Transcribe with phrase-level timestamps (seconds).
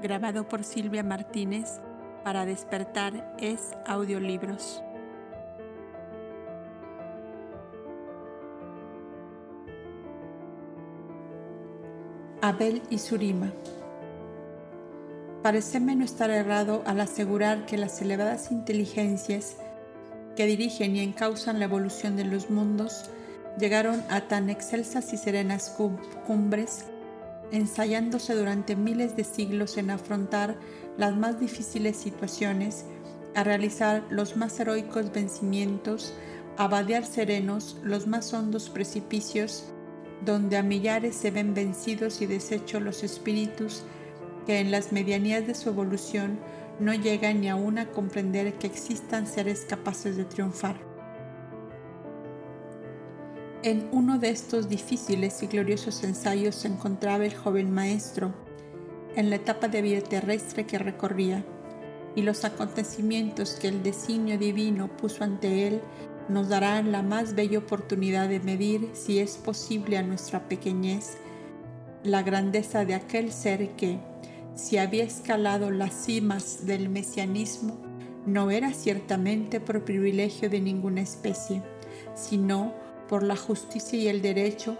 [0.00, 1.80] grabado por Silvia Martínez
[2.24, 4.82] para despertar es audiolibros.
[12.42, 13.52] Abel y Surima.
[15.42, 19.56] Pareceme no estar errado al asegurar que las elevadas inteligencias
[20.36, 23.10] que dirigen y encausan la evolución de los mundos
[23.58, 25.76] llegaron a tan excelsas y serenas
[26.26, 26.86] cumbres
[27.52, 30.56] ensayándose durante miles de siglos en afrontar
[30.96, 32.84] las más difíciles situaciones,
[33.34, 36.14] a realizar los más heroicos vencimientos,
[36.56, 39.64] a vadear serenos los más hondos precipicios,
[40.24, 43.82] donde a millares se ven vencidos y deshechos los espíritus
[44.46, 46.38] que en las medianías de su evolución
[46.78, 50.89] no llegan ni aún a comprender que existan seres capaces de triunfar.
[53.62, 58.32] En uno de estos difíciles y gloriosos ensayos se encontraba el joven maestro,
[59.16, 61.44] en la etapa de vida terrestre que recorría,
[62.16, 65.82] y los acontecimientos que el designio divino puso ante él
[66.30, 71.18] nos darán la más bella oportunidad de medir, si es posible a nuestra pequeñez,
[72.02, 73.98] la grandeza de aquel ser que,
[74.54, 77.76] si había escalado las cimas del mesianismo,
[78.24, 81.62] no era ciertamente por privilegio de ninguna especie,
[82.14, 82.79] sino
[83.10, 84.76] por la justicia y el derecho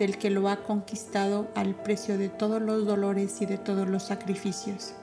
[0.00, 4.02] del que lo ha conquistado al precio de todos los dolores y de todos los
[4.02, 4.94] sacrificios.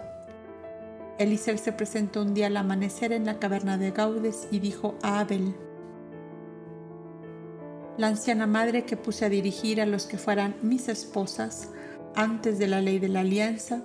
[1.18, 5.22] Elícer se presentó un día al amanecer en la caverna de Gaudes y dijo a
[5.22, 5.56] Abel,
[7.98, 11.70] la anciana madre que puse a dirigir a los que fueran mis esposas
[12.14, 13.84] antes de la ley de la alianza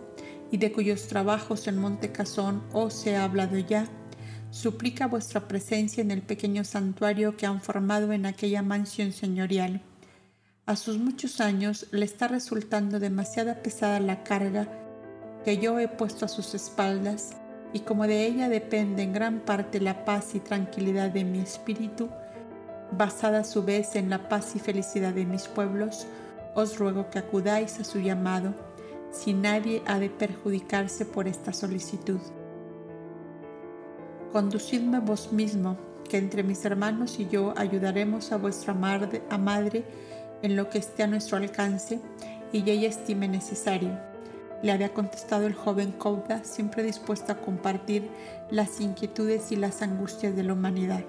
[0.51, 3.87] y de cuyos trabajos en Monte Casón os he hablado ya,
[4.50, 9.81] suplica vuestra presencia en el pequeño santuario que han formado en aquella mansión señorial.
[10.67, 14.69] A sus muchos años le está resultando demasiada pesada la carga
[15.44, 17.37] que yo he puesto a sus espaldas,
[17.73, 22.08] y como de ella depende en gran parte la paz y tranquilidad de mi espíritu,
[22.93, 26.06] basada a su vez en la paz y felicidad de mis pueblos,
[26.55, 28.55] os ruego que acudáis a su llamado,
[29.12, 32.20] si nadie ha de perjudicarse por esta solicitud.
[34.32, 35.77] Conducidme vos mismo,
[36.09, 39.85] que entre mis hermanos y yo ayudaremos a vuestra madre, a madre
[40.43, 42.00] en lo que esté a nuestro alcance
[42.53, 43.99] y ella estime necesario.
[44.62, 48.09] Le había contestado el joven Kouda, siempre dispuesto a compartir
[48.50, 51.05] las inquietudes y las angustias de la humanidad.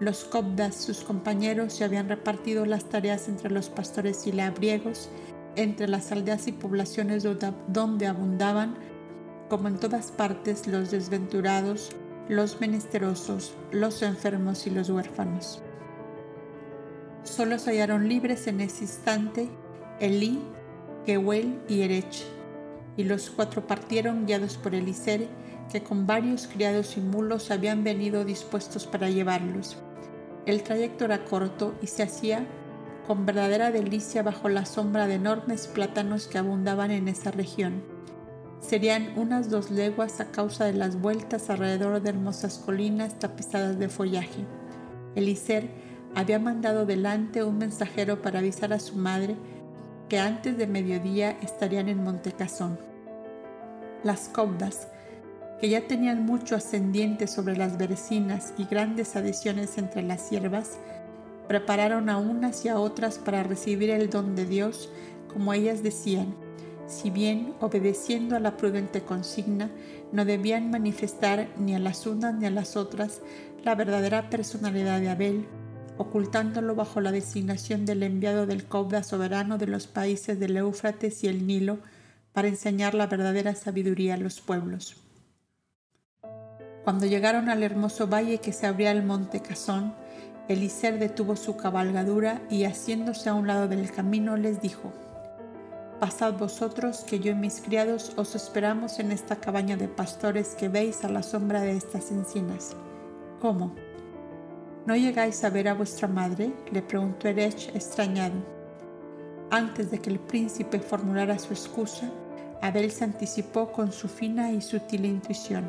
[0.00, 5.10] Los Kobdas, sus compañeros, se habían repartido las tareas entre los pastores y labriegos,
[5.56, 7.26] entre las aldeas y poblaciones
[7.66, 8.76] donde abundaban
[9.48, 11.90] como en todas partes, los desventurados,
[12.28, 15.62] los menesterosos, los enfermos y los huérfanos.
[17.24, 19.48] Solo se hallaron libres en ese instante
[20.00, 20.40] Elí,
[21.06, 22.24] Kehuel y Erech,
[22.96, 25.28] y los cuatro partieron guiados por Elisere,
[25.72, 29.76] que con varios criados y mulos habían venido dispuestos para llevarlos.
[30.46, 32.46] El trayecto era corto y se hacía
[33.06, 37.97] con verdadera delicia bajo la sombra de enormes plátanos que abundaban en esa región
[38.60, 43.88] Serían unas dos leguas a causa de las vueltas alrededor de hermosas colinas tapizadas de
[43.88, 44.44] follaje.
[45.14, 45.68] Elicer
[46.14, 49.36] había mandado delante un mensajero para avisar a su madre
[50.08, 52.78] que antes de mediodía estarían en Montecasón.
[54.02, 54.88] Las cobdas,
[55.60, 60.78] que ya tenían mucho ascendiente sobre las vecinas y grandes adiciones entre las hierbas,
[61.46, 64.90] prepararon a unas y a otras para recibir el don de Dios,
[65.32, 66.34] como ellas decían,
[66.88, 69.70] si bien obedeciendo a la prudente consigna,
[70.10, 73.20] no debían manifestar ni a las unas ni a las otras
[73.62, 75.46] la verdadera personalidad de Abel,
[75.98, 81.28] ocultándolo bajo la designación del enviado del Cobda soberano de los países del Éufrates y
[81.28, 81.78] el Nilo
[82.32, 84.96] para enseñar la verdadera sabiduría a los pueblos.
[86.84, 89.92] Cuando llegaron al hermoso valle que se abría al monte Casón,
[90.48, 94.94] Eliser detuvo su cabalgadura y haciéndose a un lado del camino les dijo,
[96.00, 100.68] Pasad vosotros, que yo y mis criados os esperamos en esta cabaña de pastores que
[100.68, 102.76] veis a la sombra de estas encinas.
[103.40, 103.74] ¿Cómo?
[104.86, 106.52] ¿No llegáis a ver a vuestra madre?
[106.70, 108.36] le preguntó Erech extrañado.
[109.50, 112.08] Antes de que el príncipe formulara su excusa,
[112.62, 115.68] Abel se anticipó con su fina y sutil intuición.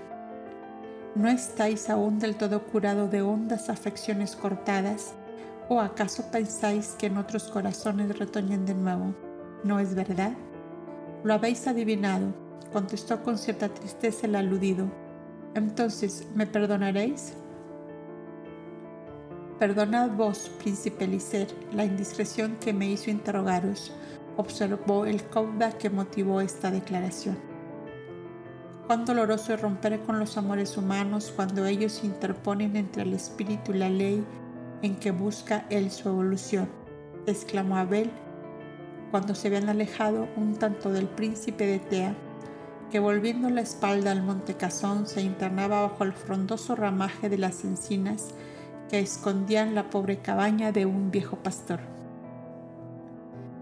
[1.15, 5.13] ¿No estáis aún del todo curado de hondas afecciones cortadas?
[5.69, 9.28] ¿O acaso pensáis que en otros corazones retoñan de nuevo?
[9.63, 10.33] ¿No es verdad?
[11.23, 12.33] Lo habéis adivinado,
[12.71, 14.89] contestó con cierta tristeza el aludido.
[15.55, 17.33] Entonces, ¿me perdonaréis?
[19.59, 23.91] Perdonad vos, príncipe Licer, la indiscreción que me hizo interrogaros,
[24.37, 27.37] observó el cauda que motivó esta declaración.
[28.87, 33.73] Cuán doloroso es romper con los amores humanos cuando ellos se interponen entre el espíritu
[33.73, 34.25] y la ley
[34.81, 36.69] en que busca él su evolución,
[37.27, 38.09] exclamó Abel
[39.11, 42.15] cuando se habían alejado un tanto del príncipe de Tea,
[42.91, 47.63] que volviendo la espalda al monte Cazón se internaba bajo el frondoso ramaje de las
[47.63, 48.29] encinas
[48.89, 51.79] que escondían la pobre cabaña de un viejo pastor.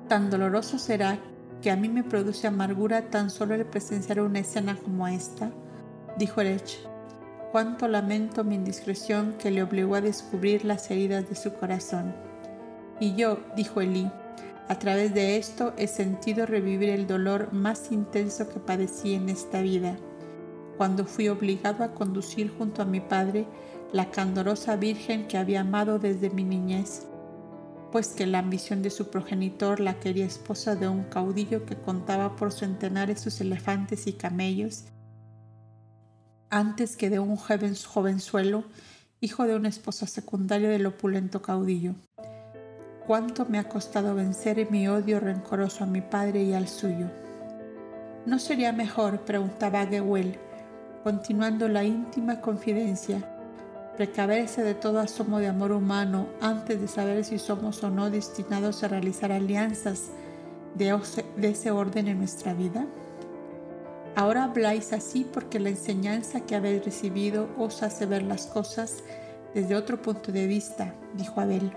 [0.07, 1.19] Tan doloroso será
[1.61, 5.51] que a mí me produce amargura tan solo el presenciar una escena como esta,
[6.17, 6.79] dijo Erech.
[7.51, 12.13] Cuánto lamento mi indiscreción que le obligó a descubrir las heridas de su corazón.
[12.99, 14.09] Y yo, dijo Elí,
[14.67, 19.61] a través de esto he sentido revivir el dolor más intenso que padecí en esta
[19.61, 19.97] vida,
[20.77, 23.45] cuando fui obligado a conducir junto a mi padre
[23.93, 27.07] la candorosa Virgen que había amado desde mi niñez
[27.91, 32.35] pues que la ambición de su progenitor la quería esposa de un caudillo que contaba
[32.35, 34.85] por centenares sus elefantes y camellos,
[36.49, 38.65] antes que de un joven, jovenzuelo,
[39.19, 41.95] hijo de una esposa secundaria del opulento caudillo.
[43.07, 47.07] Cuánto me ha costado vencer mi odio rencoroso a mi padre y al suyo.
[48.25, 50.37] ¿No sería mejor, preguntaba Gewell,
[51.05, 53.23] continuando la íntima confidencia,
[53.95, 58.83] precaverse de todo asomo de amor humano antes de saber si somos o no destinados
[58.83, 60.09] a realizar alianzas
[60.75, 60.93] de,
[61.43, 62.85] ese orden en nuestra vida?
[64.17, 68.97] Ahora habláis así porque la enseñanza que habéis recibido os hace ver las cosas
[69.53, 71.71] desde otro punto de vista, dijo Abel.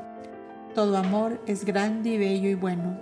[0.75, 2.97] Todo amor es grande y bello y bueno.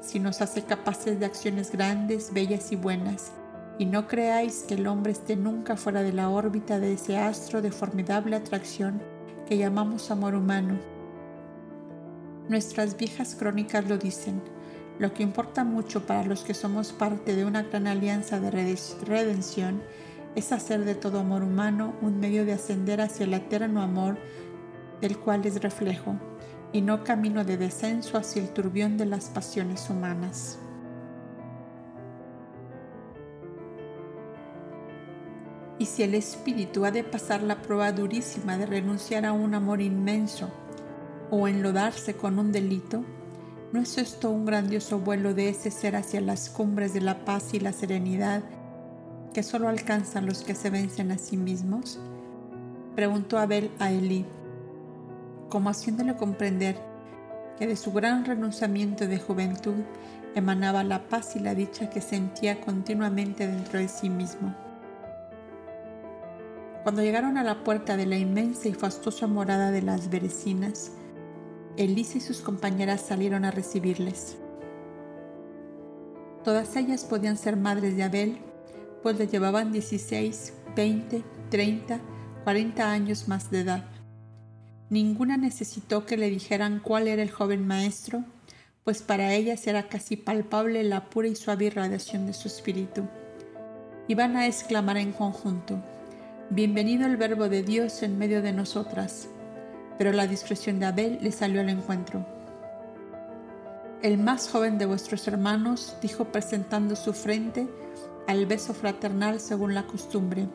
[0.00, 3.32] Si nos hace capaces de acciones grandes, bellas y buenas,
[3.78, 7.60] y no creáis que el hombre esté nunca fuera de la órbita de ese astro
[7.60, 9.02] de formidable atracción
[9.46, 10.78] que llamamos amor humano.
[12.48, 14.40] Nuestras viejas crónicas lo dicen.
[14.98, 19.82] Lo que importa mucho para los que somos parte de una gran alianza de redención
[20.34, 24.16] es hacer de todo amor humano un medio de ascender hacia el eterno amor
[25.02, 26.16] del cual es reflejo,
[26.72, 30.58] y no camino de descenso hacia el turbión de las pasiones humanas.
[35.78, 39.80] Y si el espíritu ha de pasar la prueba durísima de renunciar a un amor
[39.80, 40.48] inmenso
[41.30, 43.04] o enlodarse con un delito,
[43.72, 47.52] ¿no es esto un grandioso vuelo de ese ser hacia las cumbres de la paz
[47.52, 48.42] y la serenidad
[49.34, 51.98] que solo alcanzan los que se vencen a sí mismos?
[52.94, 54.24] Preguntó Abel a Elí,
[55.52, 56.76] como haciéndole comprender
[57.58, 59.84] que de su gran renunciamiento de juventud
[60.34, 64.56] emanaba la paz y la dicha que sentía continuamente dentro de sí mismo.
[66.84, 70.92] Cuando llegaron a la puerta de la inmensa y fastuosa morada de las Berecinas,
[71.76, 74.38] Elisa y sus compañeras salieron a recibirles.
[76.44, 78.38] Todas ellas podían ser madres de Abel,
[79.02, 82.00] pues le llevaban 16, 20, 30,
[82.42, 83.91] 40 años más de edad.
[84.92, 88.24] Ninguna necesitó que le dijeran cuál era el joven maestro,
[88.84, 93.08] pues para ellas era casi palpable la pura y suave irradiación de su espíritu.
[94.06, 95.82] Iban a exclamar en conjunto,
[96.50, 99.28] Bienvenido el verbo de Dios en medio de nosotras.
[99.96, 102.26] Pero la discreción de Abel le salió al encuentro.
[104.02, 107.66] El más joven de vuestros hermanos dijo presentando su frente
[108.28, 110.48] al beso fraternal según la costumbre.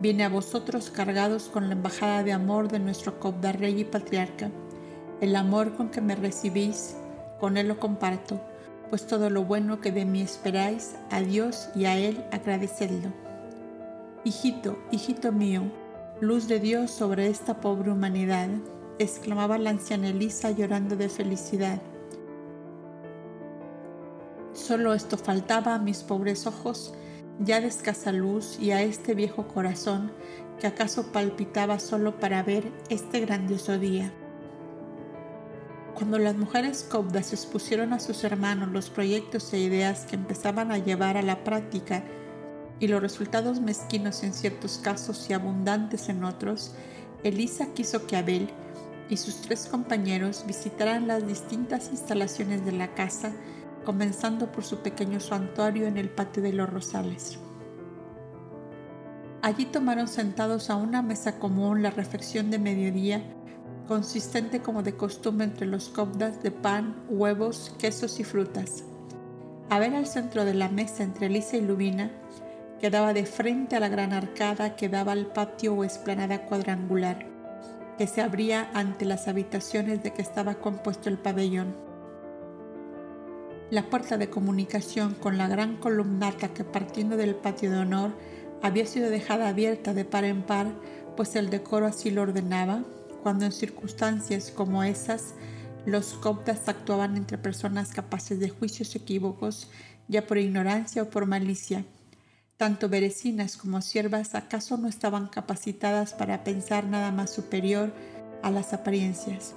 [0.00, 4.50] Viene a vosotros cargados con la embajada de amor de nuestro Cobda Rey y Patriarca.
[5.20, 6.96] El amor con que me recibís,
[7.38, 8.40] con él lo comparto,
[8.88, 13.12] pues todo lo bueno que de mí esperáis, a Dios y a él agradecedlo.
[14.24, 15.64] Hijito, hijito mío,
[16.20, 18.48] luz de Dios sobre esta pobre humanidad,
[18.98, 21.80] exclamaba la anciana Elisa llorando de felicidad.
[24.54, 26.94] Solo esto faltaba a mis pobres ojos,
[27.40, 30.12] ya de escasa luz, y a este viejo corazón
[30.60, 34.12] que acaso palpitaba solo para ver este grandioso día.
[35.94, 40.78] Cuando las mujeres cobdas expusieron a sus hermanos los proyectos e ideas que empezaban a
[40.78, 42.04] llevar a la práctica
[42.78, 46.74] y los resultados mezquinos en ciertos casos y abundantes en otros,
[47.22, 48.48] Elisa quiso que Abel
[49.10, 53.32] y sus tres compañeros visitaran las distintas instalaciones de la casa,
[53.84, 57.38] comenzando por su pequeño santuario en el patio de los Rosales.
[59.42, 63.22] Allí tomaron sentados a una mesa común la reflexión de mediodía,
[63.88, 68.84] consistente como de costumbre entre los cobdas de pan, huevos, quesos y frutas.
[69.68, 72.10] Abel al centro de la mesa entre Elisa y Lubina,
[72.80, 77.26] Quedaba de frente a la gran arcada que daba al patio o esplanada cuadrangular,
[77.98, 81.89] que se abría ante las habitaciones de que estaba compuesto el pabellón.
[83.70, 88.10] La puerta de comunicación con la gran columnata que partiendo del patio de honor
[88.62, 90.66] había sido dejada abierta de par en par,
[91.16, 92.82] pues el decoro así lo ordenaba,
[93.22, 95.34] cuando en circunstancias como esas
[95.86, 99.70] los coptas actuaban entre personas capaces de juicios equívocos,
[100.08, 101.84] ya por ignorancia o por malicia.
[102.56, 107.92] Tanto berecinas como siervas acaso no estaban capacitadas para pensar nada más superior
[108.42, 109.54] a las apariencias.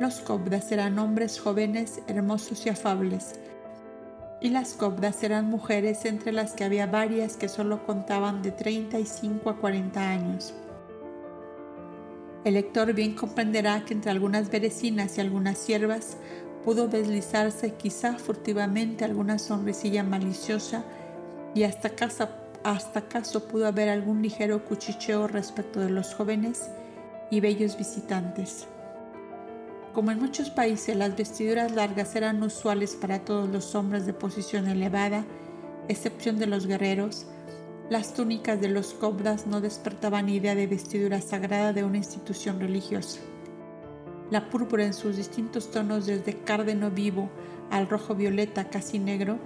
[0.00, 3.34] Los cobdas eran hombres jóvenes, hermosos y afables,
[4.40, 9.50] y las cobdas eran mujeres entre las que había varias que solo contaban de 35
[9.50, 10.54] a 40 años.
[12.44, 16.16] El lector bien comprenderá que entre algunas berecinas y algunas siervas
[16.64, 20.84] pudo deslizarse quizá furtivamente alguna sonrisilla maliciosa
[21.56, 21.90] y hasta,
[22.62, 26.70] hasta acaso pudo haber algún ligero cuchicheo respecto de los jóvenes
[27.32, 28.68] y bellos visitantes.
[29.94, 34.68] Como en muchos países las vestiduras largas eran usuales para todos los hombres de posición
[34.68, 35.24] elevada,
[35.88, 37.26] excepción de los guerreros,
[37.90, 43.20] las túnicas de los cobras no despertaban idea de vestidura sagrada de una institución religiosa.
[44.30, 47.30] La púrpura en sus distintos tonos desde cárdeno vivo
[47.70, 49.38] al rojo violeta casi negro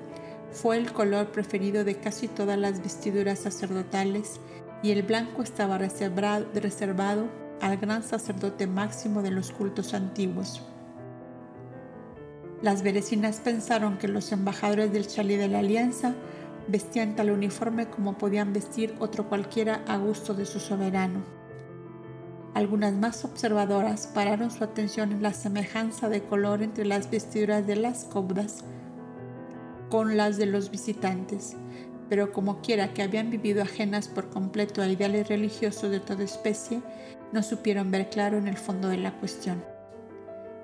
[0.51, 4.41] fue el color preferido de casi todas las vestiduras sacerdotales
[4.83, 10.61] y el blanco estaba reservado al gran sacerdote máximo de los cultos antiguos.
[12.61, 16.15] Las berecinas pensaron que los embajadores del Chalí de la Alianza
[16.67, 21.23] vestían tal uniforme como podían vestir otro cualquiera a gusto de su soberano.
[22.55, 27.77] Algunas más observadoras pararon su atención en la semejanza de color entre las vestiduras de
[27.77, 28.65] las cobdas
[29.89, 31.57] con las de los visitantes,
[32.09, 36.83] pero como quiera que habían vivido ajenas por completo a ideales religiosos de toda especie,
[37.33, 39.65] no supieron ver claro en el fondo de la cuestión.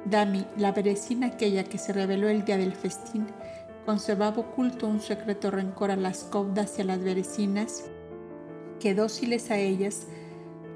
[0.05, 3.27] Dami, la berecina aquella que se reveló el día del festín,
[3.85, 7.85] conservaba oculto un secreto rencor a las cobdas y a las berecinas,
[8.81, 10.07] que dóciles a ellas,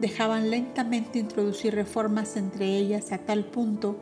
[0.00, 4.00] dejaban lentamente introducir reformas entre ellas a tal punto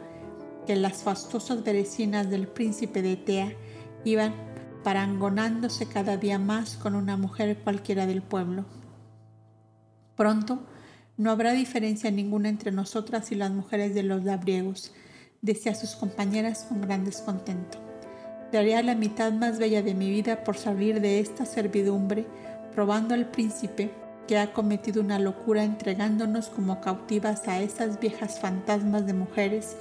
[0.67, 3.53] que las fastosas berecinas del príncipe de Tea
[4.05, 4.33] iban
[4.83, 8.65] parangonándose cada día más con una mujer cualquiera del pueblo.
[10.17, 10.61] Pronto
[11.21, 14.91] no habrá diferencia ninguna entre nosotras y las mujeres de los labriegos,
[15.43, 17.77] decía a sus compañeras con gran descontento.
[18.51, 22.25] Daría la mitad más bella de mi vida por salir de esta servidumbre,
[22.75, 23.91] probando al príncipe
[24.27, 29.77] que ha cometido una locura entregándonos como cautivas a esas viejas fantasmas de mujeres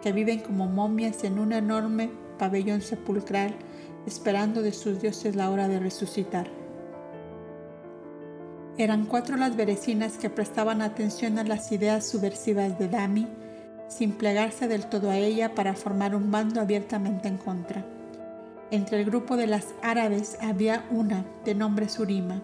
[0.00, 2.08] que viven como momias en un enorme
[2.38, 3.52] pabellón sepulcral,
[4.06, 6.57] esperando de sus dioses la hora de resucitar.
[8.78, 13.26] Eran cuatro las berecinas que prestaban atención a las ideas subversivas de Dami,
[13.88, 17.84] sin plegarse del todo a ella para formar un bando abiertamente en contra.
[18.70, 22.40] Entre el grupo de las árabes había una, de nombre Surima,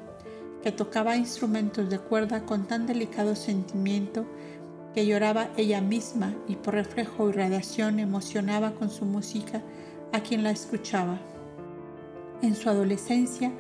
[0.65, 4.27] que tocaba instrumentos de cuerda con tan delicado sentimiento
[4.93, 9.63] que lloraba ella misma y por reflejo y radiación emocionaba con su música
[10.13, 11.21] a quien la escuchaba.
[12.43, 13.53] En su adolescencia,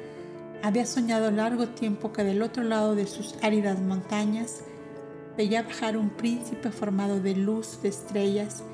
[0.64, 4.64] había soñado largo tiempo que del otro lado de sus áridas montañas
[5.37, 8.64] veía bajar un príncipe formado de luz, de estrellas,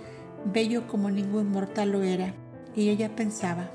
[0.45, 2.33] bello como ningún mortal lo era,
[2.77, 3.73] y ella pensaba,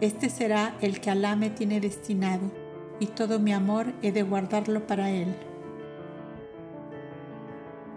[0.00, 2.52] este será el que Alá me tiene destinado,
[3.00, 5.34] y todo mi amor he de guardarlo para él.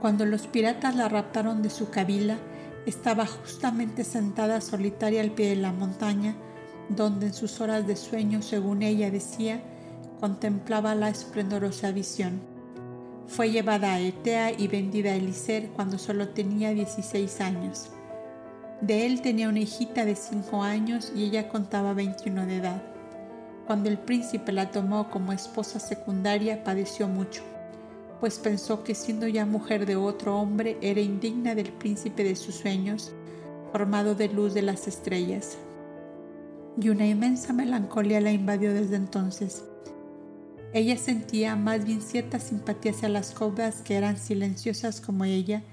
[0.02, 2.38] Cuando los piratas la raptaron de su cabila,
[2.88, 6.36] estaba justamente sentada solitaria al pie de la montaña,
[6.90, 9.62] donde en sus horas de sueño, según ella decía,
[10.20, 12.40] contemplaba la esplendorosa visión.
[13.28, 17.90] Fue llevada a Etea y vendida a Elicer cuando solo tenía 16 años.
[18.82, 22.84] De él tenía una hijita de 5 años y ella contaba 21 de edad.
[23.66, 27.42] Cuando el príncipe la tomó como esposa secundaria padeció mucho,
[28.20, 32.56] pues pensó que siendo ya mujer de otro hombre era indigna del príncipe de sus
[32.56, 33.12] sueños,
[33.72, 35.58] formado de luz de las estrellas
[36.82, 39.64] y una inmensa melancolía la invadió desde entonces.
[40.74, 45.64] Ella sentía más bien cierta simpatía hacia las cobras que eran silenciosas como ella,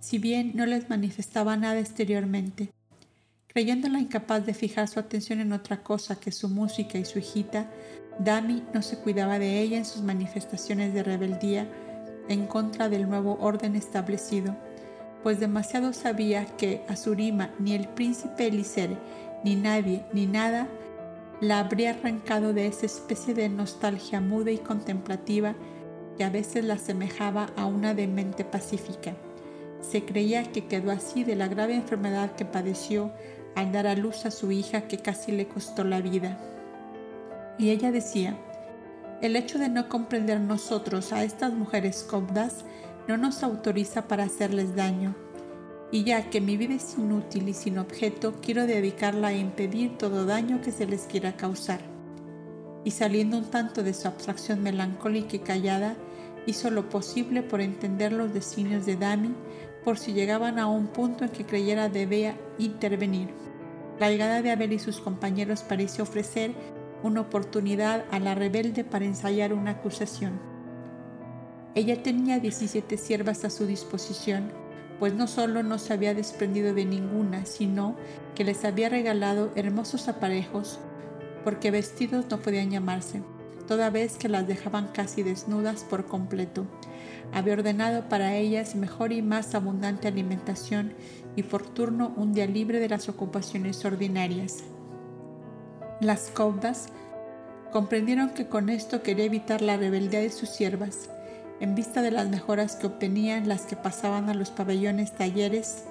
[0.00, 2.70] si bien no les manifestaba nada exteriormente.
[3.46, 7.70] Creyéndola incapaz de fijar su atención en otra cosa que su música y su hijita,
[8.18, 11.66] Dami no se cuidaba de ella en sus manifestaciones de rebeldía
[12.28, 14.56] en contra del nuevo orden establecido,
[15.22, 18.96] pues demasiado sabía que Azurima ni el príncipe Elisere
[19.44, 20.68] ni nadie, ni nada
[21.42, 25.56] la habría arrancado de esa especie de nostalgia muda y contemplativa
[26.16, 29.16] que a veces la asemejaba a una demente pacífica.
[29.80, 33.12] Se creía que quedó así de la grave enfermedad que padeció
[33.56, 36.38] al dar a luz a su hija que casi le costó la vida.
[37.58, 38.36] Y ella decía,
[39.20, 42.64] El hecho de no comprender nosotros a estas mujeres copdas
[43.08, 45.16] no nos autoriza para hacerles daño.
[45.92, 50.24] Y ya que mi vida es inútil y sin objeto, quiero dedicarla a impedir todo
[50.24, 51.80] daño que se les quiera causar.
[52.82, 55.96] Y saliendo un tanto de su abstracción melancólica y callada,
[56.46, 59.34] hizo lo posible por entender los designios de Dami
[59.84, 63.28] por si llegaban a un punto en que creyera debía intervenir.
[64.00, 66.52] La llegada de Abel y sus compañeros pareció ofrecer
[67.02, 70.40] una oportunidad a la rebelde para ensayar una acusación.
[71.74, 74.61] Ella tenía 17 siervas a su disposición,
[75.02, 77.96] pues no solo no se había desprendido de ninguna, sino
[78.36, 80.78] que les había regalado hermosos aparejos,
[81.42, 83.20] porque vestidos no podían llamarse,
[83.66, 86.68] toda vez que las dejaban casi desnudas por completo.
[87.32, 90.94] Había ordenado para ellas mejor y más abundante alimentación
[91.34, 94.58] y por turno un día libre de las ocupaciones ordinarias.
[96.00, 96.90] Las caudas
[97.72, 101.10] comprendieron que con esto quería evitar la rebeldía de sus siervas,
[101.62, 105.84] en vista de las mejoras que obtenían las que pasaban a los pabellones talleres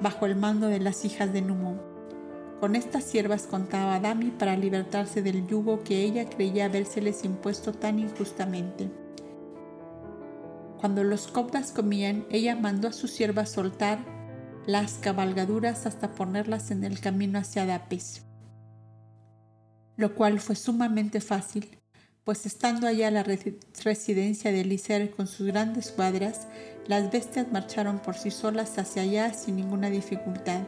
[0.00, 1.78] bajo el mando de las hijas de Numo.
[2.58, 7.98] Con estas siervas contaba Dami para libertarse del yugo que ella creía habérseles impuesto tan
[7.98, 8.88] injustamente.
[10.80, 13.98] Cuando los coptas comían, ella mandó a sus siervas soltar
[14.64, 18.22] las cabalgaduras hasta ponerlas en el camino hacia Dapes
[20.00, 21.78] lo cual fue sumamente fácil,
[22.24, 26.46] pues estando allá la residencia de Licer con sus grandes cuadras,
[26.86, 30.62] las bestias marcharon por sí solas hacia allá sin ninguna dificultad,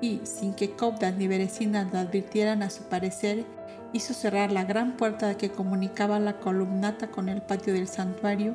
[0.00, 3.44] y sin que Cobdas ni Berecinas lo advirtieran a su parecer,
[3.92, 8.54] hizo cerrar la gran puerta que comunicaba la columnata con el patio del santuario,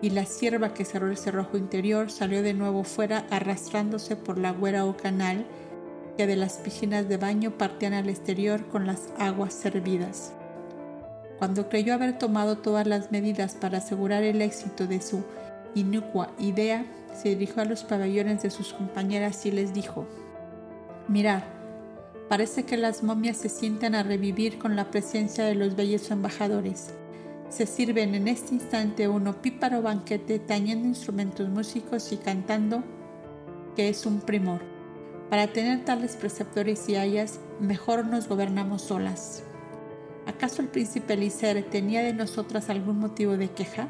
[0.00, 4.50] y la sierva que cerró el cerrojo interior salió de nuevo fuera arrastrándose por la
[4.50, 5.46] güera o canal,
[6.16, 10.34] que de las piscinas de baño partían al exterior con las aguas servidas.
[11.42, 15.24] Cuando creyó haber tomado todas las medidas para asegurar el éxito de su
[15.74, 16.86] inocua idea,
[17.20, 20.06] se dirigió a los pabellones de sus compañeras y les dijo,
[21.08, 21.42] Mirad,
[22.28, 26.94] parece que las momias se sienten a revivir con la presencia de los bellos embajadores.
[27.48, 32.84] Se sirven en este instante uno píparo banquete tañendo instrumentos músicos y cantando,
[33.74, 34.60] que es un primor.
[35.28, 39.42] Para tener tales preceptores y ayas, mejor nos gobernamos solas.
[40.26, 43.88] ¿Acaso el príncipe Licer tenía de nosotras algún motivo de queja?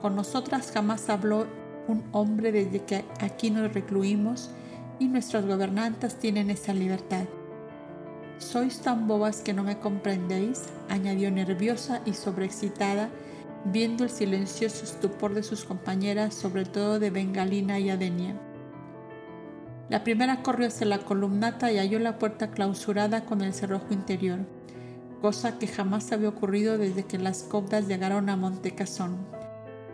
[0.00, 1.46] Con nosotras jamás habló
[1.88, 4.50] un hombre desde que aquí nos recluimos
[4.98, 7.24] y nuestras gobernantas tienen esa libertad.
[8.38, 10.64] ¿Sois tan bobas que no me comprendéis?
[10.88, 13.10] añadió nerviosa y sobreexcitada,
[13.64, 18.40] viendo el silencioso estupor de sus compañeras, sobre todo de Bengalina y Adenia.
[19.90, 24.40] La primera corrió hacia la columnata y halló la puerta clausurada con el cerrojo interior,
[25.20, 29.16] cosa que jamás había ocurrido desde que las copdas llegaron a Montecasón.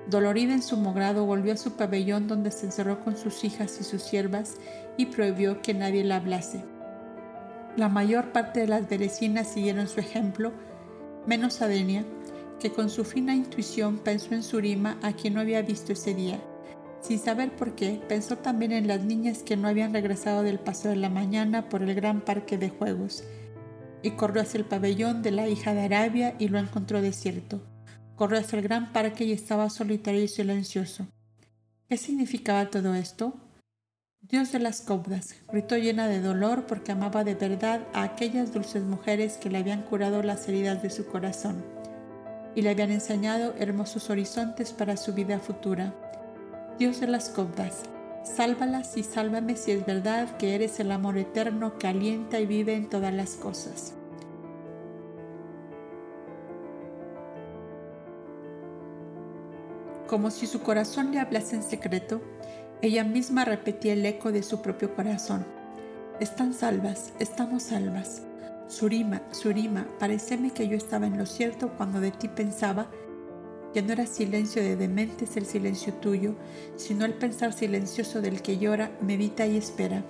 [0.08, 3.84] Dolorida en su mogrado, volvió a su pabellón donde se encerró con sus hijas y
[3.84, 4.56] sus siervas
[4.96, 6.62] y prohibió que nadie la hablase.
[7.76, 10.52] La mayor parte de las berecinas siguieron su ejemplo,
[11.26, 12.04] menos Adenia,
[12.60, 16.38] que con su fina intuición pensó en Surima a quien no había visto ese día
[17.04, 20.92] sin saber por qué, pensó también en las niñas que no habían regresado del paseo
[20.92, 23.24] de la mañana por el gran parque de juegos,
[24.04, 27.62] y corrió hacia el pabellón de la hija de Arabia y lo encontró desierto.
[28.16, 31.08] Corrió hacia el gran parque y estaba solitario y silencioso.
[31.88, 33.34] ¿Qué significaba todo esto?
[34.20, 38.82] Dios de las cobdas, gritó llena de dolor porque amaba de verdad a aquellas dulces
[38.82, 41.64] mujeres que le habían curado las heridas de su corazón
[42.54, 45.94] y le habían enseñado hermosos horizontes para su vida futura.
[46.78, 47.82] Dios de las copdas,
[48.24, 52.74] sálvalas y sálvame si es verdad que eres el amor eterno que alienta y vive
[52.74, 53.94] en todas las cosas.
[60.08, 62.20] Como si su corazón le hablase en secreto,
[62.82, 65.44] ella misma repetía el eco de su propio corazón.
[66.20, 68.22] Están salvas, estamos salvas.
[68.68, 72.86] Surima, Surima, pareceme que yo estaba en lo cierto cuando de ti pensaba
[73.74, 76.36] ya no era silencio de dementes el silencio tuyo,
[76.76, 80.04] sino el pensar silencioso del que llora, medita y espera.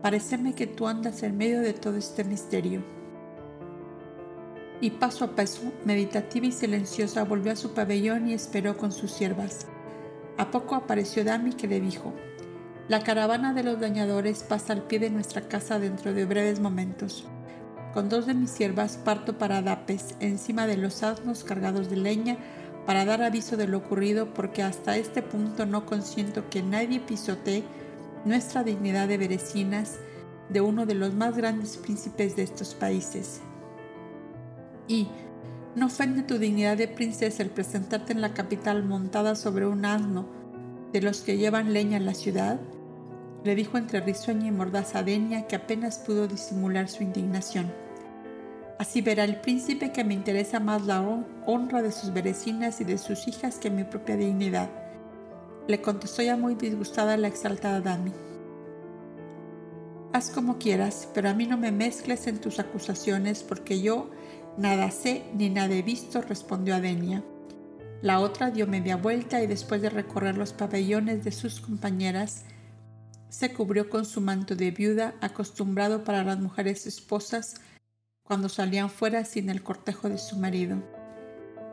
[0.00, 2.82] Pareceme que tú andas en medio de todo este misterio.
[4.80, 9.10] Y paso a paso, meditativa y silenciosa, volvió a su pabellón y esperó con sus
[9.10, 9.66] siervas.
[10.38, 12.14] A poco apareció Dami que le dijo,
[12.88, 17.26] La caravana de los dañadores pasa al pie de nuestra casa dentro de breves momentos.
[17.92, 22.38] Con dos de mis siervas parto para Dapes, encima de los asnos cargados de leña,
[22.90, 27.62] para dar aviso de lo ocurrido porque hasta este punto no consiento que nadie pisotee
[28.24, 30.00] nuestra dignidad de berecinas
[30.48, 33.42] de uno de los más grandes príncipes de estos países.
[34.88, 35.06] Y,
[35.76, 40.26] No ofende tu dignidad de princesa el presentarte en la capital montada sobre un asno
[40.92, 42.58] de los que llevan leña en la ciudad,
[43.44, 47.70] le dijo entre risueña y mordaza Denia que apenas pudo disimular su indignación.
[48.80, 51.02] Así verá el príncipe que me interesa más la
[51.44, 54.70] honra de sus verecinas y de sus hijas que mi propia dignidad.
[55.68, 58.12] Le contestó ya muy disgustada la exaltada Dami.
[60.14, 64.08] Haz como quieras, pero a mí no me mezcles en tus acusaciones porque yo
[64.56, 67.22] nada sé ni nada he visto, respondió Adenia.
[68.00, 72.44] La otra dio media vuelta y después de recorrer los pabellones de sus compañeras,
[73.28, 77.56] se cubrió con su manto de viuda acostumbrado para las mujeres esposas
[78.30, 80.76] cuando salían fuera sin el cortejo de su marido.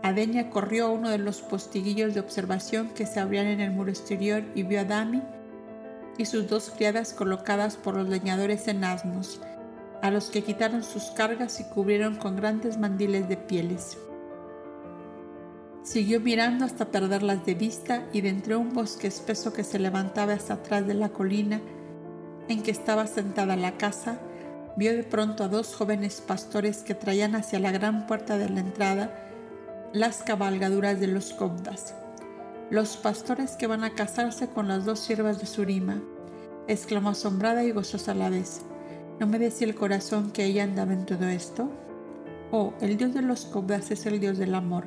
[0.01, 3.91] Adenia corrió a uno de los postiguillos de observación que se abrían en el muro
[3.91, 5.21] exterior y vio a Dami
[6.17, 9.39] y sus dos criadas colocadas por los leñadores en asnos,
[10.01, 13.99] a los que quitaron sus cargas y cubrieron con grandes mandiles de pieles.
[15.83, 20.55] Siguió mirando hasta perderlas de vista y de un bosque espeso que se levantaba hasta
[20.55, 21.61] atrás de la colina
[22.47, 24.19] en que estaba sentada la casa,
[24.77, 28.61] vio de pronto a dos jóvenes pastores que traían hacia la gran puerta de la
[28.61, 29.11] entrada
[29.91, 31.93] las cabalgaduras de los cobdas
[32.69, 36.01] los pastores que van a casarse con las dos siervas de Surima,
[36.67, 38.61] exclamó asombrada y gozosa a la vez.
[39.19, 41.69] ¿No me decía el corazón que ella andaba en todo esto?
[42.51, 44.85] Oh, el Dios de los cobdas es el Dios del amor.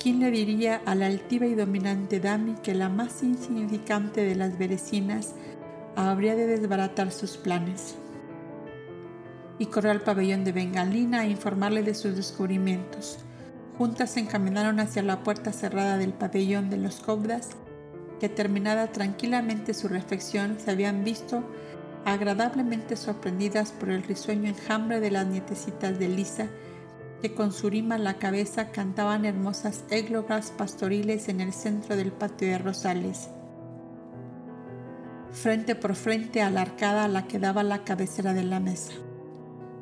[0.00, 4.58] ¿Quién le diría a la altiva y dominante Dami que la más insignificante de las
[4.58, 5.34] berecinas
[5.96, 7.96] habría de desbaratar sus planes?
[9.58, 13.18] Y corrió al pabellón de Bengalina a informarle de sus descubrimientos.
[13.78, 17.50] Juntas se encaminaron hacia la puerta cerrada del pabellón de los cobras,
[18.20, 21.44] que terminada tranquilamente su reflexión se habían visto
[22.04, 26.48] agradablemente sorprendidas por el risueño enjambre de las nietecitas de Lisa,
[27.22, 32.12] que con su rima a la cabeza cantaban hermosas églogas pastoriles en el centro del
[32.12, 33.30] patio de Rosales.
[35.34, 38.92] Frente por frente a la arcada a la que daba la cabecera de la mesa.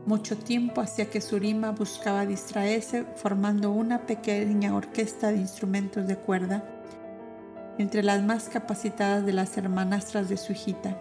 [0.06, 6.64] Mucho tiempo hacía que Surima buscaba distraerse formando una pequeña orquesta de instrumentos de cuerda
[7.78, 10.98] entre las más capacitadas de las hermanastras de su hijita,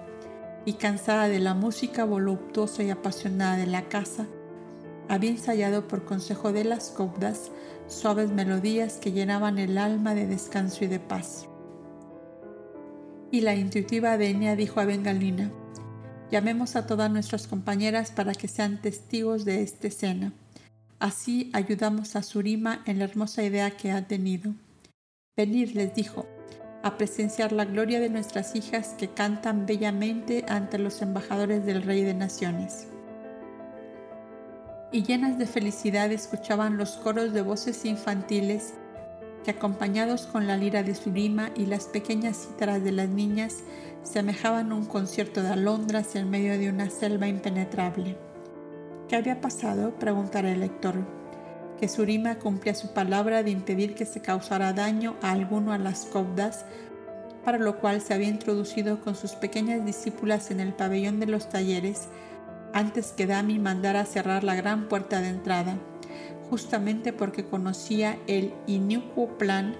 [0.65, 4.27] y cansada de la música voluptuosa y apasionada de la casa,
[5.09, 7.51] había ensayado por consejo de las cobdas
[7.87, 11.47] suaves melodías que llenaban el alma de descanso y de paz.
[13.31, 15.51] Y la intuitiva Denia dijo a Bengalina,
[16.31, 20.31] Llamemos a todas nuestras compañeras para que sean testigos de esta escena.
[20.99, 24.53] Así ayudamos a Surima en la hermosa idea que ha tenido.
[25.35, 26.27] Venid, les dijo,
[26.83, 32.03] a presenciar la gloria de nuestras hijas que cantan bellamente ante los embajadores del Rey
[32.03, 32.87] de Naciones.
[34.91, 38.73] Y llenas de felicidad escuchaban los coros de voces infantiles
[39.43, 43.63] que acompañados con la lira de Surima y las pequeñas cítaras de las niñas
[44.03, 48.17] semejaban un concierto de alondras en medio de una selva impenetrable.
[49.07, 49.91] ¿Qué había pasado?
[49.95, 50.95] preguntará el lector.
[51.79, 56.05] Que Surima cumplía su palabra de impedir que se causara daño a alguno a las
[56.05, 56.65] cobdas,
[57.43, 61.49] para lo cual se había introducido con sus pequeñas discípulas en el pabellón de los
[61.49, 62.07] talleres
[62.73, 65.77] antes que Dami mandara cerrar la gran puerta de entrada
[66.51, 69.73] justamente porque conocía el inicuo plan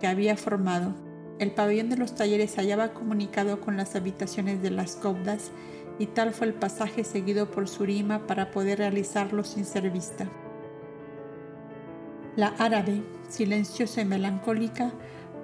[0.00, 0.92] que había formado.
[1.38, 5.52] El pabellón de los talleres hallaba comunicado con las habitaciones de las cobdas
[6.00, 10.28] y tal fue el pasaje seguido por Surima para poder realizarlo sin ser vista.
[12.34, 14.90] La árabe, silenciosa y melancólica,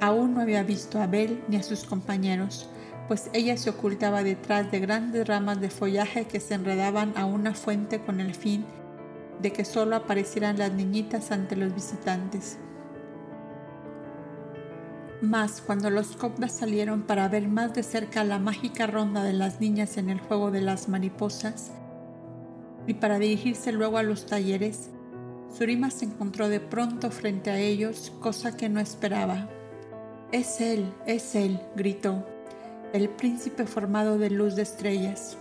[0.00, 2.68] aún no había visto a Abel ni a sus compañeros,
[3.06, 7.54] pues ella se ocultaba detrás de grandes ramas de follaje que se enredaban a una
[7.54, 8.83] fuente con el fin de
[9.42, 12.58] que solo aparecieran las niñitas ante los visitantes.
[15.20, 19.60] Mas cuando los cobras salieron para ver más de cerca la mágica ronda de las
[19.60, 21.72] niñas en el juego de las mariposas
[22.86, 24.90] y para dirigirse luego a los talleres,
[25.56, 29.48] Surima se encontró de pronto frente a ellos, cosa que no esperaba.
[30.32, 32.26] Es él, es él, gritó,
[32.92, 35.38] el príncipe formado de luz de estrellas.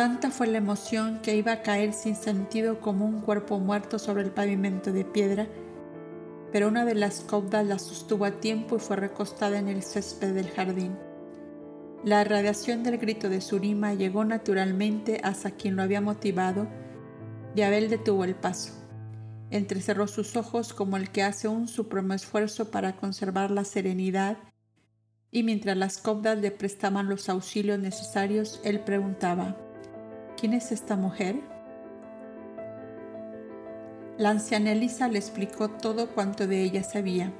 [0.00, 4.22] Tanta fue la emoción que iba a caer sin sentido como un cuerpo muerto sobre
[4.22, 5.46] el pavimento de piedra,
[6.50, 10.32] pero una de las cobdas la sostuvo a tiempo y fue recostada en el césped
[10.32, 10.96] del jardín.
[12.02, 16.66] La radiación del grito de Surima llegó naturalmente hasta quien lo había motivado
[17.54, 18.72] y Abel detuvo el paso.
[19.50, 24.38] Entrecerró sus ojos como el que hace un supremo esfuerzo para conservar la serenidad
[25.30, 29.58] y mientras las cobdas le prestaban los auxilios necesarios, él preguntaba,
[30.40, 31.36] ¿Quién es esta mujer?
[34.16, 37.30] La anciana Elisa le explicó todo cuanto de ella sabía.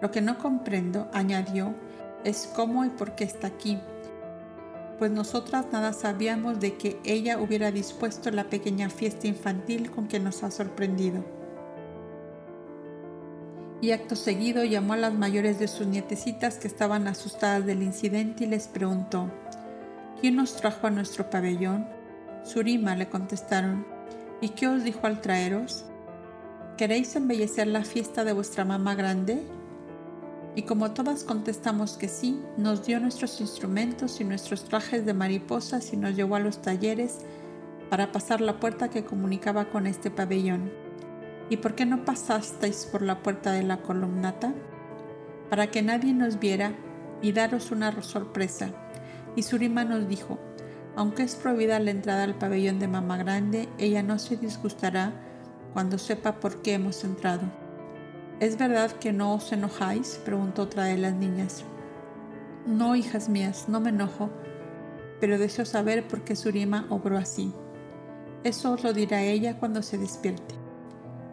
[0.00, 1.74] Lo que no comprendo, añadió,
[2.22, 3.80] es cómo y por qué está aquí,
[5.00, 10.20] pues nosotras nada sabíamos de que ella hubiera dispuesto la pequeña fiesta infantil con que
[10.20, 11.24] nos ha sorprendido.
[13.80, 18.44] Y acto seguido llamó a las mayores de sus nietecitas que estaban asustadas del incidente
[18.44, 19.28] y les preguntó,
[20.20, 21.97] ¿quién nos trajo a nuestro pabellón?
[22.44, 23.86] Surima le contestaron,
[24.40, 25.84] ¿y qué os dijo al traeros?
[26.76, 29.42] ¿Queréis embellecer la fiesta de vuestra mamá grande?
[30.54, 35.92] Y como todas contestamos que sí, nos dio nuestros instrumentos y nuestros trajes de mariposas
[35.92, 37.18] y nos llevó a los talleres
[37.90, 40.70] para pasar la puerta que comunicaba con este pabellón.
[41.50, 44.52] ¿Y por qué no pasasteis por la puerta de la columnata?
[45.48, 46.74] Para que nadie nos viera
[47.22, 48.70] y daros una sorpresa.
[49.36, 50.38] Y Surima nos dijo,
[50.96, 55.12] aunque es prohibida la entrada al pabellón de Mamá Grande, ella no se disgustará
[55.72, 57.42] cuando sepa por qué hemos entrado.
[58.40, 60.20] ¿Es verdad que no os enojáis?
[60.24, 61.64] preguntó otra de las niñas.
[62.66, 64.30] No, hijas mías, no me enojo,
[65.20, 67.52] pero deseo saber por qué Surima obró así.
[68.44, 70.54] Eso os lo dirá ella cuando se despierte.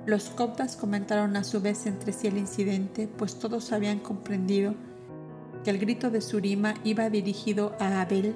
[0.05, 4.75] Los coptas comentaron a su vez entre sí el incidente, pues todos habían comprendido
[5.63, 8.35] que el grito de Surima iba dirigido a Abel,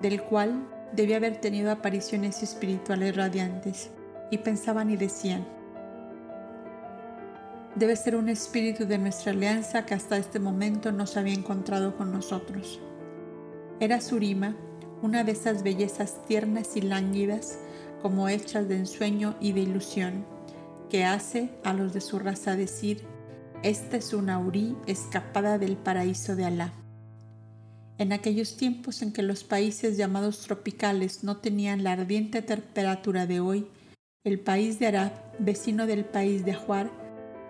[0.00, 3.90] del cual debía haber tenido apariciones espirituales radiantes,
[4.30, 5.44] y pensaban y decían,
[7.74, 11.96] debe ser un espíritu de nuestra alianza que hasta este momento no se había encontrado
[11.96, 12.80] con nosotros.
[13.80, 14.56] Era Surima,
[15.02, 17.58] una de esas bellezas tiernas y lánguidas,
[18.02, 20.24] como hechas de ensueño y de ilusión,
[20.88, 23.04] que hace a los de su raza decir,
[23.62, 26.72] esta es una Uri escapada del paraíso de Alá.
[28.00, 33.40] En aquellos tiempos en que los países llamados tropicales no tenían la ardiente temperatura de
[33.40, 33.66] hoy,
[34.24, 36.90] el país de Arab, vecino del país de Ajuar,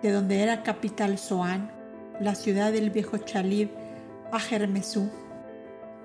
[0.01, 1.71] de donde era capital Soán,
[2.19, 3.69] la ciudad del viejo Chalid,
[4.33, 5.09] Ajermesú,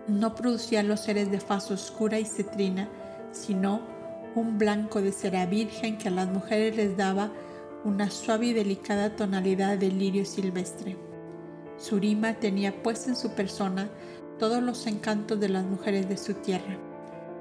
[0.06, 2.88] no producía los seres de faz oscura y cetrina,
[3.32, 3.80] sino
[4.36, 7.32] un blanco de cera virgen que a las mujeres les daba
[7.82, 10.96] una suave y delicada tonalidad de lirio silvestre.
[11.78, 13.90] Surima tenía pues en su persona
[14.38, 16.78] todos los encantos de las mujeres de su tierra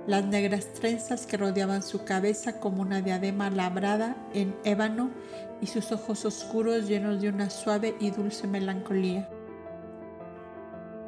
[0.08, 5.10] las negras trenzas que rodeaban su cabeza como una diadema labrada en ébano
[5.62, 9.28] y sus ojos oscuros llenos de una suave y dulce melancolía.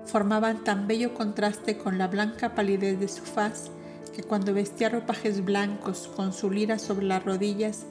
[0.05, 3.69] Formaban tan bello contraste con la blanca palidez de su faz
[4.15, 7.85] que cuando vestía ropajes blancos con su lira sobre las rodillas,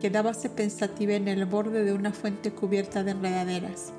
[0.00, 3.92] quedábase pensativa en el borde de una fuente cubierta de enredaderas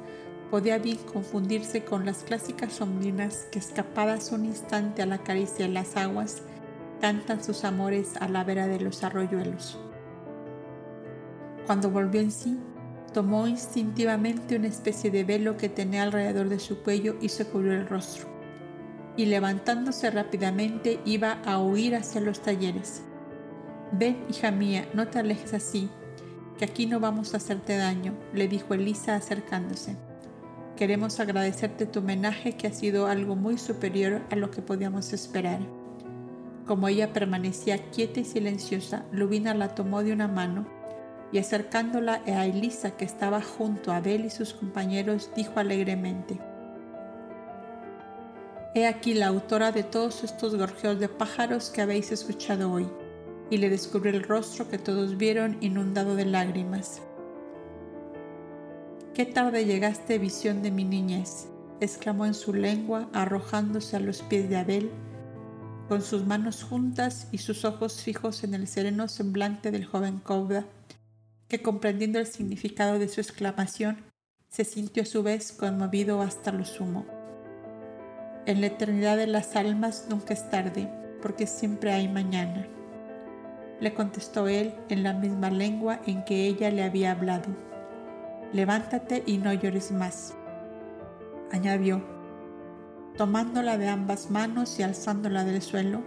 [0.49, 5.73] podía bien confundirse con las clásicas sombrinas que escapadas un instante a la caricia de
[5.73, 6.41] las aguas,
[7.01, 9.79] cantan sus amores a la vera de los arroyuelos.
[11.65, 12.57] Cuando volvió en sí,
[13.13, 17.73] tomó instintivamente una especie de velo que tenía alrededor de su cuello y se cubrió
[17.73, 18.27] el rostro.
[19.17, 23.03] Y levantándose rápidamente iba a huir hacia los talleres.
[23.91, 25.89] Ven, hija mía, no te alejes así,
[26.57, 29.95] que aquí no vamos a hacerte daño, le dijo Elisa acercándose.
[30.79, 35.59] Queremos agradecerte tu homenaje que ha sido algo muy superior a lo que podíamos esperar.
[36.65, 40.65] Como ella permanecía quieta y silenciosa, Lubina la tomó de una mano
[41.33, 46.39] y acercándola a Elisa que estaba junto a Abel y sus compañeros, dijo alegremente,
[48.73, 52.87] He aquí la autora de todos estos gorjeos de pájaros que habéis escuchado hoy,
[53.49, 57.01] y le descubrió el rostro que todos vieron inundado de lágrimas.
[59.13, 61.47] Qué tarde llegaste, visión de mi niñez,
[61.81, 64.91] exclamó en su lengua, arrojándose a los pies de Abel,
[65.89, 70.65] con sus manos juntas y sus ojos fijos en el sereno semblante del joven Cobda,
[71.47, 73.97] que comprendiendo el significado de su exclamación,
[74.47, 77.05] se sintió a su vez conmovido hasta lo sumo.
[78.45, 80.87] En la eternidad de las almas nunca es tarde,
[81.21, 82.67] porque siempre hay mañana.
[83.81, 87.68] Le contestó él en la misma lengua en que ella le había hablado
[88.53, 90.35] levántate y no llores más.
[91.51, 92.01] Añadió,
[93.17, 96.01] tomándola de ambas manos y alzándola del suelo,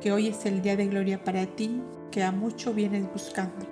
[0.00, 3.66] que hoy es el día de gloria para ti, que a mucho vienes buscando.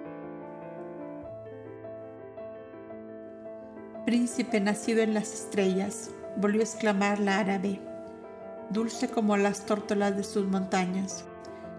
[4.06, 7.80] Príncipe nacido en las estrellas, volvió a exclamar la árabe,
[8.70, 11.24] dulce como las tórtolas de sus montañas.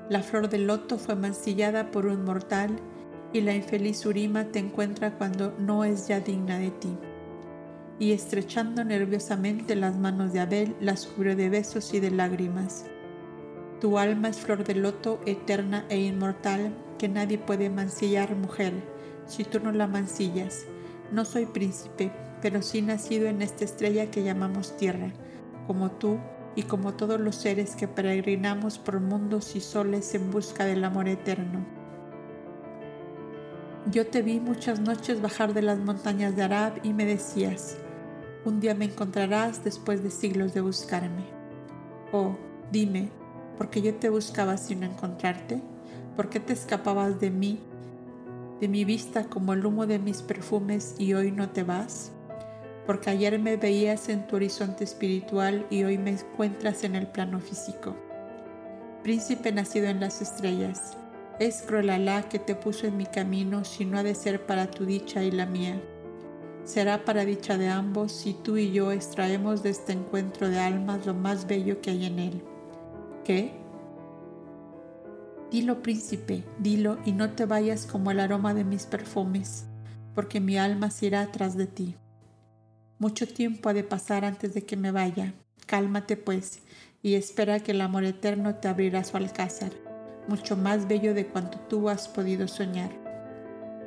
[0.10, 2.80] La flor del loto fue mancillada por un mortal
[3.34, 6.90] y la infeliz Urima te encuentra cuando no es ya digna de ti.
[8.00, 12.86] Y estrechando nerviosamente las manos de Abel, las cubrió de besos y de lágrimas.
[13.80, 18.74] Tu alma es flor de loto, eterna e inmortal, que nadie puede mancillar, mujer,
[19.26, 20.66] si tú no la mancillas.
[21.12, 25.14] No soy príncipe, pero sí nacido en esta estrella que llamamos tierra,
[25.68, 26.18] como tú
[26.56, 31.08] y como todos los seres que peregrinamos por mundos y soles en busca del amor
[31.08, 31.81] eterno.
[33.90, 37.78] Yo te vi muchas noches bajar de las montañas de Arab y me decías,
[38.46, 41.24] un día me encontrarás después de siglos de buscarme.
[42.12, 42.36] Oh,
[42.72, 43.10] dime,
[43.58, 45.62] ¿por qué yo te buscaba sin encontrarte?
[46.16, 47.60] ¿Por qué te escapabas de mí,
[48.60, 52.12] de mi vista como el humo de mis perfumes y hoy no te vas?
[52.86, 57.40] porque ayer me veías en tu horizonte espiritual y hoy me encuentras en el plano
[57.40, 57.96] físico.
[59.04, 60.98] Príncipe nacido en las estrellas,
[61.42, 64.70] es cruel Alá que te puso en mi camino si no ha de ser para
[64.70, 65.82] tu dicha y la mía.
[66.66, 71.08] Será para dicha de ambos si tú y yo extraemos de este encuentro de almas
[71.08, 72.44] lo más bello que hay en él.
[73.26, 73.54] ¿Qué?
[75.50, 79.66] Dilo, príncipe, dilo y no te vayas como el aroma de mis perfumes,
[80.14, 81.96] porque mi alma se irá de ti.
[83.00, 85.34] Mucho tiempo ha de pasar antes de que me vaya.
[85.66, 86.60] Cálmate pues
[87.02, 89.72] y espera que el amor eterno te abrirá su alcázar,
[90.28, 92.92] mucho más bello de cuanto tú has podido soñar.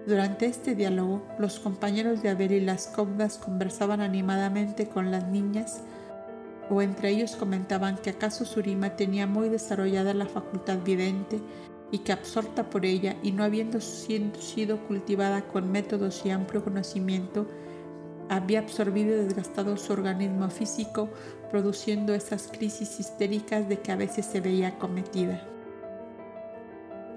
[0.07, 5.82] Durante este diálogo, los compañeros de Abel y las cobdas conversaban animadamente con las niñas
[6.70, 11.41] o entre ellos comentaban que acaso Surima tenía muy desarrollada la facultad vidente
[11.91, 17.47] y que absorta por ella y no habiendo sido cultivada con métodos y amplio conocimiento,
[18.28, 21.09] había absorbido y desgastado su organismo físico,
[21.51, 25.47] produciendo esas crisis histéricas de que a veces se veía acometida.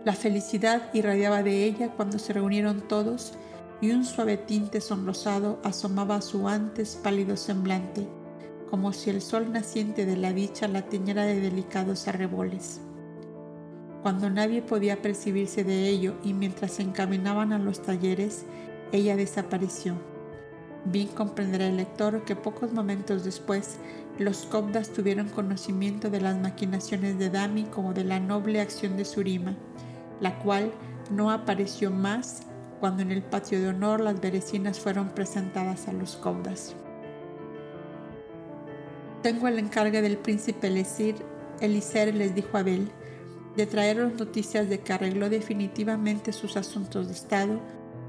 [0.07, 3.33] La felicidad irradiaba de ella cuando se reunieron todos
[3.81, 8.07] y un suave tinte sonrosado asomaba a su antes pálido semblante,
[8.69, 12.79] como si el sol naciente de la dicha la teñera de delicados arreboles.
[14.01, 18.45] Cuando nadie podía percibirse de ello y mientras se encaminaban a los talleres,
[18.93, 19.97] ella desapareció
[20.89, 23.75] Bien comprenderá el lector que pocos momentos después
[24.19, 29.03] los Cobdas tuvieron conocimiento de las maquinaciones de Dami como de la noble acción de
[29.03, 29.57] Surima,
[30.19, 30.71] la cual
[31.11, 32.43] no apareció más
[32.79, 36.75] cuando en el patio de honor las berecinas fueron presentadas a los Cobdas.
[39.23, 41.15] Tengo el encargue del príncipe Elisir,
[41.59, 42.89] Eliser les dijo a Abel,
[43.55, 47.59] de traeros noticias de que arregló definitivamente sus asuntos de Estado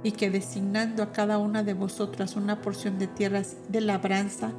[0.02, 4.52] y que designando a cada una de vosotras una porción de tierras de labranza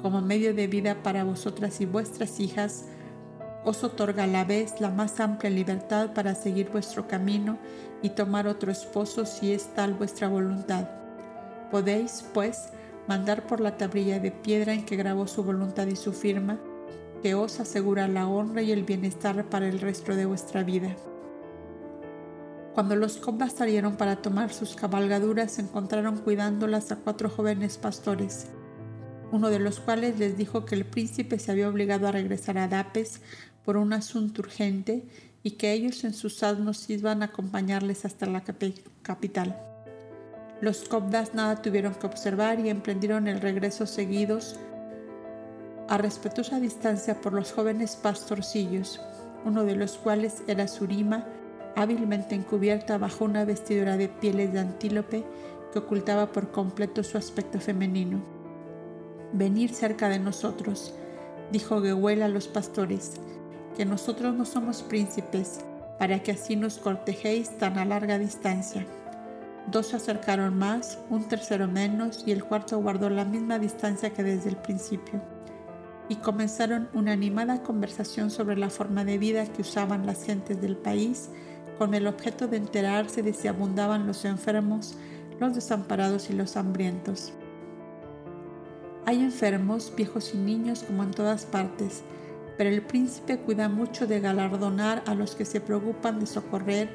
[0.00, 2.86] como medio de vida para vosotras y vuestras hijas,
[3.66, 7.58] os otorga a la vez la más amplia libertad para seguir vuestro camino
[8.00, 10.88] y tomar otro esposo si es tal vuestra voluntad.
[11.72, 12.68] Podéis, pues,
[13.08, 16.60] mandar por la tablilla de piedra en que grabó su voluntad y su firma,
[17.24, 20.94] que os asegura la honra y el bienestar para el resto de vuestra vida.
[22.72, 28.46] Cuando los combas salieron para tomar sus cabalgaduras, encontraron cuidándolas a cuatro jóvenes pastores,
[29.32, 32.68] uno de los cuales les dijo que el príncipe se había obligado a regresar a
[32.68, 33.20] Dapes
[33.66, 35.04] por un asunto urgente
[35.42, 38.42] y que ellos en sus asnos iban a acompañarles hasta la
[39.02, 39.60] capital.
[40.60, 44.58] Los cobdas nada tuvieron que observar y emprendieron el regreso seguidos
[45.88, 49.00] a respetuosa distancia por los jóvenes pastorcillos,
[49.44, 51.26] uno de los cuales era Surima,
[51.76, 55.24] hábilmente encubierta bajo una vestidura de pieles de antílope
[55.72, 58.22] que ocultaba por completo su aspecto femenino.
[59.32, 60.94] Venir cerca de nosotros,
[61.52, 63.20] dijo Gehuel a los pastores,
[63.76, 65.60] que nosotros no somos príncipes,
[65.98, 68.86] para que así nos cortejéis tan a larga distancia.
[69.70, 74.22] Dos se acercaron más, un tercero menos, y el cuarto guardó la misma distancia que
[74.22, 75.20] desde el principio.
[76.08, 80.76] Y comenzaron una animada conversación sobre la forma de vida que usaban las gentes del
[80.76, 81.30] país
[81.78, 84.96] con el objeto de enterarse de si abundaban los enfermos,
[85.40, 87.32] los desamparados y los hambrientos.
[89.04, 92.02] Hay enfermos, viejos y niños como en todas partes,
[92.56, 96.88] pero el príncipe cuida mucho de galardonar a los que se preocupan de socorrer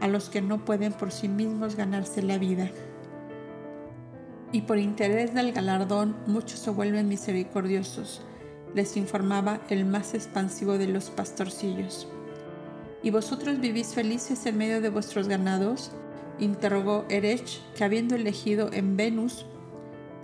[0.00, 2.70] a los que no pueden por sí mismos ganarse la vida.
[4.52, 8.22] Y por interés del galardón muchos se vuelven misericordiosos,
[8.74, 12.08] les informaba el más expansivo de los pastorcillos.
[13.02, 15.92] ¿Y vosotros vivís felices en medio de vuestros ganados?
[16.38, 19.46] interrogó Erech, que habiendo elegido en Venus,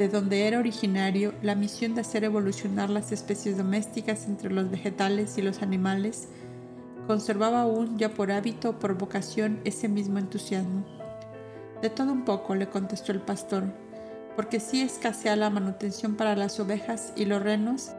[0.01, 5.37] de donde era originario, la misión de hacer evolucionar las especies domésticas entre los vegetales
[5.37, 6.29] y los animales,
[7.07, 10.87] conservaba aún ya por hábito o por vocación ese mismo entusiasmo.
[11.83, 13.65] De todo un poco, le contestó el pastor,
[14.37, 17.91] porque si escasea la manutención para las ovejas y los renos,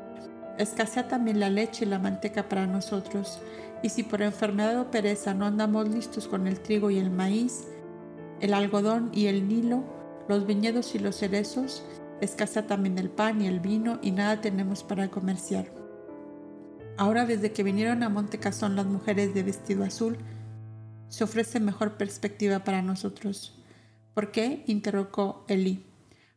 [0.58, 3.42] escasea también la leche y la manteca para nosotros,
[3.84, 7.68] Y si por enfermedad o pereza no andamos listos con el trigo y el maíz,
[8.40, 10.01] el algodón y el nilo,
[10.32, 11.84] los viñedos y los cerezos,
[12.22, 15.74] escasea también el pan y el vino y nada tenemos para comerciar.
[16.98, 20.18] Ahora desde que vinieron a Monte Cazón las mujeres de vestido azul,
[21.10, 23.62] se ofrece mejor perspectiva para nosotros.
[24.14, 24.64] ¿Por qué?
[24.68, 25.86] interrogó Eli.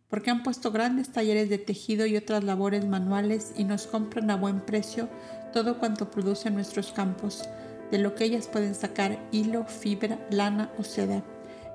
[0.09, 4.37] Porque han puesto grandes talleres de tejido y otras labores manuales y nos compran a
[4.37, 5.09] buen precio
[5.53, 7.49] todo cuanto producen nuestros campos,
[7.93, 11.23] de lo que ellas pueden sacar hilo, fibra, lana o seda.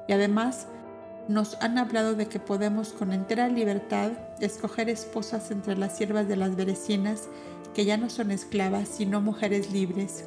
[0.10, 0.68] Y además
[1.30, 6.36] nos han hablado de que podemos con entera libertad escoger esposas entre las siervas de
[6.36, 7.30] las berecinas,
[7.76, 10.26] que ya no son esclavas, sino mujeres libres.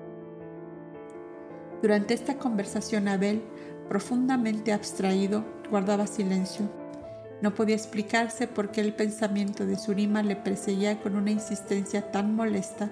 [1.83, 3.43] Durante esta conversación Abel,
[3.89, 6.71] profundamente abstraído, guardaba silencio.
[7.43, 12.37] No podía explicarse por qué el pensamiento de Surima le perseguía con una insistencia tan
[12.37, 12.91] molesta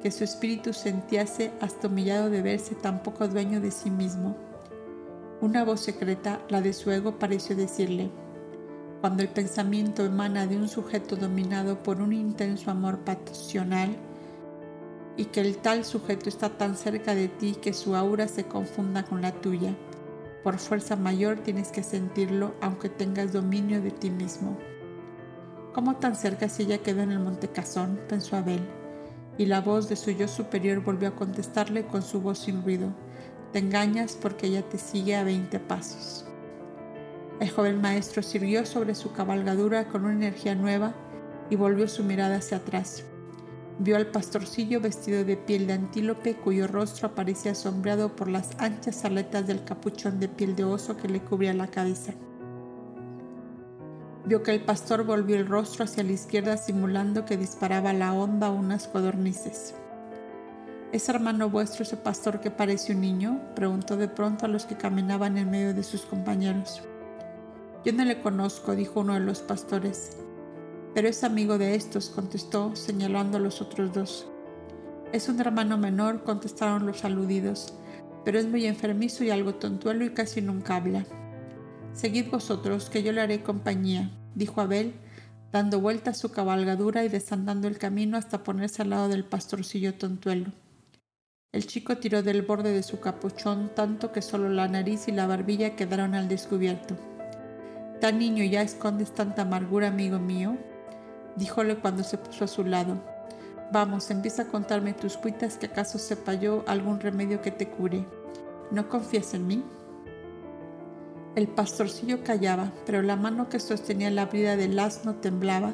[0.00, 4.47] que su espíritu sentíase hasta humillado de verse tan poco dueño de sí mismo.
[5.40, 8.10] Una voz secreta, la de su ego, pareció decirle,
[9.00, 13.96] cuando el pensamiento emana de un sujeto dominado por un intenso amor pasional
[15.16, 19.04] y que el tal sujeto está tan cerca de ti que su aura se confunda
[19.04, 19.76] con la tuya,
[20.42, 24.58] por fuerza mayor tienes que sentirlo aunque tengas dominio de ti mismo.
[25.72, 28.00] ¿Cómo tan cerca si ella quedó en el Monte Cazón?
[28.08, 28.60] pensó Abel
[29.38, 32.88] y la voz de su yo superior volvió a contestarle con su voz sin ruido.
[33.52, 36.26] Te engañas porque ella te sigue a veinte pasos.
[37.40, 40.94] El joven maestro sirvió sobre su cabalgadura con una energía nueva
[41.50, 43.04] y volvió su mirada hacia atrás.
[43.78, 49.04] Vio al pastorcillo vestido de piel de antílope cuyo rostro aparecía sombreado por las anchas
[49.04, 52.12] aletas del capuchón de piel de oso que le cubría la cabeza.
[54.26, 58.50] Vio que el pastor volvió el rostro hacia la izquierda simulando que disparaba la onda
[58.50, 59.74] unas codornices.
[60.90, 63.42] ¿Es hermano vuestro ese pastor que parece un niño?
[63.54, 66.80] preguntó de pronto a los que caminaban en medio de sus compañeros.
[67.84, 70.16] Yo no le conozco, dijo uno de los pastores.
[70.94, 74.26] Pero es amigo de estos, contestó, señalando a los otros dos.
[75.12, 77.74] Es un hermano menor, contestaron los aludidos,
[78.24, 81.04] pero es muy enfermizo y algo tontuelo y casi nunca habla.
[81.92, 84.94] Seguid vosotros, que yo le haré compañía, dijo Abel,
[85.52, 89.92] dando vuelta a su cabalgadura y desandando el camino hasta ponerse al lado del pastorcillo
[89.94, 90.50] tontuelo.
[91.50, 95.26] El chico tiró del borde de su capuchón tanto que solo la nariz y la
[95.26, 96.94] barbilla quedaron al descubierto.
[98.02, 100.58] ¿Tan niño ya escondes tanta amargura, amigo mío?
[101.36, 102.98] díjole cuando se puso a su lado.
[103.72, 108.04] Vamos, empieza a contarme tus cuitas que acaso sepa yo algún remedio que te cure.
[108.70, 109.64] ¿No confías en mí?
[111.34, 115.72] El pastorcillo callaba, pero la mano que sostenía la brida del asno temblaba,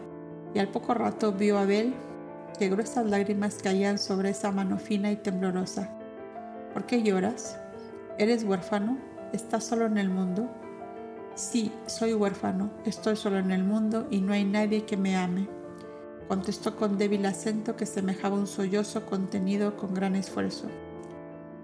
[0.55, 1.95] y al poco rato vio a Abel
[2.59, 5.91] que gruesas lágrimas caían sobre esa mano fina y temblorosa.
[6.73, 7.59] ¿Por qué lloras?
[8.19, 8.99] ¿Eres huérfano?
[9.33, 10.49] ¿Estás solo en el mundo?
[11.35, 15.49] Sí, soy huérfano, estoy solo en el mundo y no hay nadie que me ame,
[16.29, 20.69] contestó con débil acento que semejaba un sollozo contenido con gran esfuerzo.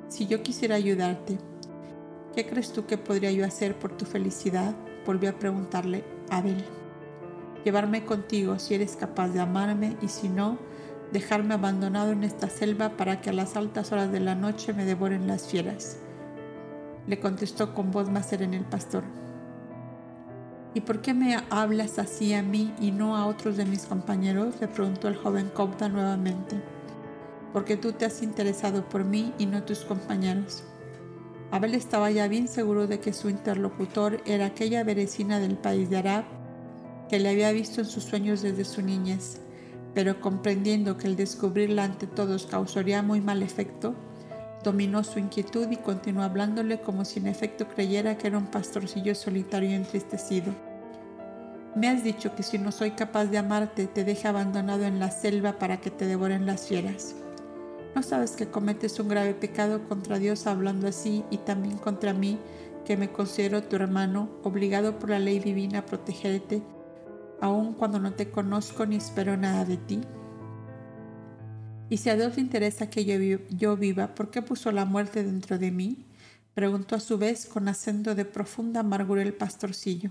[0.09, 1.39] Si yo quisiera ayudarte,
[2.35, 4.75] ¿Qué crees tú que podría yo hacer por tu felicidad?
[5.05, 6.65] Volvió a preguntarle Abel.
[7.65, 10.57] Llevarme contigo si eres capaz de amarme y si no,
[11.13, 14.85] dejarme abandonado en esta selva para que a las altas horas de la noche me
[14.85, 15.99] devoren las fieras.
[17.07, 19.05] Le contestó con voz más serena el pastor.
[20.73, 24.55] ¿Y por qué me hablas así a mí y no a otros de mis compañeros?
[24.61, 26.57] le preguntó el joven Copta nuevamente.
[27.53, 30.63] Porque tú te has interesado por mí y no tus compañeros.
[31.51, 35.97] Abel estaba ya bien seguro de que su interlocutor era aquella berecina del país de
[35.97, 36.25] Arab
[37.09, 39.41] que le había visto en sus sueños desde su niñez,
[39.95, 43.95] pero comprendiendo que el descubrirla ante todos causaría muy mal efecto,
[44.63, 49.15] dominó su inquietud y continuó hablándole como si en efecto creyera que era un pastorcillo
[49.15, 50.53] solitario y entristecido.
[51.75, 55.11] Me has dicho que si no soy capaz de amarte te deje abandonado en la
[55.11, 57.15] selva para que te devoren las fieras.
[57.95, 62.39] ¿No sabes que cometes un grave pecado contra Dios hablando así y también contra mí,
[62.85, 66.63] que me considero tu hermano, obligado por la ley divina a protegerte,
[67.41, 70.01] aun cuando no te conozco ni espero nada de ti?
[71.89, 73.05] Y si a Dios le interesa que
[73.51, 76.07] yo, viva, ¿por qué puso la muerte dentro de mí?
[76.55, 80.11] Preguntó a su vez con acento de profunda amargura el pastorcillo.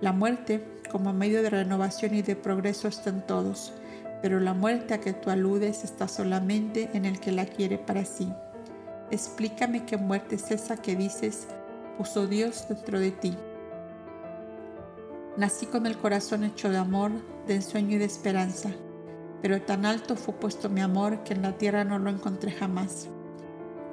[0.00, 3.72] La muerte, como medio de renovación y de progreso, está en todos
[4.22, 8.04] pero la muerte a que tú aludes está solamente en el que la quiere para
[8.04, 8.28] sí.
[9.10, 11.46] Explícame qué muerte es esa que dices,
[11.96, 13.36] puso Dios dentro de ti.
[15.38, 17.12] Nací con el corazón hecho de amor,
[17.46, 18.70] de ensueño y de esperanza,
[19.40, 23.08] pero tan alto fue puesto mi amor que en la tierra no lo encontré jamás.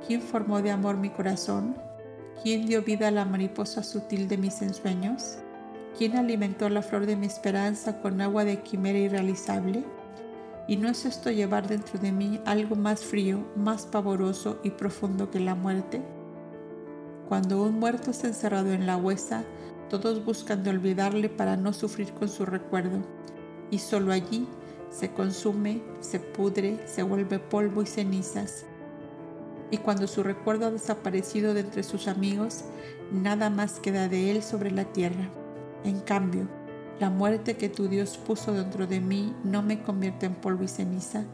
[0.08, 1.78] ¿Quién formó de amor mi corazón?
[2.41, 5.38] ¿Quién dio vida a la mariposa sutil de mis ensueños?
[5.96, 9.86] ¿Quién alimentó la flor de mi esperanza con agua de quimera irrealizable?
[10.68, 15.30] ¿Y no es esto llevar dentro de mí algo más frío, más pavoroso y profundo
[15.30, 16.02] que la muerte?
[17.30, 19.43] Cuando un muerto está encerrado en la huesa,
[19.90, 23.00] todos buscan de olvidarle para no sufrir con su recuerdo,
[23.72, 24.48] y solo allí
[24.90, 28.66] se consume, se pudre, se vuelve polvo y cenizas.
[29.72, 32.64] Y cuando su recuerdo ha desaparecido de entre sus amigos,
[33.12, 35.30] nada más queda de él sobre la tierra.
[35.84, 36.48] En cambio,
[37.00, 40.68] la muerte que tu Dios puso dentro de mí no me convierte en polvo y
[40.68, 41.26] ceniza,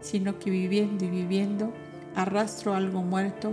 [0.00, 1.72] sino que viviendo y viviendo
[2.14, 3.52] arrastro algo muerto,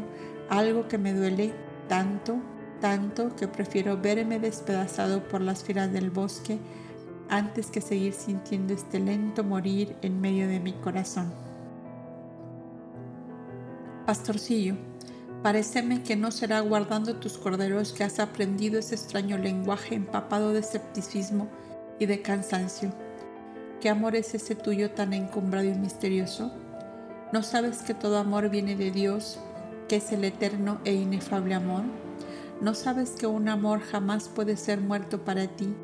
[0.49, 1.53] algo que me duele
[1.87, 2.37] tanto,
[2.79, 6.59] tanto que prefiero verme despedazado por las fieras del bosque
[7.29, 11.33] antes que seguir sintiendo este lento morir en medio de mi corazón.
[14.05, 14.75] Pastorcillo,
[15.45, 20.61] Pareceme que no será guardando tus corderos que has aprendido ese extraño lenguaje empapado de
[20.61, 21.47] escepticismo
[21.99, 22.91] y de cansancio.
[23.79, 26.51] ¿Qué amor es ese tuyo tan encumbrado y misterioso?
[27.31, 29.37] ¿No sabes que todo amor viene de Dios,
[29.87, 31.83] que es el eterno e inefable amor?
[32.61, 35.75] ¿No sabes que un amor jamás puede ser muerto para ti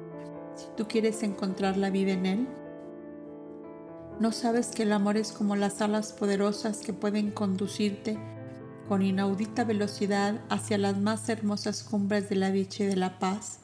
[0.55, 2.47] si tú quieres encontrar la vida en él?
[4.19, 8.17] ¿No sabes que el amor es como las alas poderosas que pueden conducirte
[8.91, 13.61] con inaudita velocidad hacia las más hermosas cumbres de la dicha y de la paz.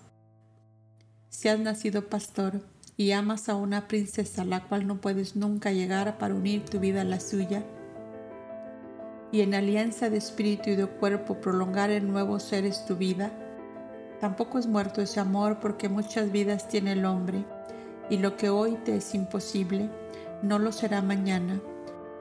[1.28, 2.62] Si has nacido pastor
[2.96, 7.02] y amas a una princesa la cual no puedes nunca llegar para unir tu vida
[7.02, 7.66] a la suya,
[9.32, 13.32] y en alianza de espíritu y de cuerpo prolongar en nuevos seres tu vida,
[14.20, 17.46] tampoco es muerto ese amor porque muchas vidas tiene el hombre,
[18.10, 19.90] y lo que hoy te es imposible,
[20.42, 21.60] no lo será mañana,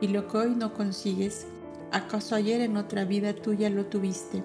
[0.00, 1.46] y lo que hoy no consigues,
[1.92, 4.42] ¿Acaso ayer en otra vida tuya lo tuviste,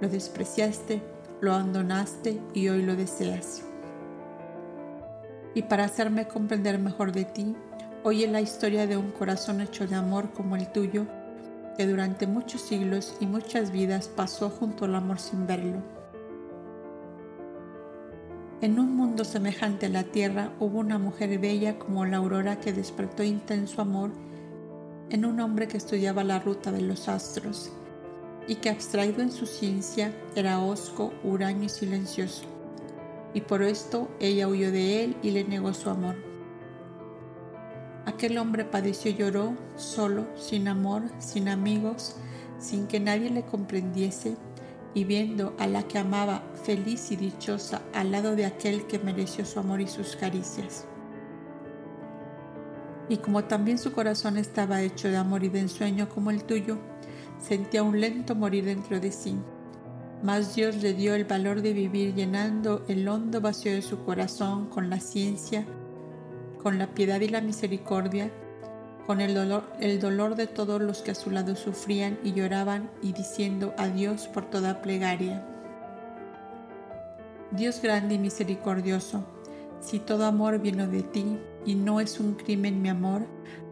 [0.00, 1.02] lo despreciaste,
[1.40, 3.62] lo abandonaste y hoy lo deseas?
[5.54, 7.56] Y para hacerme comprender mejor de ti,
[8.02, 11.06] oye la historia de un corazón hecho de amor como el tuyo,
[11.76, 15.82] que durante muchos siglos y muchas vidas pasó junto al amor sin verlo.
[18.60, 22.72] En un mundo semejante a la tierra hubo una mujer bella como la aurora que
[22.72, 24.10] despertó intenso amor
[25.10, 27.70] en un hombre que estudiaba la ruta de los astros
[28.48, 32.44] y que abstraído en su ciencia era hosco, huraño y silencioso.
[33.34, 36.33] Y por esto ella huyó de él y le negó su amor.
[38.06, 42.16] Aquel hombre padeció y lloró, solo, sin amor, sin amigos,
[42.58, 44.36] sin que nadie le comprendiese,
[44.94, 49.44] y viendo a la que amaba feliz y dichosa al lado de aquel que mereció
[49.44, 50.86] su amor y sus caricias
[53.08, 56.78] y como también su corazón estaba hecho de amor y de ensueño como el tuyo,
[57.38, 59.36] sentía un lento morir dentro de sí.
[60.22, 64.66] Mas Dios le dio el valor de vivir llenando el hondo vacío de su corazón
[64.66, 65.66] con la ciencia,
[66.64, 68.30] con la piedad y la misericordia,
[69.06, 72.90] con el dolor, el dolor de todos los que a su lado sufrían y lloraban
[73.02, 75.46] y diciendo adiós por toda plegaria.
[77.50, 79.26] Dios grande y misericordioso,
[79.80, 83.26] si todo amor vino de ti, y no es un crimen mi amor,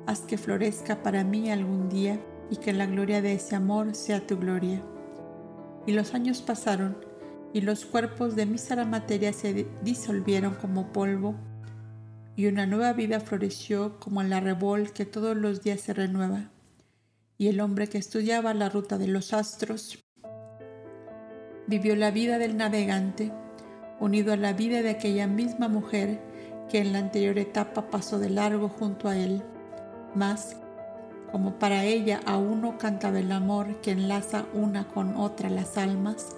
[0.07, 2.21] haz que florezca para mí algún día
[2.51, 4.83] y que la gloria de ese amor sea tu gloria.
[5.87, 6.99] Y los años pasaron
[7.55, 11.37] y los cuerpos de mísera materia se disolvieron como polvo
[12.43, 16.51] y una nueva vida floreció como la rebol que todos los días se renueva.
[17.39, 20.03] Y el hombre que estudiaba la ruta de los astros
[21.69, 23.31] vivió la vida del navegante,
[24.01, 26.21] unido a la vida de aquella misma mujer
[26.69, 29.45] que en la anterior etapa pasó de largo junto a él.
[30.17, 30.57] Mas,
[31.31, 36.35] como para ella aún no cantaba el amor que enlaza una con otra las almas,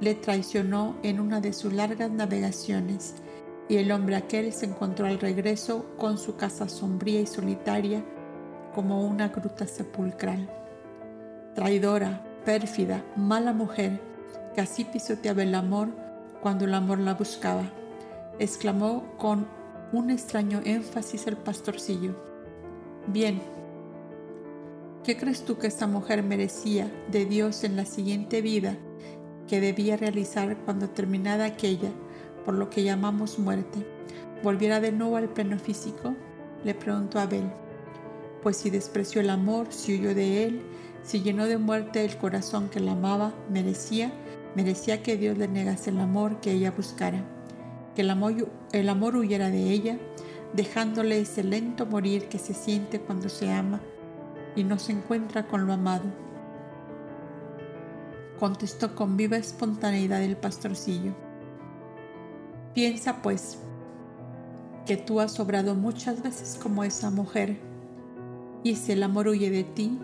[0.00, 3.22] le traicionó en una de sus largas navegaciones
[3.72, 8.04] y el hombre aquel se encontró al regreso con su casa sombría y solitaria
[8.74, 10.46] como una gruta sepulcral.
[11.54, 13.98] Traidora, pérfida, mala mujer,
[14.54, 15.88] que así pisoteaba el amor
[16.42, 17.64] cuando el amor la buscaba
[18.38, 19.46] exclamó con
[19.94, 22.14] un extraño énfasis el pastorcillo.
[23.06, 23.40] Bien,
[25.02, 28.76] ¿qué crees tú que esta mujer merecía de Dios en la siguiente vida
[29.48, 31.88] que debía realizar cuando terminada aquella,
[32.44, 33.86] por lo que llamamos muerte,
[34.42, 36.14] volviera de nuevo al pleno físico?
[36.64, 37.50] Le preguntó Abel.
[38.42, 40.62] Pues si despreció el amor, si huyó de él,
[41.02, 44.12] si llenó de muerte el corazón que la amaba, merecía,
[44.56, 47.24] merecía que Dios le negase el amor que ella buscara
[47.94, 49.98] que el amor, el amor huyera de ella,
[50.52, 53.80] dejándole ese lento morir que se siente cuando se ama
[54.56, 56.04] y no se encuentra con lo amado.
[58.38, 61.14] contestó con viva espontaneidad el pastorcillo.
[62.74, 63.58] Piensa pues
[64.86, 67.58] que tú has obrado muchas veces como esa mujer,
[68.64, 69.98] y si el amor huye de ti,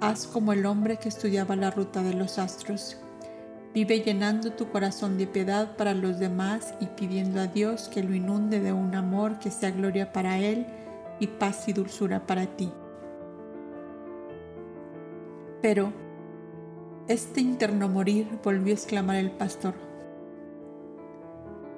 [0.00, 2.98] haz como el hombre que estudiaba la ruta de los astros.
[3.74, 8.14] Vive llenando tu corazón de piedad para los demás y pidiendo a Dios que lo
[8.14, 10.66] inunde de un amor que sea gloria para Él
[11.18, 12.70] y paz y dulzura para ti.
[15.60, 15.92] Pero
[17.08, 19.74] este interno morir volvió a exclamar el pastor.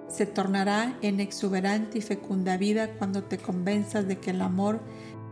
[0.08, 4.80] Se tornará en exuberante y fecunda vida cuando te convenzas de que el amor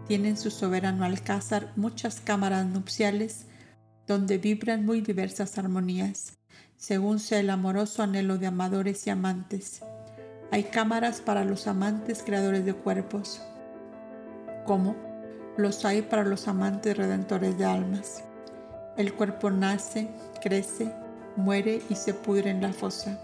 [0.07, 3.47] tiene en su soberano alcázar muchas cámaras nupciales
[4.07, 6.39] donde vibran muy diversas armonías,
[6.77, 9.81] según sea el amoroso anhelo de amadores y amantes.
[10.51, 13.41] Hay cámaras para los amantes creadores de cuerpos,
[14.67, 14.95] como
[15.57, 18.25] los hay para los amantes redentores de almas.
[18.97, 20.09] El cuerpo nace,
[20.43, 20.93] crece,
[21.37, 23.19] muere y se pudre en la fosa.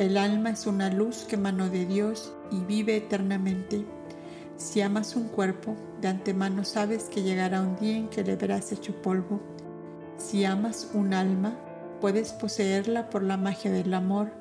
[0.00, 3.84] El alma es una luz que emanó de Dios y vive eternamente.
[4.56, 8.72] Si amas un cuerpo, de antemano sabes que llegará un día en que le verás
[8.72, 9.42] hecho polvo.
[10.16, 11.54] Si amas un alma,
[12.00, 14.32] puedes poseerla por la magia del amor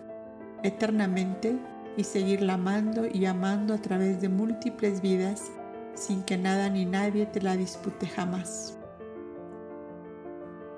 [0.63, 1.57] eternamente
[1.97, 5.51] y seguirla amando y amando a través de múltiples vidas
[5.93, 8.78] sin que nada ni nadie te la dispute jamás.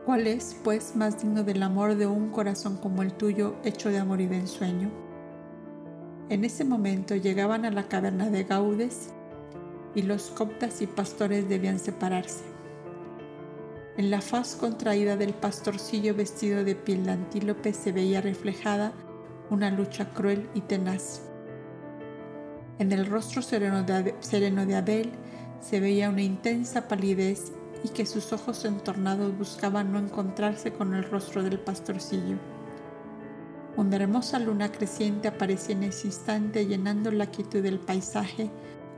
[0.05, 3.99] ¿Cuál es, pues, más digno del amor de un corazón como el tuyo, hecho de
[3.99, 4.89] amor y de ensueño?
[6.29, 9.09] En ese momento llegaban a la caverna de Gaudes
[9.93, 12.43] y los coptas y pastores debían separarse.
[13.97, 18.93] En la faz contraída del pastorcillo vestido de piel de antílope se veía reflejada
[19.51, 21.21] una lucha cruel y tenaz.
[22.79, 25.11] En el rostro sereno de, Abel
[25.59, 27.51] se veía una intensa palidez
[27.83, 32.37] y que sus ojos entornados buscaban no encontrarse con el rostro del pastorcillo.
[33.77, 38.49] Una hermosa luna creciente aparecía en ese instante llenando la quietud del paisaje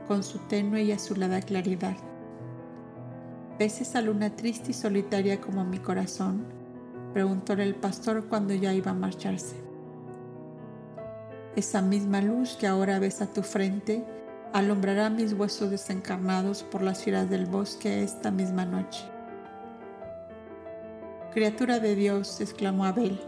[0.08, 1.96] con su tenue y azulada claridad.
[3.58, 6.44] ¿Ves esa luna triste y solitaria como mi corazón?
[7.12, 9.54] preguntó el pastor cuando ya iba a marcharse.
[11.54, 14.04] Esa misma luz que ahora ves a tu frente
[14.54, 19.04] alumbrará mis huesos desencarnados por las fieras del bosque esta misma noche.
[21.32, 23.20] Criatura de Dios, exclamó Abel,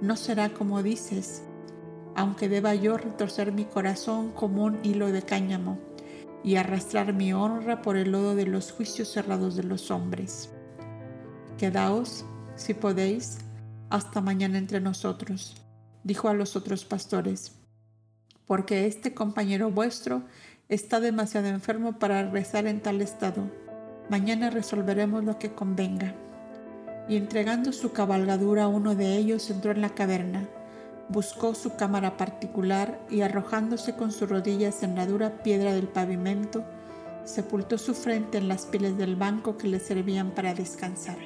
[0.00, 1.42] no será como dices,
[2.16, 5.78] aunque deba yo retorcer mi corazón como un hilo de cáñamo
[6.42, 10.48] y arrastrar mi honra por el lodo de los juicios cerrados de los hombres.
[11.58, 12.24] Quedaos,
[12.56, 13.36] si podéis,
[13.90, 15.62] hasta mañana entre nosotros,
[16.04, 17.57] dijo a los otros pastores
[18.48, 20.22] porque este compañero vuestro
[20.70, 23.44] está demasiado enfermo para rezar en tal estado.
[24.08, 26.14] Mañana resolveremos lo que convenga.
[27.08, 30.48] Y entregando su cabalgadura a uno de ellos entró en la caverna,
[31.10, 36.64] buscó su cámara particular y arrojándose con sus rodillas en la dura piedra del pavimento,
[37.24, 41.18] sepultó su frente en las pieles del banco que le servían para descansar.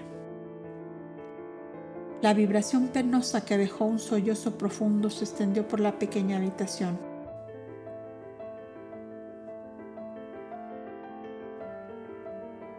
[2.20, 7.11] La vibración penosa que dejó un sollozo profundo se extendió por la pequeña habitación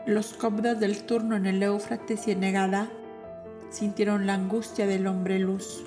[0.06, 2.89] Los cobdas del turno en el Éufrates y en Negada
[3.70, 5.86] sintieron la angustia del hombre luz,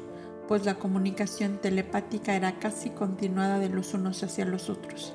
[0.48, 5.12] pues la comunicación telepática era casi continuada de los unos hacia los otros.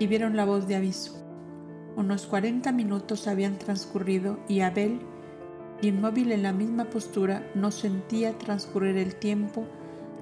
[0.00, 1.24] Y vieron la voz de aviso.
[1.94, 4.98] Unos 40 minutos habían transcurrido y Abel,
[5.80, 9.68] inmóvil en la misma postura, no sentía transcurrir el tiempo,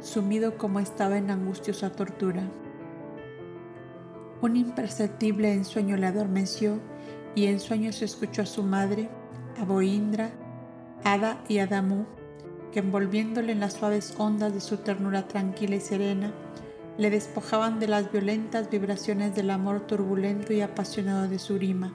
[0.03, 2.43] sumido como estaba en angustiosa tortura.
[4.43, 6.91] Un imperceptible ensueño le adormeció
[7.35, 9.09] y en sueños escuchó a su madre,
[9.61, 10.30] a Boindra,
[11.05, 12.05] Ada y Adamu,
[12.72, 16.33] que envolviéndole en las suaves ondas de su ternura tranquila y serena,
[16.99, 21.93] le despojaban de las violentas vibraciones del amor turbulento y apasionado de su rima.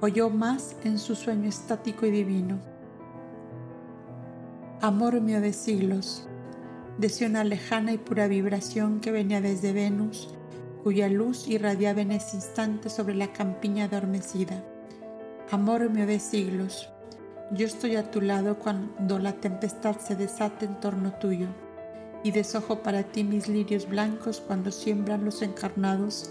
[0.00, 2.58] Oyó más en su sueño estático y divino.
[4.80, 6.26] Amor mío de siglos,
[6.96, 10.34] decía una lejana y pura vibración que venía desde Venus,
[10.82, 14.64] cuya luz irradiaba en ese instante sobre la campiña adormecida.
[15.50, 16.88] Amor mío de siglos,
[17.52, 21.48] yo estoy a tu lado cuando la tempestad se desate en torno tuyo,
[22.22, 26.30] y desojo para ti mis lirios blancos cuando siembran los encarnados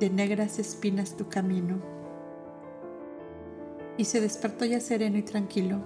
[0.00, 1.80] de negras espinas tu camino.
[3.96, 5.80] Y se despertó ya sereno y tranquilo,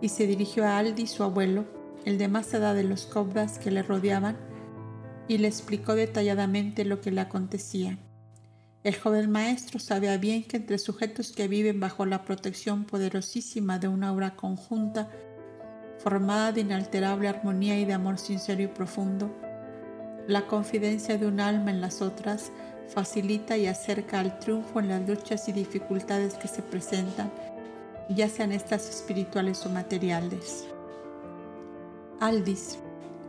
[0.00, 1.64] y se dirigió a Aldi, su abuelo,
[2.04, 4.38] el de más edad de los cobras que le rodeaban,
[5.28, 7.98] y le explicó detalladamente lo que le acontecía.
[8.82, 13.88] El joven maestro sabía bien que entre sujetos que viven bajo la protección poderosísima de
[13.88, 15.10] una obra conjunta,
[15.98, 19.30] formada de inalterable armonía y de amor sincero y profundo,
[20.26, 22.52] la confidencia de un alma en las otras
[22.88, 27.30] facilita y acerca al triunfo en las luchas y dificultades que se presentan,
[28.08, 30.66] ya sean estas espirituales o materiales.
[32.20, 32.78] Aldis,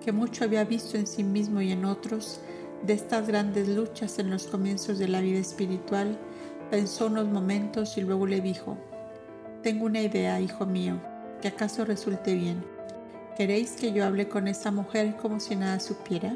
[0.04, 2.40] que mucho había visto en sí mismo y en otros,
[2.84, 6.18] de estas grandes luchas en los comienzos de la vida espiritual,
[6.70, 8.78] pensó unos momentos y luego le dijo,
[9.64, 11.00] Tengo una idea, hijo mío,
[11.42, 12.64] que acaso resulte bien.
[13.36, 16.36] ¿Queréis que yo hable con esa mujer como si nada supiera?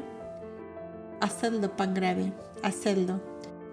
[1.20, 3.20] Hacedlo, pan grave, hacedlo,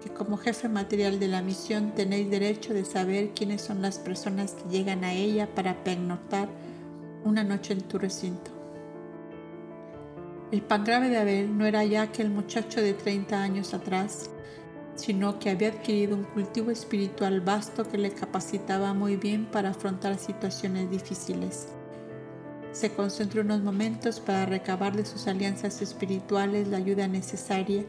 [0.02, 4.52] que como jefe material de la misión tenéis derecho de saber quiénes son las personas
[4.52, 6.48] que llegan a ella para pernoctar
[7.24, 8.61] una noche en tu recinto.
[10.52, 14.28] El pan grave de Abel no era ya aquel muchacho de 30 años atrás,
[14.96, 20.18] sino que había adquirido un cultivo espiritual vasto que le capacitaba muy bien para afrontar
[20.18, 21.68] situaciones difíciles.
[22.70, 27.86] Se concentró unos momentos para recabar de sus alianzas espirituales la ayuda necesaria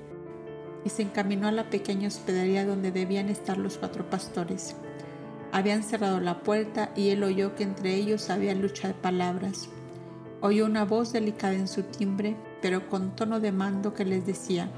[0.86, 4.78] y se encaminó a la pequeña hospedería donde debían estar los cuatro pastores.
[5.52, 9.68] Habían cerrado la puerta y él oyó que entre ellos había lucha de palabras.
[10.40, 14.70] Oyó una voz delicada en su timbre pero con tono de mando que les decía,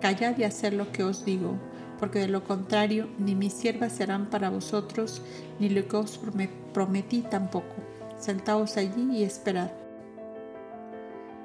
[0.00, 1.58] Callad y haced lo que os digo,
[1.98, 5.20] porque de lo contrario ni mis siervas serán para vosotros,
[5.58, 6.18] ni lo que os
[6.72, 7.74] prometí tampoco.
[8.18, 9.70] Sentaos allí y esperad.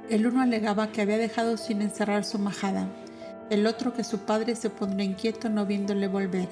[0.09, 2.87] El uno alegaba que había dejado sin encerrar su majada,
[3.49, 6.47] el otro que su padre se pondría inquieto no viéndole volver,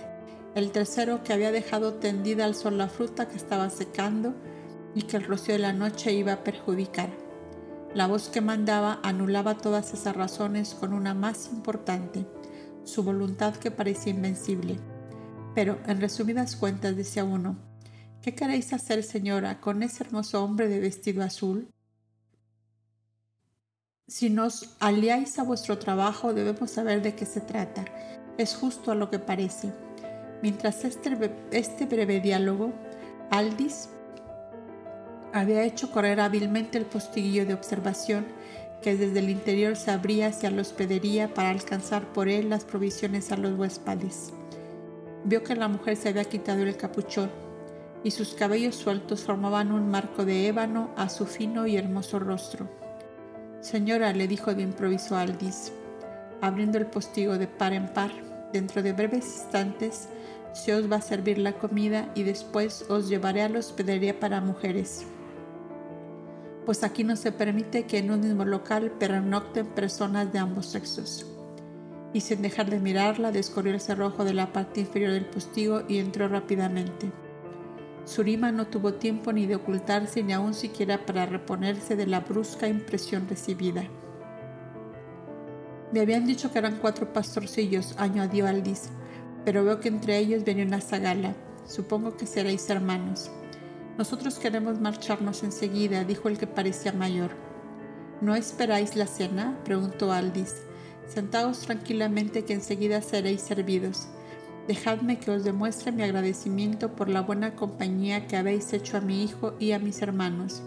[0.53, 4.33] el tercero que había dejado tendida al sol la fruta que estaba secando
[4.93, 7.22] y que el rocío de la noche iba a perjudicar.
[7.93, 12.25] La voz que mandaba anulaba todas esas razones con una más importante,
[12.85, 14.79] su voluntad que parecía invencible.
[15.53, 17.55] Pero, en resumidas cuentas, decía uno,
[18.23, 21.71] ¿qué queréis hacer, señora, con ese hermoso hombre de vestido azul?
[24.07, 27.85] Si nos aliáis a vuestro trabajo, debemos saber de qué se trata.
[28.39, 29.71] Es justo a lo que parece.
[30.41, 32.73] Mientras este, este breve diálogo,
[33.29, 33.89] Aldis
[35.33, 38.25] había hecho correr hábilmente el postiguillo de observación
[38.83, 43.31] que desde el interior se abría hacia la hospedería para alcanzar por él las provisiones
[43.31, 44.31] a los huéspedes.
[45.23, 47.31] Vio que la mujer se había quitado el capuchón
[48.03, 52.69] y sus cabellos sueltos formaban un marco de ébano a su fino y hermoso rostro.
[53.61, 55.71] Señora, le dijo de improviso Aldis,
[56.41, 58.11] abriendo el postigo de par en par,
[58.51, 60.09] dentro de breves instantes
[60.51, 64.39] se os va a servir la comida y después os llevaré a la hospedería para
[64.41, 65.07] mujeres
[66.65, 71.25] pues aquí no se permite que en un mismo local pernocten personas de ambos sexos.
[72.13, 75.97] Y sin dejar de mirarla, descorrió el cerrojo de la parte inferior del postigo y
[75.97, 77.11] entró rápidamente.
[78.05, 82.67] Surima no tuvo tiempo ni de ocultarse ni aun siquiera para reponerse de la brusca
[82.67, 83.83] impresión recibida.
[85.91, 88.89] Me habían dicho que eran cuatro pastorcillos, añadió Aldis,
[89.45, 91.35] pero veo que entre ellos viene una zagala.
[91.65, 93.31] Supongo que seréis hermanos.
[93.97, 97.31] Nosotros queremos marcharnos enseguida, dijo el que parecía mayor.
[98.21, 99.59] ¿No esperáis la cena?
[99.63, 100.55] preguntó Aldis.
[101.07, 104.07] Sentaos tranquilamente que enseguida seréis servidos.
[104.67, 109.23] Dejadme que os demuestre mi agradecimiento por la buena compañía que habéis hecho a mi
[109.23, 110.63] hijo y a mis hermanos.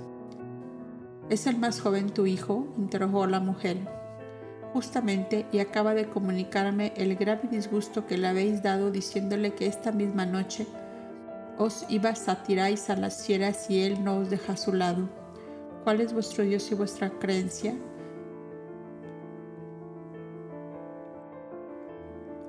[1.29, 2.69] ¿Es el más joven tu hijo?
[2.79, 3.79] interrogó la mujer.
[4.73, 9.91] Justamente, y acaba de comunicarme el grave disgusto que le habéis dado diciéndole que esta
[9.91, 10.67] misma noche
[11.59, 15.09] os ibas a tiráis a las fieras y él no os deja a su lado.
[15.85, 17.75] ¿Cuál es vuestro Dios y vuestra creencia?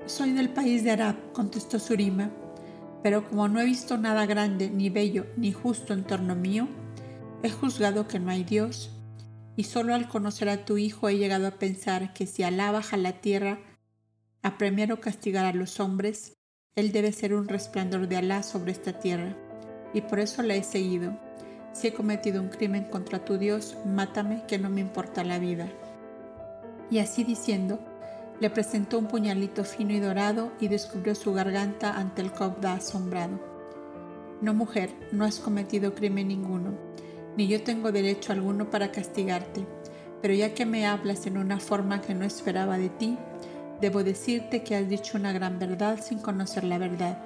[0.06, 2.30] Soy del país de Arab, contestó Surima,
[3.02, 6.66] pero como no he visto nada grande, ni bello, ni justo en torno mío,
[7.42, 8.90] he juzgado que no hay Dios,
[9.54, 12.96] y solo al conocer a tu hijo he llegado a pensar que si Alá baja
[12.96, 13.58] la tierra
[14.42, 14.56] a
[14.92, 16.37] o castigar a los hombres,
[16.78, 19.34] él debe ser un resplandor de Alá sobre esta tierra,
[19.92, 21.12] y por eso la he seguido.
[21.72, 25.68] Si he cometido un crimen contra tu Dios, mátame, que no me importa la vida.
[26.88, 27.80] Y así diciendo,
[28.38, 33.40] le presentó un puñalito fino y dorado y descubrió su garganta ante el Cobda asombrado.
[34.40, 36.74] No, mujer, no has cometido crimen ninguno,
[37.36, 39.66] ni yo tengo derecho alguno para castigarte,
[40.22, 43.18] pero ya que me hablas en una forma que no esperaba de ti,
[43.80, 47.18] Debo decirte que has dicho una gran verdad sin conocer la verdad.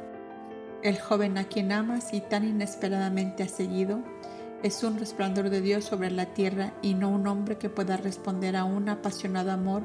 [0.82, 4.02] El joven a quien amas y tan inesperadamente has seguido
[4.62, 8.54] es un resplandor de Dios sobre la tierra y no un hombre que pueda responder
[8.54, 9.82] a un apasionado amor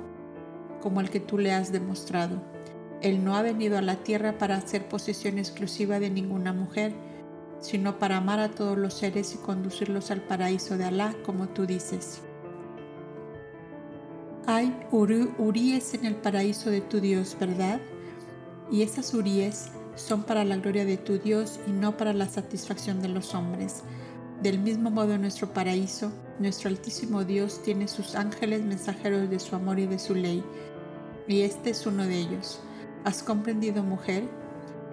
[0.81, 2.41] como el que tú le has demostrado.
[3.01, 6.93] Él no ha venido a la tierra para hacer posesión exclusiva de ninguna mujer,
[7.59, 11.65] sino para amar a todos los seres y conducirlos al paraíso de Alá, como tú
[11.65, 12.21] dices.
[14.47, 17.79] Hay uríes en el paraíso de tu Dios, ¿verdad?
[18.71, 23.01] Y esas uríes son para la gloria de tu Dios y no para la satisfacción
[23.01, 23.83] de los hombres.
[24.41, 29.55] Del mismo modo en nuestro paraíso, nuestro Altísimo Dios tiene sus ángeles mensajeros de su
[29.55, 30.43] amor y de su ley,
[31.27, 32.59] y este es uno de ellos.
[33.03, 34.23] ¿Has comprendido, mujer?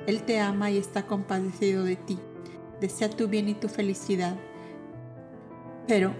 [0.06, 2.18] Él te ama y está compadecido de ti
[2.80, 4.36] desea tu bien y tu felicidad.
[5.86, 6.14] Pero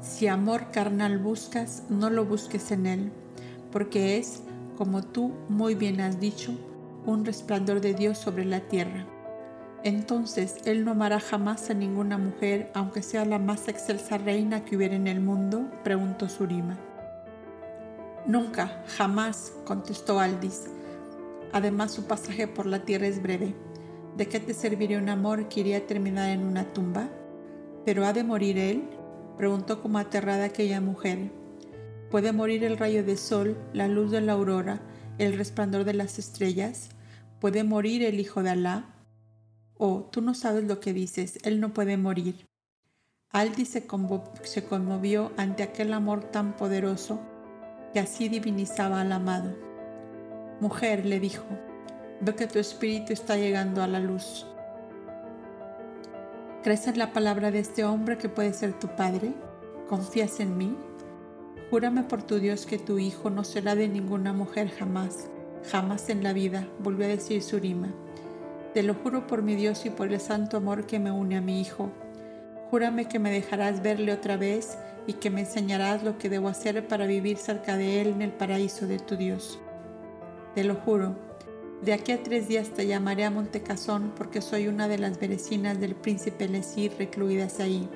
[0.00, 3.12] si amor carnal buscas, no lo busques en él,
[3.72, 4.42] porque es,
[4.76, 6.52] como tú muy bien has dicho,
[7.04, 9.06] un resplandor de Dios sobre la tierra.
[9.84, 14.76] Entonces él no amará jamás a ninguna mujer, aunque sea la más excelsa reina que
[14.76, 16.76] hubiera en el mundo, preguntó Surima.
[18.26, 20.64] Nunca, jamás, contestó Aldis.
[21.52, 23.54] Además su pasaje por la tierra es breve.
[24.16, 27.08] ¿De qué te serviría un amor que iría a terminar en una tumba?
[27.84, 28.97] ¿Pero ha de morir él?
[29.38, 31.30] Preguntó como aterrada aquella mujer.
[32.10, 34.82] ¿Puede morir el rayo de sol, la luz de la aurora,
[35.16, 36.90] el resplandor de las estrellas?
[37.40, 38.94] ¿Puede morir el Hijo de Alá?
[39.78, 42.46] Oh, tú no sabes lo que dices, él no puede morir.
[43.30, 43.86] Aldi se,
[44.42, 47.20] se conmovió ante aquel amor tan poderoso
[47.92, 49.56] que así divinizaba al amado.
[50.60, 51.44] Mujer, le dijo,
[52.20, 54.44] Veo que tu espíritu está llegando a la luz.
[56.68, 59.32] ¿Crees en la palabra de este hombre que puede ser tu padre?
[59.88, 60.76] ¿Confías en mí?
[61.70, 65.30] Júrame por tu Dios que tu hijo no será de ninguna mujer jamás,
[65.72, 67.88] jamás en la vida, volvió a decir Surima.
[68.74, 71.40] Te lo juro por mi Dios y por el santo amor que me une a
[71.40, 71.90] mi hijo.
[72.70, 76.86] Júrame que me dejarás verle otra vez y que me enseñarás lo que debo hacer
[76.86, 79.58] para vivir cerca de él en el paraíso de tu Dios.
[80.54, 81.16] Te lo juro,
[81.82, 85.78] de aquí a tres días te llamaré a Montecasón porque soy una de las vecinas
[85.78, 87.88] del príncipe Lesir recluidas ahí.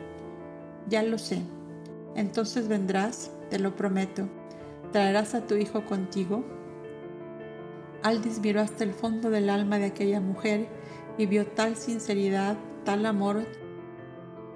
[0.89, 1.43] Ya lo sé.
[2.14, 4.28] Entonces vendrás, te lo prometo.
[4.93, 6.45] ¿Traerás a tu hijo contigo?
[8.05, 10.68] Aldis miró hasta el fondo del alma de aquella mujer
[11.18, 13.45] y vio tal sinceridad, tal amor,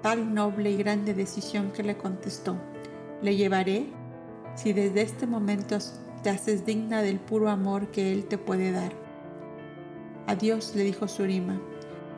[0.01, 2.55] tal noble y grande decisión que le contestó.
[3.21, 3.87] Le llevaré
[4.55, 5.77] si desde este momento
[6.23, 9.06] te haces digna del puro amor que Él te puede dar.
[10.27, 11.59] Adiós, le dijo Surima,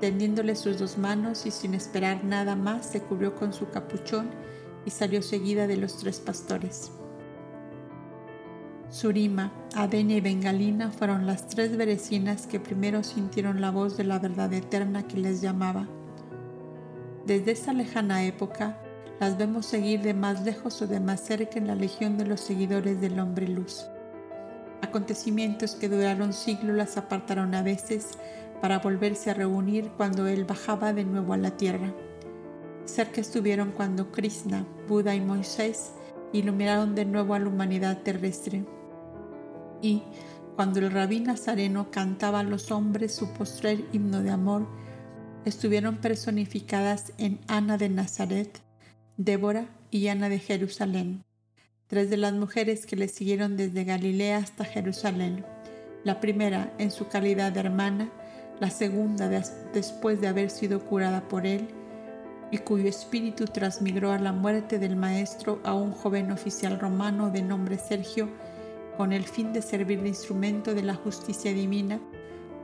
[0.01, 4.32] tendiéndole sus dos manos y sin esperar nada más se cubrió con su capuchón
[4.86, 6.91] y salió seguida de los tres pastores.
[8.89, 14.18] Surima, Adenia y Bengalina fueron las tres verecinas que primero sintieron la voz de la
[14.18, 15.88] verdad eterna que les llamaba.
[17.28, 18.82] Desde esa lejana época,
[19.20, 22.39] las vemos seguir de más lejos o de más cerca en la legión de los
[22.39, 23.86] seguidores del hombre luz.
[24.82, 28.17] Acontecimientos que duraron siglos las apartaron a veces
[28.61, 31.93] para volverse a reunir cuando él bajaba de nuevo a la tierra.
[32.86, 35.91] Cerca estuvieron cuando Krishna, Buda y Moisés
[36.34, 38.65] iluminaron de nuevo a la humanidad terrestre.
[39.82, 40.03] Y
[40.55, 44.67] cuando el rabí nazareno cantaba a los hombres su postrer himno de amor,
[45.45, 48.61] estuvieron personificadas en Ana de Nazaret,
[49.17, 51.23] Débora y Ana de Jerusalén
[51.89, 55.43] tres de las mujeres que le siguieron desde Galilea hasta Jerusalén.
[56.03, 58.11] La primera en su calidad de hermana,
[58.59, 61.67] la segunda después de haber sido curada por él,
[62.51, 67.41] y cuyo espíritu transmigró a la muerte del maestro a un joven oficial romano de
[67.41, 68.29] nombre Sergio,
[68.95, 71.99] con el fin de servir de instrumento de la justicia divina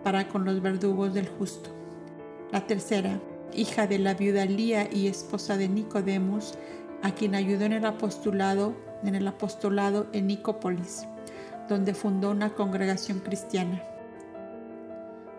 [0.03, 1.71] para con los verdugos del justo.
[2.51, 3.19] La tercera,
[3.55, 6.53] hija de la viuda Lía y esposa de Nicodemus,
[7.01, 11.07] a quien ayudó en el apostolado en el apostolado en Nicópolis,
[11.69, 13.81] donde fundó una congregación cristiana.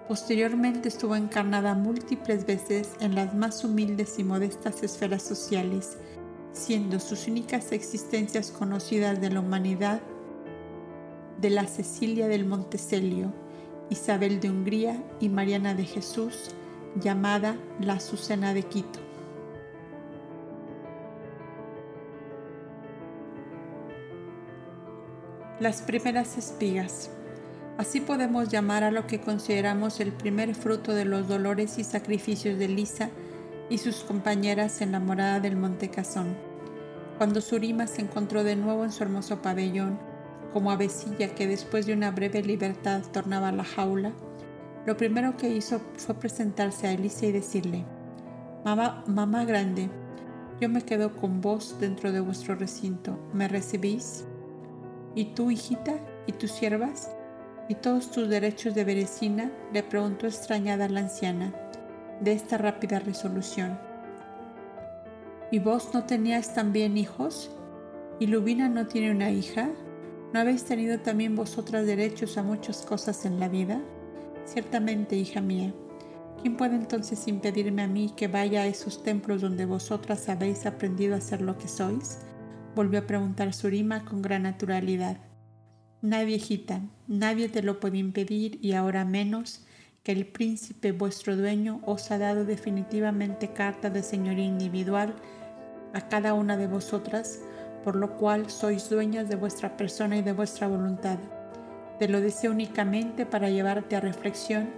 [0.08, 5.98] Posteriormente estuvo encarnada múltiples veces en las más humildes y modestas esferas sociales,
[6.52, 10.00] siendo sus únicas existencias conocidas de la humanidad
[11.40, 13.32] de la Cecilia del Montecelio,
[13.90, 16.50] Isabel de Hungría y Mariana de Jesús,
[17.00, 19.05] llamada la Azucena de Quito.
[25.58, 27.08] Las primeras espigas.
[27.78, 32.58] Así podemos llamar a lo que consideramos el primer fruto de los dolores y sacrificios
[32.58, 33.08] de Lisa
[33.70, 36.36] y sus compañeras en la morada del Monte Cazón.
[37.16, 39.98] Cuando Surima se encontró de nuevo en su hermoso pabellón,
[40.52, 44.12] como avecilla que después de una breve libertad tornaba a la jaula,
[44.84, 47.86] lo primero que hizo fue presentarse a Elisa y decirle,
[48.62, 49.88] Mamá, mamá grande,
[50.60, 54.26] yo me quedo con vos dentro de vuestro recinto, ¿me recibís?
[55.16, 55.94] ¿Y tú, hijita?
[56.26, 57.10] ¿Y tus siervas?
[57.70, 59.50] ¿Y todos tus derechos de Berecina?
[59.72, 61.54] le preguntó extrañada la anciana,
[62.20, 63.78] de esta rápida resolución.
[65.50, 67.50] ¿Y vos no tenías también hijos?
[68.20, 69.70] ¿Y Lubina no tiene una hija?
[70.34, 73.80] ¿No habéis tenido también vosotras derechos a muchas cosas en la vida?
[74.44, 75.72] Ciertamente, hija mía.
[76.42, 81.16] ¿Quién puede entonces impedirme a mí que vaya a esos templos donde vosotras habéis aprendido
[81.16, 82.18] a ser lo que sois?
[82.76, 85.16] Volvió a preguntar Surima con gran naturalidad.
[86.02, 89.64] Nadie, hijita, nadie te lo puede impedir y ahora menos
[90.02, 95.14] que el príncipe vuestro dueño os ha dado definitivamente carta de señoría individual
[95.94, 97.40] a cada una de vosotras,
[97.82, 101.18] por lo cual sois dueñas de vuestra persona y de vuestra voluntad.
[101.98, 104.68] Te lo deseo únicamente para llevarte a reflexión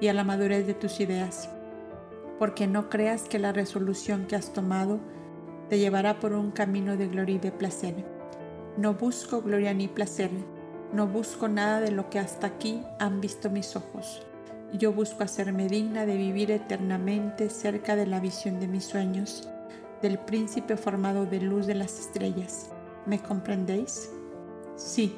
[0.00, 1.48] y a la madurez de tus ideas,
[2.40, 4.98] porque no creas que la resolución que has tomado
[5.68, 7.94] te llevará por un camino de gloria y de placer.
[8.76, 10.30] No busco gloria ni placer,
[10.92, 14.22] no busco nada de lo que hasta aquí han visto mis ojos.
[14.72, 19.48] Yo busco hacerme digna de vivir eternamente cerca de la visión de mis sueños,
[20.02, 22.70] del príncipe formado de luz de las estrellas.
[23.06, 24.10] ¿Me comprendéis?
[24.76, 25.16] Sí,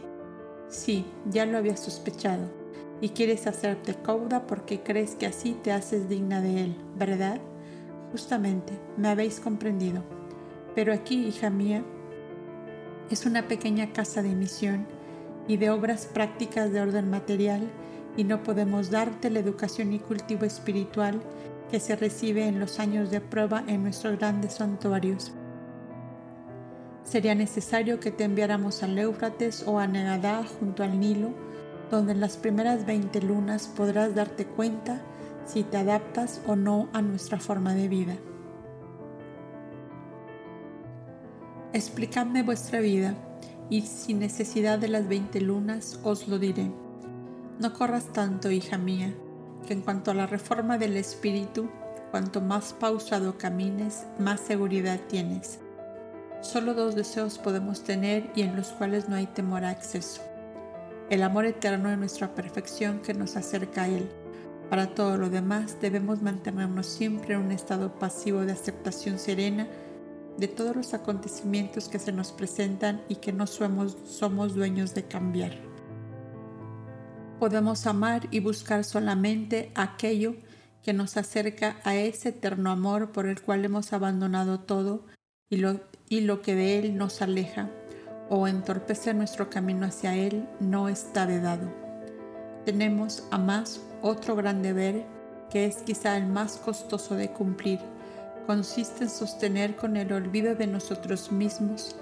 [0.69, 2.49] sí, ya lo había sospechado.
[3.01, 7.41] Y quieres hacerte cauda porque crees que así te haces digna de él, ¿verdad?
[8.13, 10.18] Justamente, me habéis comprendido.
[10.75, 11.83] Pero aquí, hija mía,
[13.11, 14.87] es una pequeña casa de misión
[15.47, 17.63] y de obras prácticas de orden material
[18.17, 21.21] y no podemos darte la educación y cultivo espiritual
[21.71, 25.33] que se recibe en los años de prueba en nuestros grandes santuarios.
[27.05, 31.31] Sería necesario que te enviáramos al Éufrates o a Negadá junto al Nilo,
[31.91, 35.01] donde en las primeras 20 lunas podrás darte cuenta
[35.47, 38.17] si te adaptas o no a nuestra forma de vida.
[41.75, 43.15] Explicadme vuestra vida
[43.69, 46.71] y sin necesidad de las veinte lunas os lo diré.
[47.59, 49.13] No corras tanto, hija mía,
[49.67, 51.69] que en cuanto a la reforma del espíritu,
[52.11, 55.59] cuanto más pausado camines, más seguridad tienes.
[56.41, 60.23] Solo dos deseos podemos tener y en los cuales no hay temor a exceso.
[61.11, 64.09] El amor eterno de nuestra perfección que nos acerca a Él.
[64.71, 69.67] Para todo lo demás debemos mantenernos siempre en un estado pasivo de aceptación serena
[70.39, 75.05] de todos los acontecimientos que se nos presentan y que no somos, somos dueños de
[75.05, 75.53] cambiar.
[77.41, 80.37] Podemos amar y buscar solamente aquello
[80.83, 85.05] que nos acerca a ese eterno amor por el cual hemos abandonado todo
[85.51, 87.69] y lo, y lo que de él nos aleja
[88.31, 91.73] o entorpece nuestro camino hacia él no está vedado.
[92.65, 95.05] Tenemos a más otro gran deber
[95.51, 97.81] que es quizá el más costoso de cumplir
[98.49, 101.95] consiste en sostener con el olvido de nosotros mismos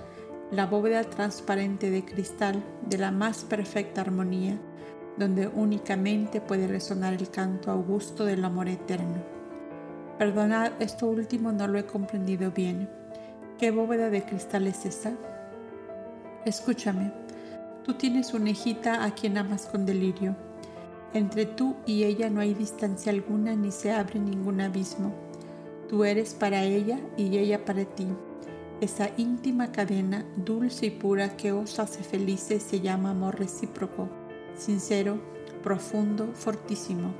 [0.52, 4.56] la bóveda transparente de cristal de la más perfecta armonía,
[5.18, 9.24] donde únicamente puede resonar el canto augusto del amor eterno.
[10.18, 12.88] Perdonad, esto último no lo he comprendido bien.
[13.58, 15.14] ¿Qué bóveda de cristal es esa?
[16.44, 17.12] Escúchame,
[17.82, 20.36] tú tienes una hijita a quien amas con delirio.
[21.12, 25.25] Entre tú y ella no hay distancia alguna ni se abre ningún abismo
[25.88, 28.08] Tú eres para ella y ella para ti.
[28.80, 34.08] Esa íntima cadena dulce y pura que os hace felices se llama amor recíproco,
[34.56, 35.20] sincero,
[35.62, 37.14] profundo, fortísimo.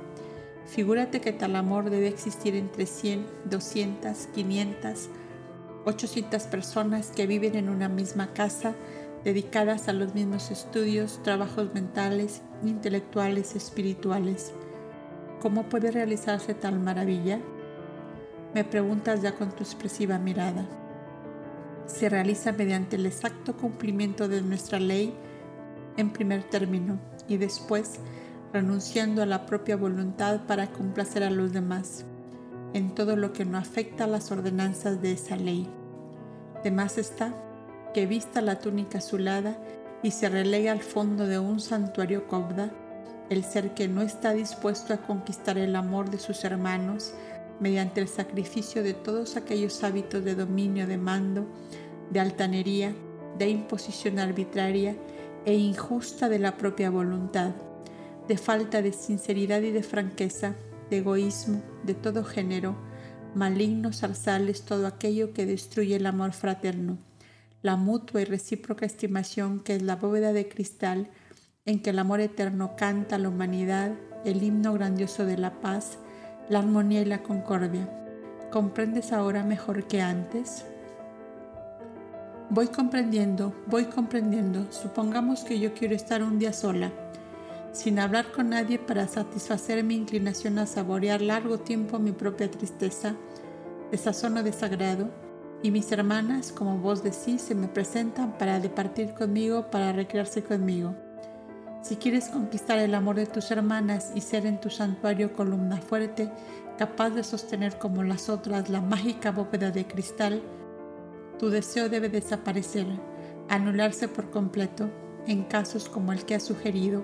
[0.65, 5.09] Figúrate que tal amor debe existir entre 100, 200, 500,
[5.85, 8.75] 800 personas que viven en una misma casa,
[9.23, 14.51] dedicadas a los mismos estudios, trabajos mentales, intelectuales, espirituales.
[15.41, 17.39] ¿Cómo puede realizarse tal maravilla?
[18.57, 20.65] Me preguntas ya con tu expresiva mirada.
[21.85, 25.13] Se realiza mediante el exacto cumplimiento de nuestra ley
[25.95, 27.99] en primer término y después
[28.51, 32.03] renunciando a la propia voluntad para complacer a los demás
[32.73, 35.69] en todo lo que no afecta a las ordenanzas de esa ley.
[36.63, 37.35] De más está
[37.93, 39.55] que vista la túnica azulada
[40.01, 42.71] y se relega al fondo de un santuario cobda,
[43.29, 47.13] el ser que no está dispuesto a conquistar el amor de sus hermanos
[47.59, 51.47] mediante el sacrificio de todos aquellos hábitos de dominio, de mando,
[52.11, 52.93] de altanería,
[53.37, 54.95] de imposición arbitraria
[55.45, 57.51] e injusta de la propia voluntad,
[58.27, 60.55] de falta de sinceridad y de franqueza,
[60.89, 62.75] de egoísmo de todo género,
[63.35, 66.97] malignos zarzales todo aquello que destruye el amor fraterno,
[67.61, 71.09] la mutua y recíproca estimación que es la bóveda de cristal
[71.65, 73.93] en que el amor eterno canta a la humanidad,
[74.25, 75.97] el himno grandioso de la paz,
[76.49, 77.89] la armonía y la concordia.
[78.51, 80.65] ¿Comprendes ahora mejor que antes?
[82.49, 84.71] Voy comprendiendo, voy comprendiendo.
[84.71, 86.91] Supongamos que yo quiero estar un día sola.
[87.73, 93.15] sin hablar con nadie para satisfacer mi inclinación a saborear largo tiempo mi propia tristeza,
[93.91, 95.09] desazón o desagrado,
[95.61, 100.95] y mis hermanas, como vos decís, se me presentan para departir conmigo, para recrearse conmigo.
[101.81, 106.29] Si quieres conquistar el amor de tus hermanas y ser en tu santuario columna fuerte,
[106.77, 110.41] capaz de sostener como las otras la mágica bóveda de cristal,
[111.39, 112.87] tu deseo debe desaparecer,
[113.47, 114.89] anularse por completo,
[115.27, 117.03] en casos como el que has sugerido,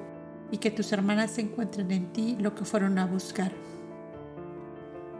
[0.51, 3.51] y que tus hermanas encuentren en ti lo que fueron a buscar.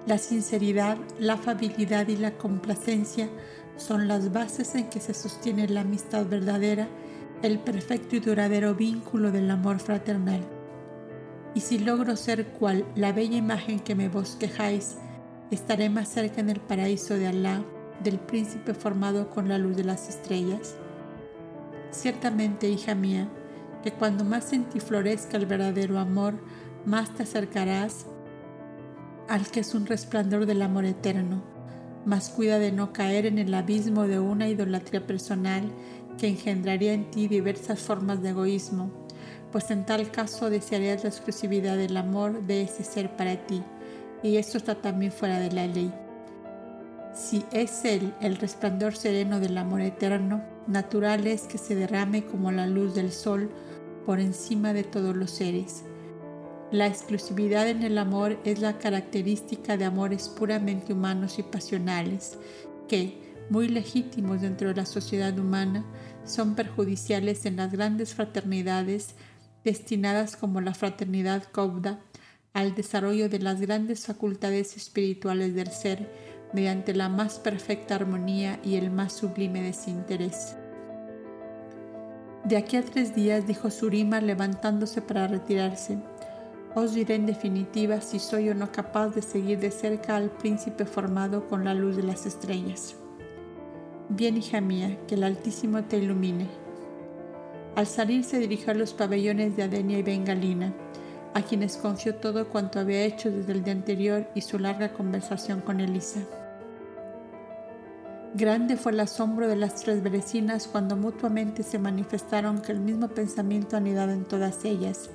[0.05, 3.29] La sinceridad, la afabilidad y la complacencia
[3.77, 6.87] son las bases en que se sostiene la amistad verdadera,
[7.43, 10.39] el perfecto y duradero vínculo del amor fraternal.
[11.53, 14.95] Y si logro ser cual la bella imagen que me bosquejáis,
[15.51, 17.61] estaré más cerca en el paraíso de Alá,
[18.01, 20.77] del príncipe formado con la luz de las estrellas.
[21.91, 23.27] Ciertamente, hija mía,
[23.83, 26.35] que cuando más en ti florezca el verdadero amor,
[26.85, 28.05] más te acercarás
[29.27, 31.43] al que es un resplandor del amor eterno,
[32.05, 35.63] mas cuida de no caer en el abismo de una idolatría personal
[36.17, 38.91] que engendraría en ti diversas formas de egoísmo,
[39.51, 43.61] pues en tal caso desearías la exclusividad del amor de ese ser para ti,
[44.23, 45.93] y esto está también fuera de la ley.
[47.13, 52.51] Si es Él el resplandor sereno del amor eterno, natural es que se derrame como
[52.51, 53.49] la luz del sol
[54.05, 55.83] por encima de todos los seres
[56.73, 62.39] la exclusividad en el amor es la característica de amores puramente humanos y pasionales,
[62.87, 65.85] que, muy legítimos dentro de la sociedad humana,
[66.25, 69.13] son perjudiciales en las grandes fraternidades
[69.63, 71.99] destinadas como la fraternidad Cobda
[72.53, 76.09] al desarrollo de las grandes facultades espirituales del ser
[76.51, 80.55] mediante la más perfecta armonía y el más sublime desinterés.
[82.45, 85.99] De aquí a tres días, dijo Surima levantándose para retirarse,
[86.73, 90.85] os diré en definitiva si soy o no capaz de seguir de cerca al príncipe
[90.85, 92.95] formado con la luz de las estrellas.
[94.09, 96.47] Bien, hija mía, que el Altísimo te ilumine.
[97.75, 100.73] Al salir se dirigió a los pabellones de Adenia y Bengalina,
[101.33, 105.61] a quienes confió todo cuanto había hecho desde el día anterior y su larga conversación
[105.61, 106.21] con Elisa.
[108.35, 113.07] Grande fue el asombro de las tres vecinas cuando mutuamente se manifestaron que el mismo
[113.07, 115.09] pensamiento anidaba en todas ellas,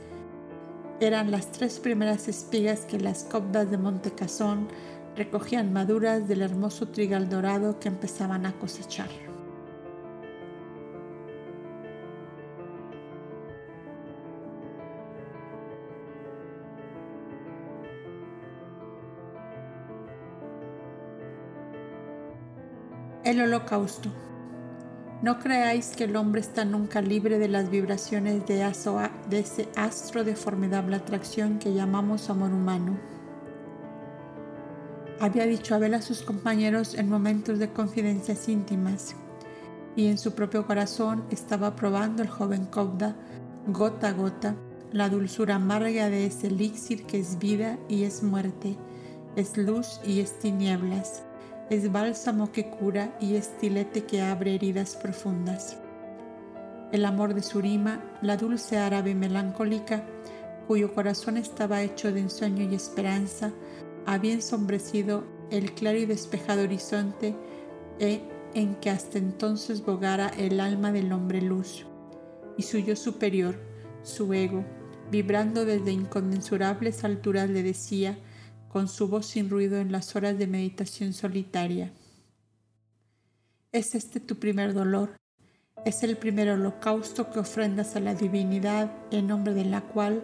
[1.01, 4.66] eran las tres primeras espigas que las copdas de Montecazón
[5.19, 9.09] recogían maduras del hermoso trigal dorado que empezaban a cosechar.
[23.24, 24.11] El holocausto.
[25.20, 28.59] No creáis que el hombre está nunca libre de las vibraciones de,
[29.28, 33.18] de ese astro de formidable atracción que llamamos amor humano.
[35.20, 39.16] Había dicho Abel a sus compañeros en momentos de confidencias íntimas,
[39.97, 43.16] y en su propio corazón estaba probando el joven Cobda,
[43.66, 44.55] gota a gota,
[44.93, 48.77] la dulzura amarga de ese elixir que es vida y es muerte,
[49.35, 51.24] es luz y es tinieblas,
[51.69, 55.78] es bálsamo que cura y estilete que abre heridas profundas.
[56.93, 60.05] El amor de Surima, la dulce árabe melancólica,
[60.69, 63.51] cuyo corazón estaba hecho de ensueño y esperanza,
[64.09, 67.36] había ensombrecido el claro y despejado horizonte
[67.98, 68.22] e
[68.55, 71.85] en que hasta entonces bogara el alma del hombre luz,
[72.56, 73.60] y su yo superior,
[74.02, 74.64] su ego,
[75.10, 78.18] vibrando desde inconmensurables alturas, le decía,
[78.68, 81.93] con su voz sin ruido en las horas de meditación solitaria.
[83.72, 85.16] ¿Es este tu primer dolor?
[85.85, 90.22] Es el primer holocausto que ofrendas a la divinidad en nombre de la cual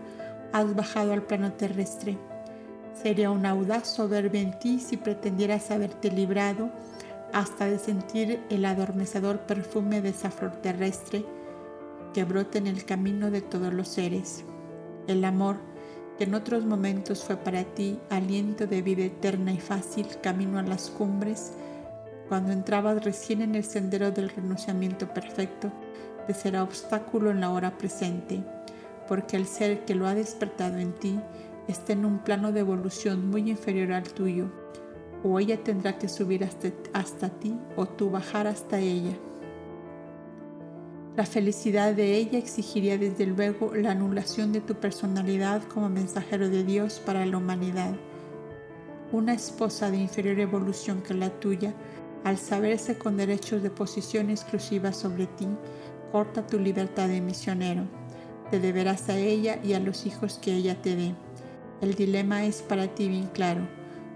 [0.54, 2.16] has bajado al plano terrestre.
[3.00, 6.70] Sería un audaz soberbia en ti si pretendieras haberte librado
[7.32, 11.24] hasta de sentir el adormecedor perfume de esa flor terrestre
[12.14, 14.44] que brota en el camino de todos los seres.
[15.08, 15.56] El amor,
[16.16, 20.62] que en otros momentos fue para ti aliento de vida eterna y fácil camino a
[20.62, 21.54] las cumbres,
[22.28, 25.72] cuando entrabas recién en el sendero del renunciamiento perfecto,
[26.26, 28.42] te será obstáculo en la hora presente,
[29.08, 31.18] porque el ser que lo ha despertado en ti
[31.68, 34.46] está en un plano de evolución muy inferior al tuyo,
[35.22, 39.14] o ella tendrá que subir hasta, hasta ti o tú bajar hasta ella.
[41.16, 46.64] La felicidad de ella exigiría desde luego la anulación de tu personalidad como mensajero de
[46.64, 47.94] Dios para la humanidad.
[49.12, 51.72] Una esposa de inferior evolución que la tuya,
[52.24, 55.46] al saberse con derechos de posición exclusiva sobre ti,
[56.10, 57.84] corta tu libertad de misionero,
[58.50, 61.14] te deberás a ella y a los hijos que ella te dé.
[61.84, 63.60] El dilema es para ti bien claro.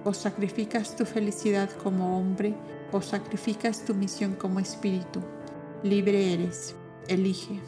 [0.03, 2.55] O sacrificas tu felicidad como hombre
[2.93, 5.21] o sacrificas tu misión como espíritu.
[5.83, 6.75] Libre eres.
[7.09, 7.61] Elige.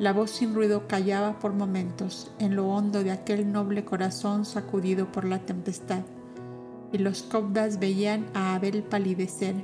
[0.00, 5.12] La voz sin ruido callaba por momentos en lo hondo de aquel noble corazón sacudido
[5.12, 6.02] por la tempestad,
[6.90, 9.54] y los cobdas veían a Abel palidecer,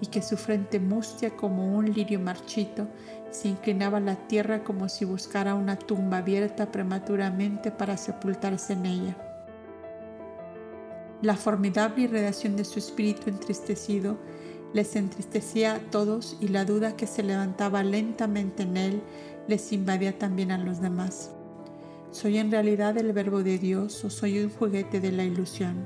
[0.00, 2.88] y que su frente mustia como un lirio marchito
[3.30, 9.16] se inclinaba la tierra como si buscara una tumba abierta prematuramente para sepultarse en ella.
[11.22, 14.18] La formidable irradiación de su espíritu entristecido
[14.72, 19.02] les entristecía a todos y la duda que se levantaba lentamente en él
[19.48, 21.32] les invadía también a los demás.
[22.10, 25.84] ¿Soy en realidad el verbo de Dios o soy un juguete de la ilusión?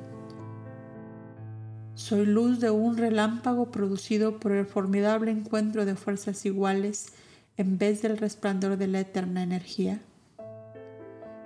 [1.95, 7.13] Soy luz de un relámpago producido por el formidable encuentro de fuerzas iguales
[7.57, 10.01] en vez del resplandor de la eterna energía.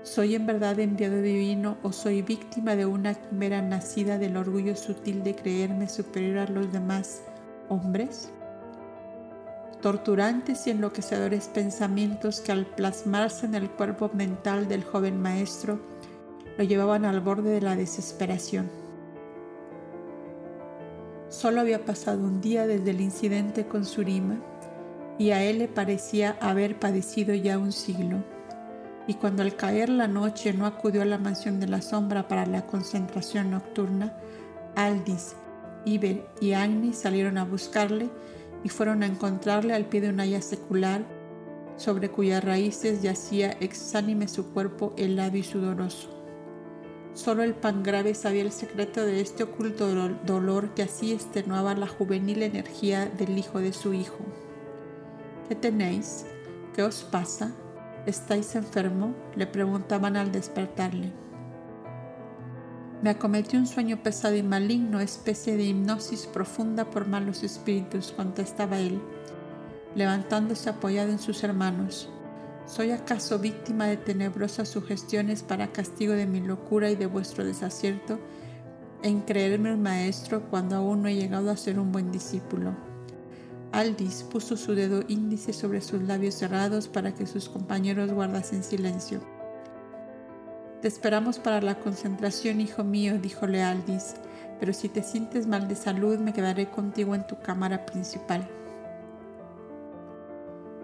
[0.03, 5.23] ¿Soy en verdad enviado divino o soy víctima de una quimera nacida del orgullo sutil
[5.23, 7.23] de creerme superior a los demás
[7.69, 8.31] hombres?
[9.81, 15.79] torturantes y enloquecedores pensamientos que al plasmarse en el cuerpo mental del joven maestro
[16.57, 18.69] lo llevaban al borde de la desesperación.
[21.29, 24.37] Solo había pasado un día desde el incidente con Surima
[25.19, 28.25] y a él le parecía haber padecido ya un siglo.
[29.07, 32.47] Y cuando al caer la noche no acudió a la mansión de la sombra para
[32.47, 34.15] la concentración nocturna,
[34.77, 35.35] Aldis,
[35.85, 38.11] Iber y Agni salieron a buscarle
[38.63, 41.03] y fueron a encontrarle al pie de una haya secular,
[41.77, 46.11] sobre cuyas raíces yacía exánime su cuerpo helado y sudoroso.
[47.15, 49.89] Solo el pan grave sabía el secreto de este oculto
[50.27, 54.19] dolor que así extenuaba la juvenil energía del hijo de su hijo.
[55.49, 56.27] ¿Qué tenéis?
[56.75, 57.53] ¿Qué os pasa?
[58.05, 59.15] ¿Estáis enfermo?
[59.35, 61.11] le preguntaban al despertarle.
[63.01, 68.79] Me acometió un sueño pesado y maligno, especie de hipnosis profunda por malos espíritus, contestaba
[68.79, 69.01] él,
[69.95, 72.11] levantándose apoyado en sus hermanos.
[72.67, 78.19] ¿Soy acaso víctima de tenebrosas sugestiones para castigo de mi locura y de vuestro desacierto
[79.03, 82.88] en creerme un maestro cuando aún no he llegado a ser un buen discípulo?
[83.73, 89.21] Aldis puso su dedo índice sobre sus labios cerrados para que sus compañeros guardasen silencio.
[90.81, 94.15] Te esperamos para la concentración, hijo mío, dijo Lealdis,
[94.61, 98.49] pero si te sientes mal de salud me quedaré contigo en tu cámara principal.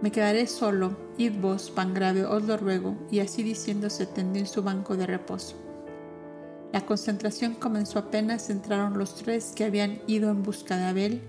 [0.03, 4.49] Me quedaré solo, id vos, grave, os lo ruego, y así diciendo se tendió en
[4.49, 5.57] su banco de reposo.
[6.75, 11.23] La concentración comenzó apenas entraron los tres que habían ido en busca de Abel.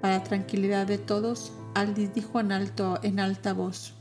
[0.00, 3.94] Para tranquilidad de todos, Aldis dijo en, alto, en alta voz,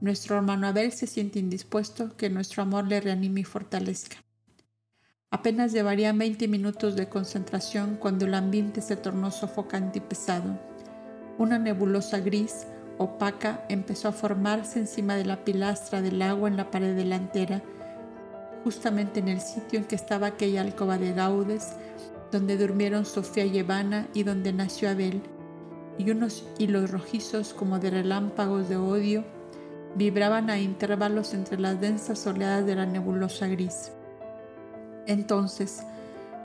[0.00, 4.18] nuestro hermano Abel se siente indispuesto, que nuestro amor le reanime y fortalezca.
[5.30, 10.58] Apenas llevaría 20 minutos de concentración cuando el ambiente se tornó sofocante y pesado.
[11.38, 12.66] Una nebulosa gris,
[12.98, 17.62] opaca, empezó a formarse encima de la pilastra del agua en la pared delantera,
[18.64, 21.72] justamente en el sitio en que estaba aquella alcoba de Gaudes,
[22.32, 25.22] donde durmieron Sofía y Evana y donde nació Abel,
[25.98, 29.24] y unos hilos rojizos como de relámpagos de odio
[29.94, 33.92] vibraban a intervalos entre las densas oleadas de la nebulosa gris.
[35.06, 35.82] Entonces,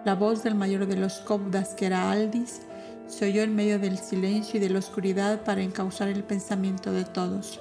[0.06, 2.62] la voz del mayor de los Cobdas, que era Aldis,
[3.08, 7.04] se oyó en medio del silencio y de la oscuridad para encauzar el pensamiento de
[7.04, 7.60] todos.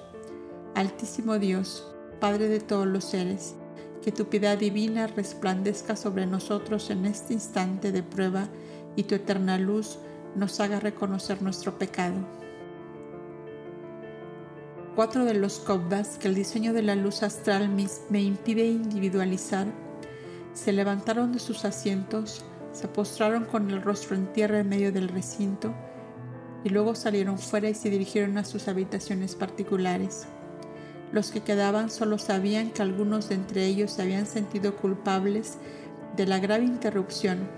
[0.76, 1.86] Altísimo Dios,
[2.20, 3.56] Padre de todos los seres,
[4.02, 8.48] que tu piedad divina resplandezca sobre nosotros en este instante de prueba
[8.96, 9.98] y tu eterna luz
[10.34, 12.26] nos haga reconocer nuestro pecado
[15.00, 19.66] cuatro de los Kobdas que el diseño de la luz astral me impide individualizar,
[20.52, 25.08] se levantaron de sus asientos, se postraron con el rostro en tierra en medio del
[25.08, 25.74] recinto
[26.64, 30.26] y luego salieron fuera y se dirigieron a sus habitaciones particulares.
[31.12, 35.58] Los que quedaban solo sabían que algunos de entre ellos se habían sentido culpables
[36.16, 37.48] de la grave interrupción,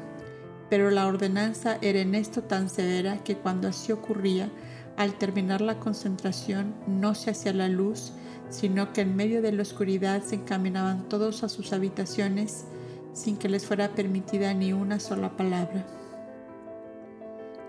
[0.71, 4.49] pero la ordenanza era en esto tan severa que cuando así ocurría,
[4.97, 8.13] al terminar la concentración no se hacía la luz,
[8.49, 12.65] sino que en medio de la oscuridad se encaminaban todos a sus habitaciones
[13.13, 15.87] sin que les fuera permitida ni una sola palabra.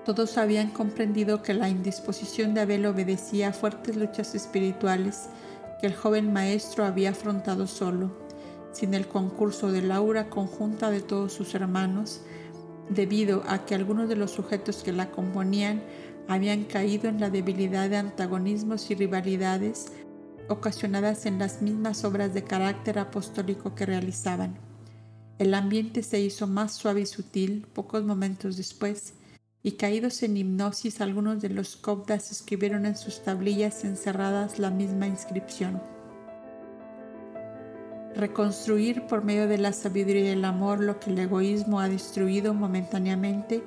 [0.05, 5.29] Todos habían comprendido que la indisposición de Abel obedecía a fuertes luchas espirituales
[5.83, 8.09] que el joven maestro había afrontado solo,
[8.71, 12.21] sin el concurso de la aura conjunta de todos sus hermanos,
[12.87, 15.83] debido a que algunos de los sujetos que la componían
[16.29, 19.91] habían caído en la debilidad de antagonismos y rivalidades
[20.47, 24.57] ocasionadas en las mismas obras de carácter apostólico que realizaban.
[25.37, 29.15] El ambiente se hizo más suave y sutil pocos momentos después,
[29.65, 35.07] y caídos en hipnosis algunos de los copdas escribieron en sus tablillas encerradas la misma
[35.07, 35.81] inscripción.
[38.13, 42.53] Reconstruir por medio de la sabiduría y el amor lo que el egoísmo ha destruido
[42.53, 43.63] momentáneamente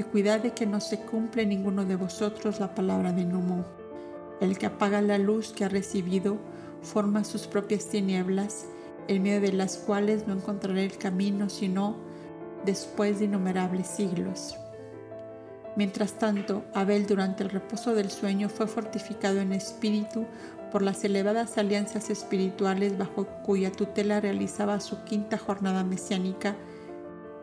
[0.00, 3.64] y cuidad de que no se cumple ninguno de vosotros la palabra de Numo.
[4.40, 6.38] El que apaga la luz que ha recibido
[6.82, 8.66] forma sus propias tinieblas,
[9.06, 11.96] en medio de las cuales no encontrará el camino sino
[12.66, 14.56] después de innumerables siglos.
[15.76, 20.26] Mientras tanto, Abel durante el reposo del sueño fue fortificado en espíritu
[20.70, 26.56] por las elevadas alianzas espirituales bajo cuya tutela realizaba su quinta jornada mesiánica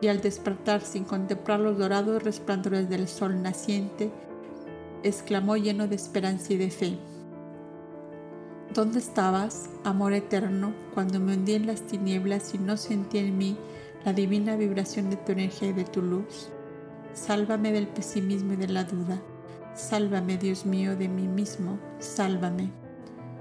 [0.02, 4.10] y al despertar sin contemplar los dorados resplandores del sol naciente,
[5.02, 6.98] exclamó lleno de esperanza y de fe.
[8.74, 13.56] ¿Dónde estabas, amor eterno, cuando me hundí en las tinieblas y no sentí en mí
[14.04, 16.51] la divina vibración de tu energía y de tu luz?
[17.14, 19.20] Sálvame del pesimismo y de la duda.
[19.74, 21.78] Sálvame, Dios mío, de mí mismo.
[21.98, 22.70] Sálvame.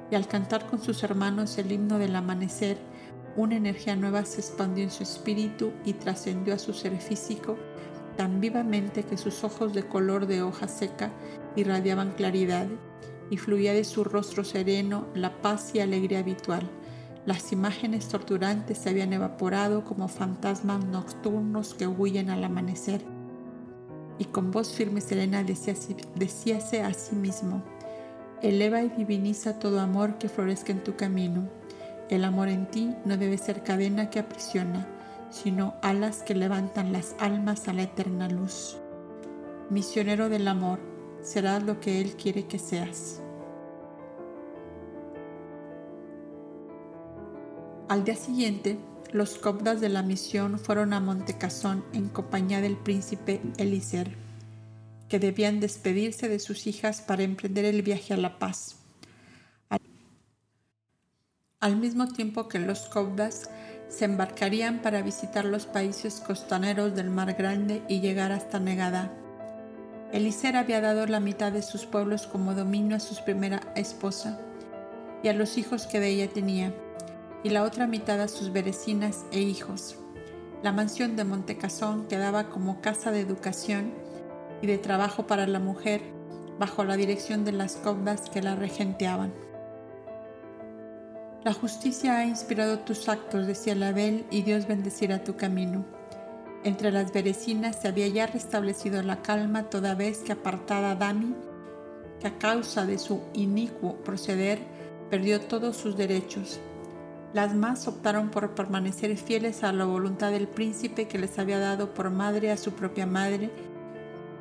[0.10, 2.78] Y al cantar con sus hermanos el himno del amanecer,
[3.38, 7.58] una energía nueva se expandió en su espíritu y trascendió a su ser físico
[8.18, 11.12] tan vivamente que sus ojos de color de hoja seca
[11.56, 12.68] irradiaban claridad
[13.30, 16.70] y fluía de su rostro sereno la paz y alegría habitual.
[17.26, 23.02] Las imágenes torturantes se habían evaporado como fantasmas nocturnos que huyen al amanecer
[24.22, 27.64] y con voz firme y serena decíase a sí mismo,
[28.44, 31.50] eleva y diviniza todo amor que florezca en tu camino.
[32.08, 34.88] El amor en ti no debe ser cadena que aprisiona,
[35.32, 38.78] sino alas que levantan las almas a la eterna luz.
[39.72, 40.78] Misionero del amor,
[41.24, 43.24] serás lo que Él quiere que seas.
[47.90, 48.78] Al día siguiente,
[49.14, 54.16] los copdas de la misión fueron a Montecasón en compañía del príncipe Elíser,
[55.10, 58.78] que debían despedirse de sus hijas para emprender el viaje a La Paz.
[61.60, 63.50] Al mismo tiempo que los copdas
[63.90, 69.12] se embarcarían para visitar los países costaneros del Mar Grande y llegar hasta Negada.
[70.14, 74.40] Elíser había dado la mitad de sus pueblos como dominio a su primera esposa
[75.22, 76.74] y a los hijos que de ella tenía
[77.44, 79.98] y la otra mitad a sus vecinas e hijos.
[80.64, 83.94] La mansión de Montecasón quedaba como casa de educación
[84.62, 86.02] y de trabajo para la mujer
[86.60, 89.34] bajo la dirección de las cobdas que la regenteaban.
[91.44, 95.84] La justicia ha inspirado tus actos, decía Label, y Dios bendecirá tu camino.
[96.64, 101.34] Entre las berecinas se había ya restablecido la calma toda vez que apartada Dami,
[102.20, 104.60] que a causa de su inicuo proceder
[105.10, 106.60] perdió todos sus derechos,
[107.34, 111.94] las más optaron por permanecer fieles a la voluntad del príncipe que les había dado
[111.94, 113.50] por madre a su propia madre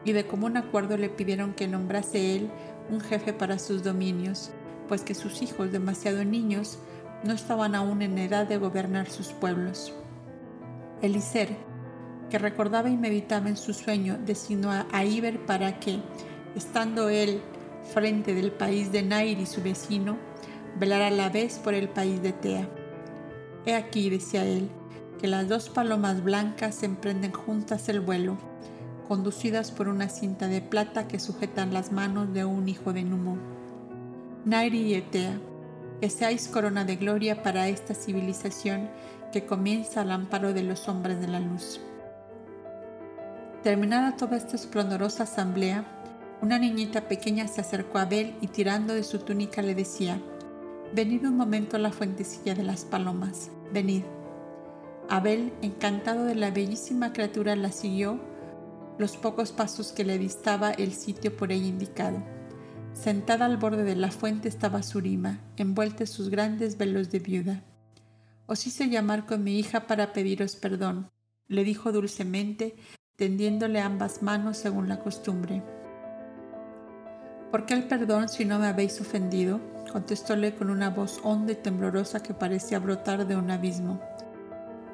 [0.05, 2.51] y de común acuerdo le pidieron que nombrase él
[2.91, 4.51] un jefe para sus dominios,
[4.89, 6.79] pues que sus hijos demasiado niños
[7.23, 9.93] no estaban aún en edad de gobernar sus pueblos.
[11.03, 11.57] Eliser,
[12.29, 16.01] que recordaba y meditaba en su sueño, designó a Iber para que,
[16.57, 17.41] estando él
[17.93, 20.17] frente del país de Nair y su vecino,
[20.79, 22.80] velara a la vez por el país de Tea.
[23.67, 24.71] He aquí, decía él,
[25.21, 28.39] que las dos palomas blancas emprenden juntas el vuelo,
[29.07, 33.37] conducidas por una cinta de plata que sujetan las manos de un hijo de Numo.
[34.45, 35.39] Nairi y Etea,
[36.01, 38.89] que seáis corona de gloria para esta civilización
[39.33, 41.81] que comienza al amparo de los hombres de la luz.
[43.63, 45.85] Terminada toda esta esplendorosa asamblea,
[46.41, 50.19] una niñita pequeña se acercó a Abel y tirando de su túnica le decía,
[50.93, 54.03] Venid un momento a la fuentecilla de las palomas, venid.
[55.09, 58.21] Abel, encantado de la bellísima criatura, la siguió
[58.99, 62.23] los pocos pasos que le distaba el sitio por ella indicado.
[62.93, 67.63] Sentada al borde de la fuente estaba Surima, envuelta en sus grandes velos de viuda.
[68.47, 71.09] Os hice llamar con mi hija para pediros perdón,
[71.47, 72.75] le dijo dulcemente,
[73.15, 75.63] tendiéndole ambas manos según la costumbre.
[77.53, 79.61] ¿Por qué el perdón si no me habéis ofendido?
[79.91, 84.01] Contestóle con una voz honda y temblorosa que parecía brotar de un abismo.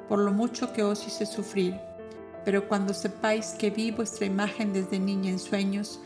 [0.09, 1.79] Por lo mucho que os hice sufrir,
[2.45, 5.99] pero cuando sepáis que vi vuestra imagen desde niña en sueños,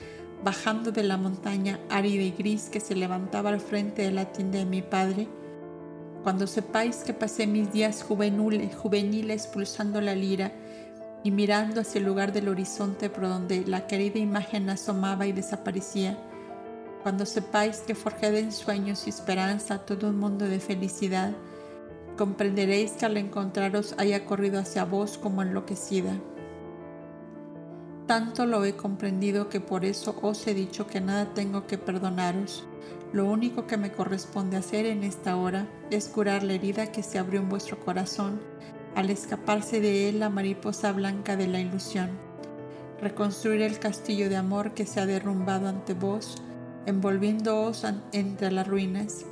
[0.43, 4.59] bajando de la montaña árida y gris que se levantaba al frente de la tienda
[4.59, 5.27] de mi padre,
[6.23, 10.51] cuando sepáis que pasé mis días juveniles, juveniles pulsando la lira
[11.23, 16.18] y mirando hacia el lugar del horizonte por donde la querida imagen asomaba y desaparecía,
[17.01, 21.33] cuando sepáis que forjé en sueños y esperanza todo un mundo de felicidad,
[22.17, 26.13] comprenderéis que al encontraros haya corrido hacia vos como enloquecida.
[28.07, 32.65] Tanto lo he comprendido que por eso os he dicho que nada tengo que perdonaros.
[33.13, 37.19] Lo único que me corresponde hacer en esta hora es curar la herida que se
[37.19, 38.39] abrió en vuestro corazón
[38.95, 42.09] al escaparse de él la mariposa blanca de la ilusión,
[42.99, 46.41] reconstruir el castillo de amor que se ha derrumbado ante vos,
[46.85, 49.25] envolviéndoos entre las ruinas,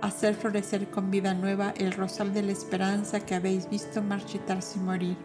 [0.00, 4.82] hacer florecer con vida nueva el rosal de la esperanza que habéis visto marchitarse y
[4.82, 5.16] morir,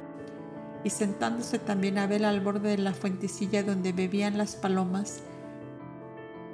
[0.84, 5.22] y sentándose también Abel al borde de la fuentecilla donde bebían las palomas,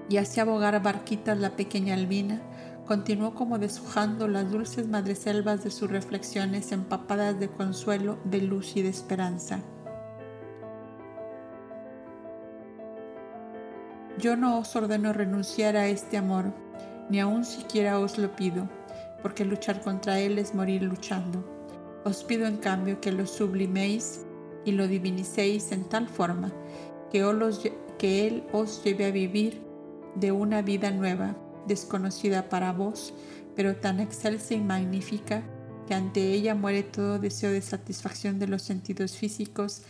[0.09, 2.41] y hacía abogar barquitas la pequeña albina,
[2.85, 8.81] continuó como deshojando las dulces madreselvas de sus reflexiones empapadas de consuelo, de luz y
[8.81, 9.61] de esperanza.
[14.19, 16.53] Yo no os ordeno renunciar a este amor,
[17.09, 18.69] ni aun siquiera os lo pido,
[19.21, 21.43] porque luchar contra él es morir luchando.
[22.05, 24.25] Os pido en cambio que lo subliméis
[24.65, 26.51] y lo divinicéis en tal forma
[27.11, 27.21] que,
[27.97, 29.61] que él os lleve a vivir
[30.15, 31.35] de una vida nueva,
[31.67, 33.13] desconocida para vos,
[33.55, 35.43] pero tan excelsa y magnífica
[35.87, 39.81] que ante ella muere todo deseo de satisfacción de los sentidos físicos,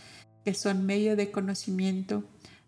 [0.44, 2.24] que son medio de conocimiento,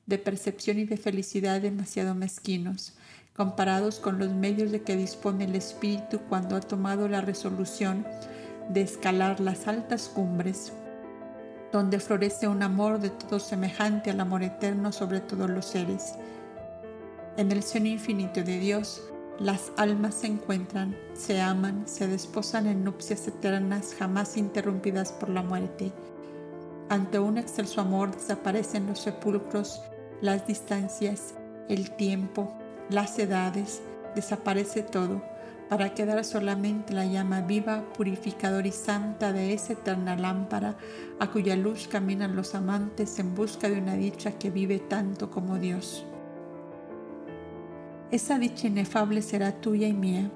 [0.07, 2.95] de percepción y de felicidad demasiado mezquinos,
[3.35, 8.07] comparados con los medios de que dispone el espíritu cuando ha tomado la resolución
[8.69, 10.73] de escalar las altas cumbres,
[11.73, 16.15] donde florece un amor de todo semejante al amor eterno sobre todos los seres
[17.37, 19.03] en el seno infinito de Dios,
[19.39, 25.43] las almas se encuentran, se aman, se desposan en nupcias eternas jamás interrumpidas por la
[25.43, 25.93] muerte.
[26.89, 29.83] Ante un excelso amor desaparecen los sepulcros,
[30.21, 31.35] las distancias,
[31.69, 32.57] el tiempo,
[32.91, 33.83] las edades,
[34.15, 35.23] desaparece todo,
[35.69, 40.77] para quedar solamente la llama viva, purificadora y santa de esa eterna lámpara
[41.19, 45.59] a cuya luz caminan los amantes en busca de una dicha que vive tanto como
[45.59, 46.07] Dios.
[48.13, 50.31] Esa dicha inefable será tuya y mía,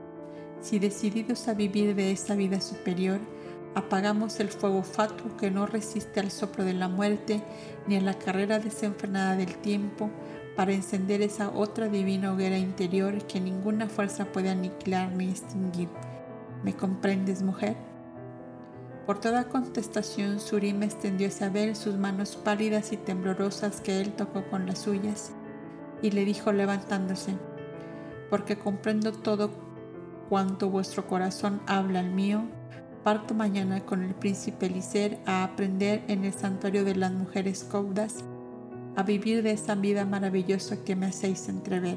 [0.61, 3.21] si decididos a vivir de esa vida superior,
[3.75, 7.43] apagamos el fuego fatuo que no resiste al soplo de la muerte
[7.87, 10.11] ni a la carrera desenfrenada del tiempo,
[10.57, 15.89] para encender esa otra divina hoguera interior que ninguna fuerza puede aniquilar ni extinguir.
[16.63, 17.77] ¿Me comprendes, mujer?
[19.07, 24.45] Por toda contestación, Surim extendió a Isabel sus manos pálidas y temblorosas que él tocó
[24.51, 25.33] con las suyas,
[26.03, 27.35] y le dijo levantándose,
[28.29, 29.51] porque comprendo todo
[30.29, 32.43] cuanto vuestro corazón habla al mío,
[33.03, 38.25] parto mañana con el príncipe Elicer a aprender en el santuario de las mujeres caudas,
[38.97, 41.97] a vivir de esa vida maravillosa que me hacéis entrever.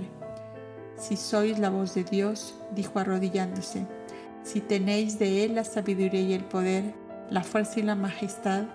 [0.98, 3.86] Si sois la voz de Dios, dijo arrodillándose,
[4.44, 6.94] si tenéis de Él la sabiduría y el poder,
[7.30, 8.66] la fuerza y la majestad,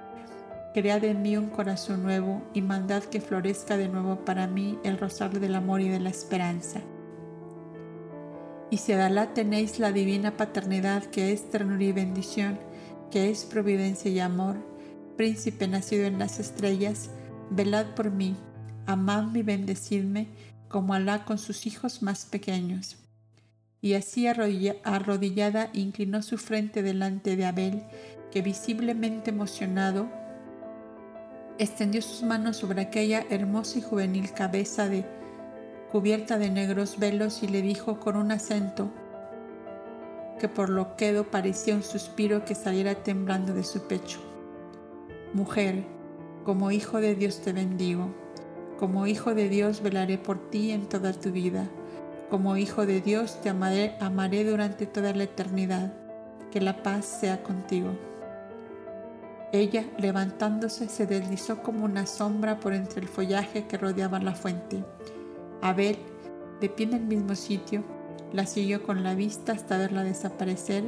[0.74, 4.98] cread en mí un corazón nuevo y mandad que florezca de nuevo para mí el
[4.98, 6.80] rosario del amor y de la esperanza
[8.70, 12.58] y si a Alá tenéis la divina paternidad que es ternura y bendición,
[13.10, 14.56] que es providencia y amor,
[15.16, 17.10] príncipe nacido en las estrellas,
[17.50, 18.36] velad por mí,
[18.86, 20.28] amadme y bendecidme
[20.68, 22.96] como Alá con sus hijos más pequeños.
[23.80, 27.82] Y así arrodillada inclinó su frente delante de Abel,
[28.30, 30.10] que visiblemente emocionado,
[31.58, 35.06] extendió sus manos sobre aquella hermosa y juvenil cabeza de
[35.90, 38.90] cubierta de negros velos, y le dijo con un acento
[40.38, 44.20] que por lo quedo parecía un suspiro que saliera temblando de su pecho.
[45.32, 45.84] Mujer,
[46.44, 48.08] como hijo de Dios te bendigo,
[48.78, 51.68] como hijo de Dios velaré por ti en toda tu vida,
[52.30, 55.92] como hijo de Dios te amaré, amaré durante toda la eternidad,
[56.52, 57.90] que la paz sea contigo.
[59.52, 64.84] Ella, levantándose, se deslizó como una sombra por entre el follaje que rodeaba la fuente
[65.62, 65.98] Abel,
[66.60, 67.82] de pie en el mismo sitio,
[68.32, 70.84] la siguió con la vista hasta verla desaparecer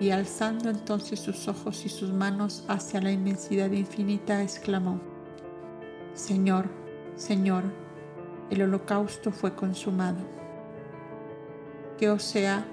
[0.00, 5.00] y alzando entonces sus ojos y sus manos hacia la inmensidad infinita, exclamó,
[6.14, 6.66] Señor,
[7.16, 7.64] Señor,
[8.50, 10.18] el holocausto fue consumado.
[11.98, 12.66] Que os sea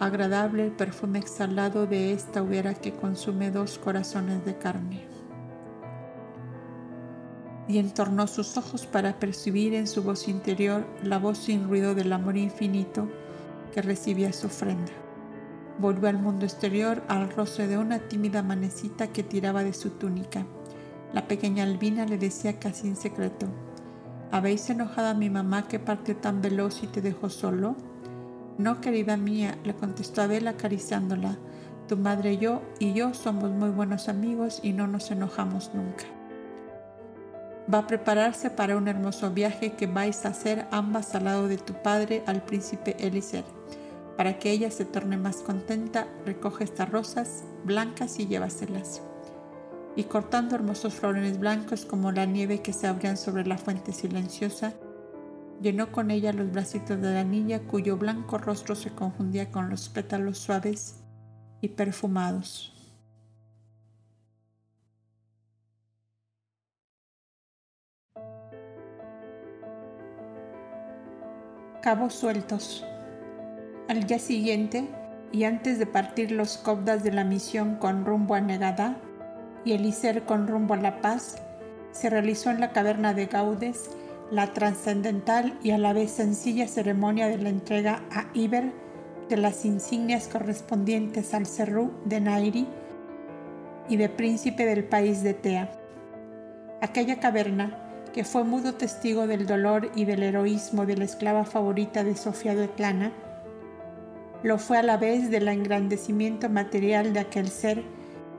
[0.00, 5.11] agradable el perfume exhalado de esta hoguera que consume dos corazones de carne
[7.68, 12.12] y entornó sus ojos para percibir en su voz interior la voz sin ruido del
[12.12, 13.08] amor infinito
[13.72, 14.92] que recibía su ofrenda.
[15.78, 20.44] Volvió al mundo exterior al rostro de una tímida manecita que tiraba de su túnica
[21.14, 23.46] La pequeña Albina le decía casi en secreto,
[24.30, 27.76] ¿habéis enojado a mi mamá que partió tan veloz y te dejó solo?
[28.58, 31.38] No, querida mía, le contestó Abel acariciándola.
[31.88, 36.04] Tu madre y yo y yo somos muy buenos amigos y no nos enojamos nunca.
[37.72, 41.58] Va a prepararse para un hermoso viaje que vais a hacer ambas al lado de
[41.58, 43.44] tu padre, al príncipe Eliser.
[44.16, 49.00] Para que ella se torne más contenta, recoge estas rosas blancas y llévaselas.
[49.94, 54.72] Y cortando hermosos flores blancos como la nieve que se abrían sobre la fuente silenciosa,
[55.60, 59.88] llenó con ella los bracitos de la niña cuyo blanco rostro se confundía con los
[59.88, 60.96] pétalos suaves
[61.60, 62.81] y perfumados.
[71.82, 72.86] Cabos sueltos.
[73.88, 74.86] Al día siguiente,
[75.32, 78.98] y antes de partir los cobdas de la misión con rumbo a Negada
[79.64, 81.42] y el Iser con rumbo a La Paz,
[81.90, 83.90] se realizó en la caverna de Gaudes
[84.30, 88.72] la trascendental y a la vez sencilla ceremonia de la entrega a Iber
[89.28, 92.68] de las insignias correspondientes al Cerrú de Nairi
[93.88, 95.68] y de príncipe del país de Tea.
[96.80, 97.81] Aquella caverna,
[98.12, 102.54] que fue mudo testigo del dolor y del heroísmo de la esclava favorita de Sofía
[102.54, 103.12] de Tlana,
[104.42, 107.82] lo fue a la vez del engrandecimiento material de aquel ser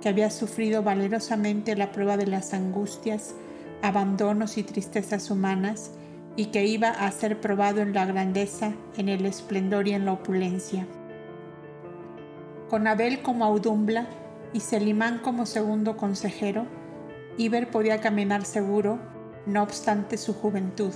[0.01, 3.35] que había sufrido valerosamente la prueba de las angustias,
[3.81, 5.91] abandonos y tristezas humanas,
[6.35, 10.13] y que iba a ser probado en la grandeza, en el esplendor y en la
[10.13, 10.87] opulencia.
[12.69, 14.07] Con Abel como audumbla
[14.51, 16.65] y Selimán como segundo consejero,
[17.37, 18.99] Iber podía caminar seguro,
[19.45, 20.93] no obstante su juventud.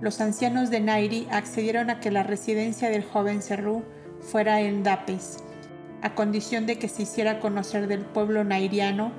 [0.00, 3.82] Los ancianos de Nairi accedieron a que la residencia del joven Serrú
[4.20, 5.38] fuera en Dapes,
[6.02, 9.12] a condición de que se hiciera conocer del pueblo nairiano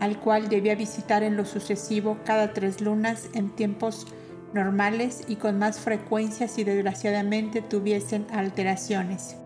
[0.00, 4.06] al cual debía visitar en lo sucesivo cada tres lunas en tiempos
[4.52, 9.36] normales y con más frecuencia si desgraciadamente tuviesen alteraciones.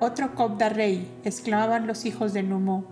[0.00, 2.84] Otro Cobda Rey, exclamaban los hijos de Numo,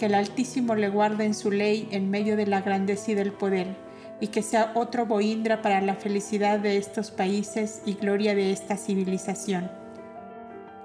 [0.00, 3.32] que el Altísimo le guarde en su ley en medio de la grandeza y del
[3.32, 3.76] poder,
[4.18, 8.78] y que sea otro Boindra para la felicidad de estos países y gloria de esta
[8.78, 9.70] civilización.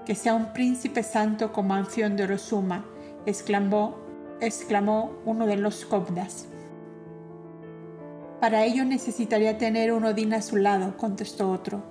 [0.05, 2.83] Que sea un príncipe santo como Anfión de Orozuma,
[3.25, 4.03] exclamó
[4.41, 6.49] exclamó uno de los cobdas.
[8.41, 11.81] Para ello necesitaría tener un Odín a su lado, contestó otro.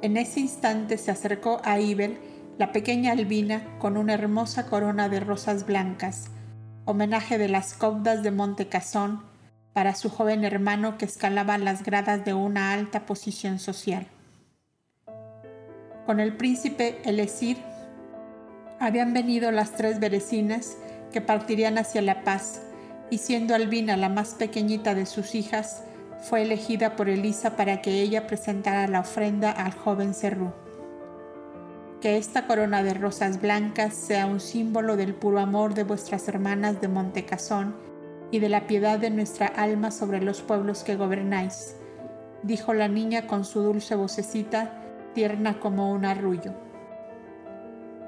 [0.00, 2.20] En ese instante se acercó a Ibel,
[2.56, 6.30] la pequeña albina, con una hermosa corona de rosas blancas,
[6.88, 9.22] homenaje de las cobdas de Monte Cazón
[9.74, 14.06] para su joven hermano que escalaba las gradas de una alta posición social.
[16.06, 17.58] Con el príncipe Elesir
[18.80, 20.78] habían venido las tres berecinas
[21.12, 22.62] que partirían hacia La Paz,
[23.10, 25.82] y siendo Albina la más pequeñita de sus hijas,
[26.22, 30.54] fue elegida por Elisa para que ella presentara la ofrenda al joven Cerrú.
[32.00, 36.80] Que esta corona de rosas blancas sea un símbolo del puro amor de vuestras hermanas
[36.80, 37.74] de Montecazón
[38.30, 41.74] y de la piedad de nuestra alma sobre los pueblos que gobernáis,
[42.44, 44.80] dijo la niña con su dulce vocecita,
[45.12, 46.54] tierna como un arrullo.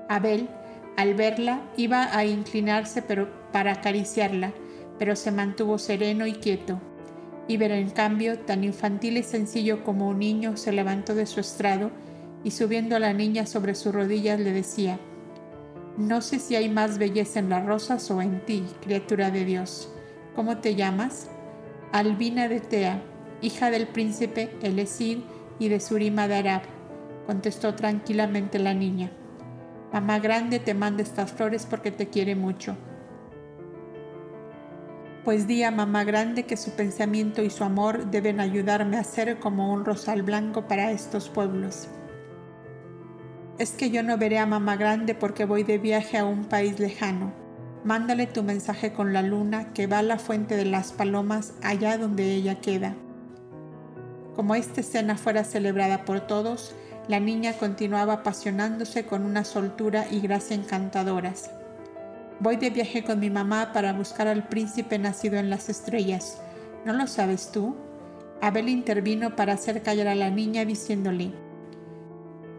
[0.08, 0.48] Abel,
[0.96, 4.52] al verla, iba a inclinarse para acariciarla,
[5.00, 6.80] pero se mantuvo sereno y quieto.
[7.48, 11.90] Iber, en cambio, tan infantil y sencillo como un niño, se levantó de su estrado
[12.42, 14.98] y subiendo a la niña sobre sus rodillas le decía,
[15.96, 19.92] No sé si hay más belleza en las rosas o en ti, criatura de Dios.
[20.34, 21.28] ¿Cómo te llamas?
[21.92, 23.02] Albina de Tea,
[23.42, 25.24] hija del príncipe Elesir
[25.58, 26.62] y de Surima de Arab,
[27.26, 29.10] contestó tranquilamente la niña.
[29.92, 32.76] Mamá grande te manda estas flores porque te quiere mucho.
[35.24, 39.38] Pues di a mamá grande que su pensamiento y su amor deben ayudarme a ser
[39.38, 41.88] como un rosal blanco para estos pueblos.
[43.60, 46.80] Es que yo no veré a mamá grande porque voy de viaje a un país
[46.80, 47.30] lejano.
[47.84, 51.98] Mándale tu mensaje con la luna que va a la fuente de las palomas allá
[51.98, 52.94] donde ella queda.
[54.34, 56.74] Como esta escena fuera celebrada por todos,
[57.06, 61.50] la niña continuaba apasionándose con una soltura y gracia encantadoras.
[62.38, 66.40] Voy de viaje con mi mamá para buscar al príncipe nacido en las estrellas.
[66.86, 67.76] ¿No lo sabes tú?
[68.40, 71.32] Abel intervino para hacer callar a la niña diciéndole,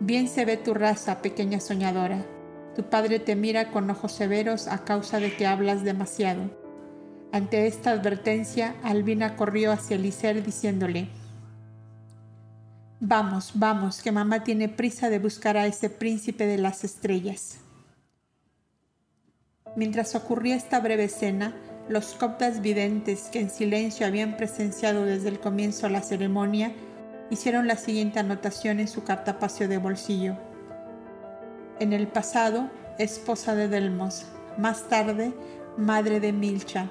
[0.03, 2.25] Bien se ve tu raza, pequeña soñadora.
[2.75, 6.49] Tu padre te mira con ojos severos a causa de que hablas demasiado.
[7.31, 11.09] Ante esta advertencia, Albina corrió hacia Eliser diciéndole,
[12.99, 17.59] Vamos, vamos, que mamá tiene prisa de buscar a ese príncipe de las estrellas.
[19.75, 21.55] Mientras ocurría esta breve escena,
[21.89, 26.73] los coptas videntes que en silencio habían presenciado desde el comienzo la ceremonia
[27.31, 30.35] hicieron la siguiente anotación en su cartapacio de bolsillo.
[31.79, 34.27] En el pasado, esposa de Delmos,
[34.57, 35.33] más tarde,
[35.77, 36.89] madre de Milcha.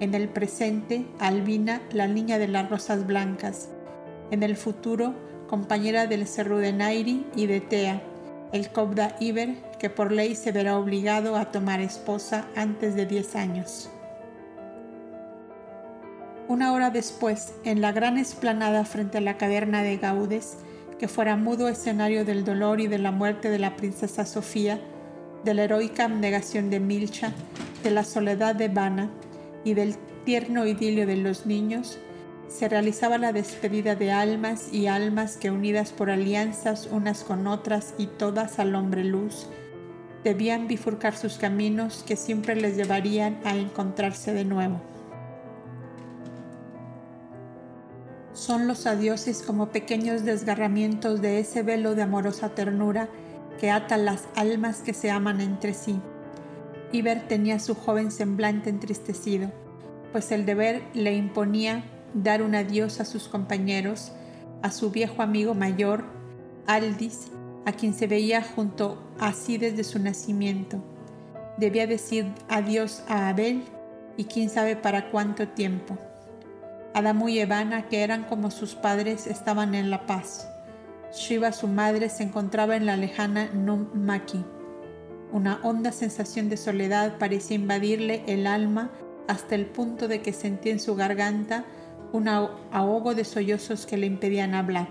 [0.00, 3.68] En el presente, Albina, la niña de las rosas blancas.
[4.32, 5.14] En el futuro,
[5.48, 8.02] compañera del Cerro de Nairi y de Tea,
[8.52, 13.36] el Cobda Iber, que por ley se verá obligado a tomar esposa antes de 10
[13.36, 13.90] años.
[16.46, 20.58] Una hora después, en la gran esplanada frente a la caverna de Gaudes,
[20.98, 24.78] que fuera mudo escenario del dolor y de la muerte de la princesa Sofía,
[25.42, 27.32] de la heroica abnegación de Milcha,
[27.82, 29.08] de la soledad de Vana
[29.64, 29.96] y del
[30.26, 31.98] tierno idilio de los niños,
[32.48, 37.94] se realizaba la despedida de almas y almas que unidas por alianzas unas con otras
[37.96, 39.46] y todas al hombre luz,
[40.24, 44.93] debían bifurcar sus caminos que siempre les llevarían a encontrarse de nuevo.
[48.34, 53.08] Son los adioses como pequeños desgarramientos de ese velo de amorosa ternura
[53.60, 56.00] que ata las almas que se aman entre sí.
[56.90, 59.52] Iber tenía su joven semblante entristecido,
[60.10, 64.10] pues el deber le imponía dar un adiós a sus compañeros,
[64.62, 66.04] a su viejo amigo mayor,
[66.66, 67.28] Aldis,
[67.66, 70.82] a quien se veía junto así desde su nacimiento.
[71.56, 73.62] Debía decir adiós a Abel
[74.16, 75.96] y quién sabe para cuánto tiempo.
[76.94, 80.48] Adamu y Evana, que eran como sus padres, estaban en la paz.
[81.12, 84.44] Shiva, su madre, se encontraba en la lejana Maki.
[85.32, 88.90] Una honda sensación de soledad parecía invadirle el alma
[89.26, 91.64] hasta el punto de que sentía en su garganta
[92.12, 94.88] un ahogo de sollozos que le impedían hablar.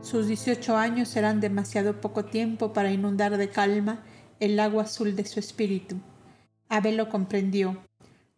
[0.00, 4.02] Sus 18 años eran demasiado poco tiempo para inundar de calma
[4.40, 5.96] el agua azul de su espíritu.
[6.68, 7.78] Abel lo comprendió.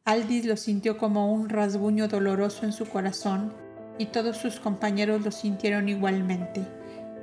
[0.06, 3.54] Aldis lo sintió como un rasguño doloroso en su corazón
[3.96, 6.60] y todos sus compañeros lo sintieron igualmente,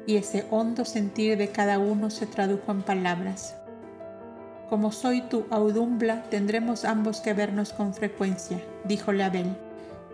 [0.08, 3.56] y ese hondo sentir de cada uno se tradujo en palabras.
[4.68, 9.56] Como soy tu audumbla, tendremos ambos que vernos con frecuencia, díjole Abel,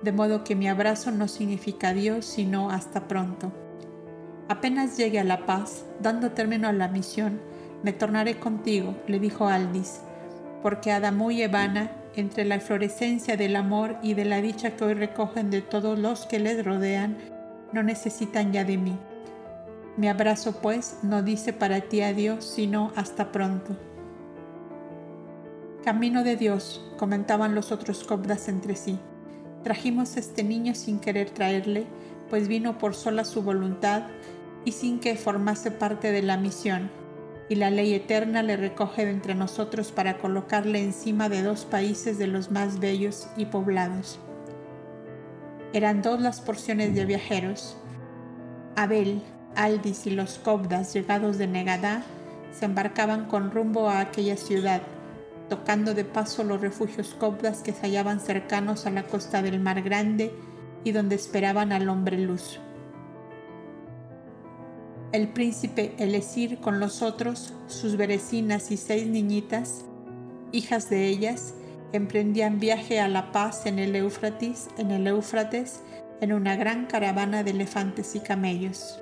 [0.01, 3.53] de modo que mi abrazo no significa adiós, sino hasta pronto.
[4.49, 7.39] Apenas llegue a la paz, dando término a la misión,
[7.81, 10.01] me tornaré contigo, le dijo Aldis,
[10.61, 14.93] porque Adamu y Evana, entre la inflorescencia del amor y de la dicha que hoy
[14.95, 17.17] recogen de todos los que les rodean,
[17.73, 18.97] no necesitan ya de mí.
[19.97, 23.77] Mi abrazo, pues, no dice para ti adiós, sino hasta pronto.
[25.83, 28.99] Camino de Dios, comentaban los otros cobdas entre sí.
[29.63, 31.85] Trajimos a este niño sin querer traerle,
[32.29, 34.03] pues vino por sola su voluntad
[34.65, 36.89] y sin que formase parte de la misión,
[37.49, 42.17] y la ley eterna le recoge de entre nosotros para colocarle encima de dos países
[42.17, 44.19] de los más bellos y poblados.
[45.73, 47.77] Eran dos las porciones de viajeros.
[48.75, 49.21] Abel,
[49.55, 52.03] Aldis y los cobdas llegados de Negadá
[52.51, 54.81] se embarcaban con rumbo a aquella ciudad
[55.49, 59.81] tocando de paso los refugios cobdas que se hallaban cercanos a la costa del Mar
[59.81, 60.33] Grande
[60.83, 62.59] y donde esperaban al hombre luz.
[65.11, 69.85] El príncipe Elesir con los otros, sus berecinas y seis niñitas,
[70.51, 71.53] hijas de ellas,
[71.93, 75.81] emprendían viaje a la paz en el Éufrates, en el Éufrates,
[76.19, 79.01] en una gran caravana de elefantes y camellos.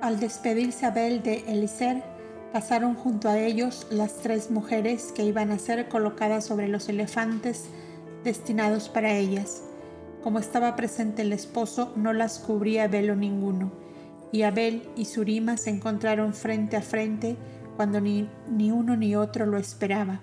[0.00, 2.02] Al despedirse Abel de Eliser,
[2.52, 7.64] Pasaron junto a ellos las tres mujeres que iban a ser colocadas sobre los elefantes
[8.24, 9.62] destinados para ellas.
[10.22, 13.72] Como estaba presente el esposo, no las cubría velo ninguno,
[14.30, 17.36] y Abel y Surima se encontraron frente a frente
[17.76, 18.28] cuando ni,
[18.70, 20.20] uno ni otro lo esperaba.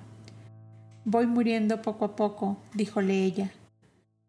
[1.03, 3.51] Voy muriendo poco a poco, díjole ella.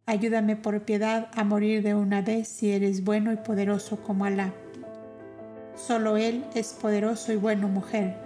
[0.06, 4.52] Ayúdame por piedad a morir de una vez si eres bueno y poderoso como Alá.
[5.76, 8.16] Solo Él es poderoso y bueno, mujer,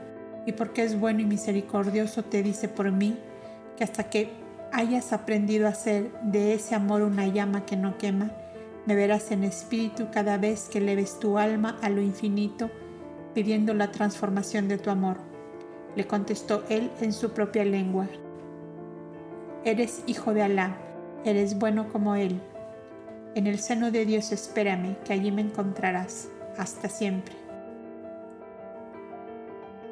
[0.47, 3.19] y porque es bueno y misericordioso te dice por mí
[3.77, 4.44] que hasta que
[4.75, 8.33] hayas aprendido a hacer de ese amor una llama que no quema,
[8.87, 12.71] me verás en espíritu cada vez que leves tu alma a lo infinito,
[13.35, 15.19] pidiendo la transformación de tu amor.
[15.95, 18.09] Le contestó él en su propia lengua.
[19.65, 20.77] Eres hijo de Alá,
[21.25, 22.41] eres bueno como Él.
[23.37, 26.29] En el seno de Dios espérame, que allí me encontrarás.
[26.59, 27.44] Hasta siempre.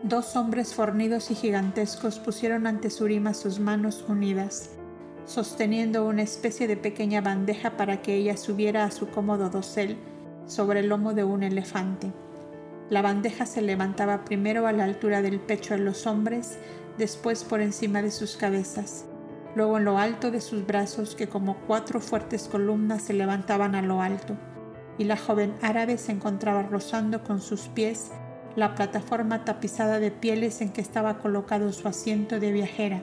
[0.02, 4.70] Dos hombres fornidos y gigantescos pusieron ante Surima sus manos unidas,
[5.26, 9.96] sosteniendo una especie de pequeña bandeja para que ella subiera a su cómodo dosel
[10.46, 12.12] sobre el lomo de un elefante.
[12.90, 16.58] La bandeja se levantaba primero a la altura del pecho de los hombres,
[16.98, 19.04] después por encima de sus cabezas,
[19.54, 23.82] luego en lo alto de sus brazos que como cuatro fuertes columnas se levantaban a
[23.82, 24.34] lo alto,
[24.98, 28.10] y la joven árabe se encontraba rozando con sus pies
[28.56, 33.00] la plataforma tapizada de pieles en que estaba colocado su asiento de viajera.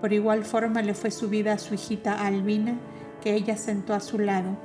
[0.00, 2.78] Por igual forma le fue subida a su hijita Albina,
[3.22, 4.56] que ella sentó a su lado.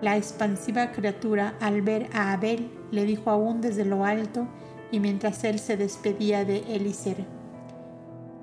[0.00, 4.46] La expansiva criatura, al ver a Abel, le dijo aún desde lo alto
[4.92, 7.24] y mientras él se despedía de Elíser.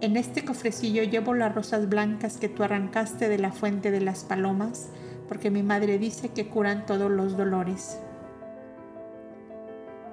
[0.01, 4.25] En este cofrecillo llevo las rosas blancas que tú arrancaste de la fuente de las
[4.25, 4.89] palomas,
[5.29, 7.97] porque mi madre dice que curan todos los dolores.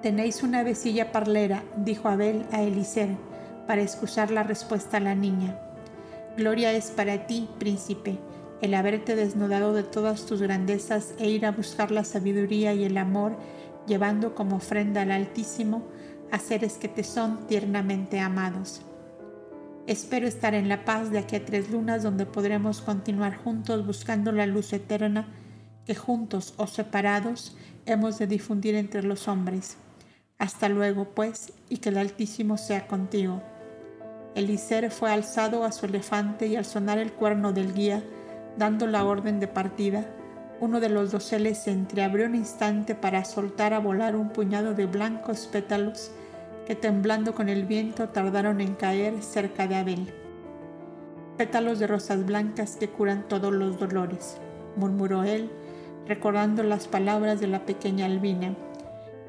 [0.02, 3.10] Tenéis una vecilla parlera, dijo Abel a Elíser,
[3.68, 5.56] para excusar la respuesta a la niña.
[6.36, 8.18] Gloria es para ti, príncipe,
[8.60, 12.98] el haberte desnudado de todas tus grandezas e ir a buscar la sabiduría y el
[12.98, 13.36] amor,
[13.86, 15.84] llevando como ofrenda al Altísimo
[16.32, 18.82] a seres que te son tiernamente amados.
[19.86, 24.32] Espero estar en la paz de aquí a tres lunas donde podremos continuar juntos buscando
[24.32, 25.28] la luz eterna
[25.86, 27.56] que juntos o separados
[27.86, 29.76] hemos de difundir entre los hombres.
[30.42, 33.40] Hasta luego, pues, y que el Altísimo sea contigo.
[34.34, 38.02] Eliseo fue alzado a su elefante y al sonar el cuerno del guía,
[38.58, 40.04] dando la orden de partida,
[40.58, 44.86] uno de los doseles se entreabrió un instante para soltar a volar un puñado de
[44.86, 46.10] blancos pétalos
[46.66, 50.12] que temblando con el viento tardaron en caer cerca de Abel.
[51.36, 54.38] Pétalos de rosas blancas que curan todos los dolores,
[54.74, 55.52] murmuró él,
[56.08, 58.56] recordando las palabras de la pequeña Albina,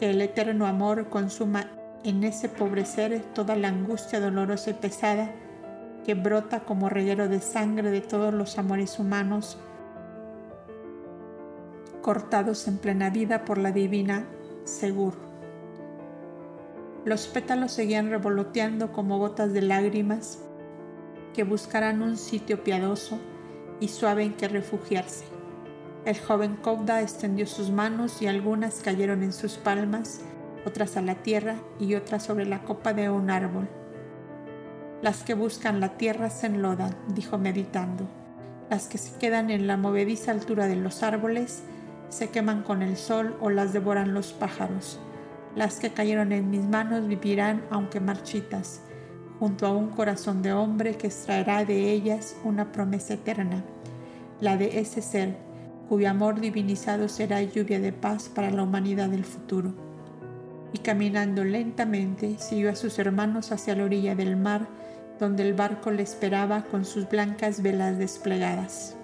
[0.04, 1.68] que el eterno amor consuma
[2.04, 5.32] en ese pobre ser toda la angustia dolorosa y pesada
[6.04, 9.58] que brota como reguero de sangre de todos los amores humanos,
[12.02, 14.26] cortados en plena vida por la divina
[14.66, 15.14] Segur.
[17.06, 20.40] Los pétalos seguían revoloteando como gotas de lágrimas
[21.34, 23.20] que buscarán un sitio piadoso
[23.80, 25.33] y suave en que refugiarse.
[26.06, 30.20] El joven Cogda extendió sus manos y algunas cayeron en sus palmas
[30.66, 33.70] otras a la tierra y otras sobre la copa de un árbol.
[35.02, 38.06] Las que buscan la tierra se enlodan, dijo meditando.
[38.70, 41.64] Las que se quedan en la movediza altura de los árboles
[42.10, 45.00] se queman con el sol o las devoran los pájaros.
[45.56, 48.82] Las que cayeron en mis manos vivirán aunque marchitas,
[49.40, 53.64] junto a un corazón de hombre que extraerá de ellas una promesa eterna,
[54.42, 55.38] la de ese ser
[55.90, 59.74] cuyo amor divinizado será lluvia de paz para la humanidad del futuro
[60.74, 64.68] y caminando lentamente siguió a sus hermanos hacia la orilla del mar,
[65.20, 68.98] donde el barco le esperaba con sus blancas velas desplegadas.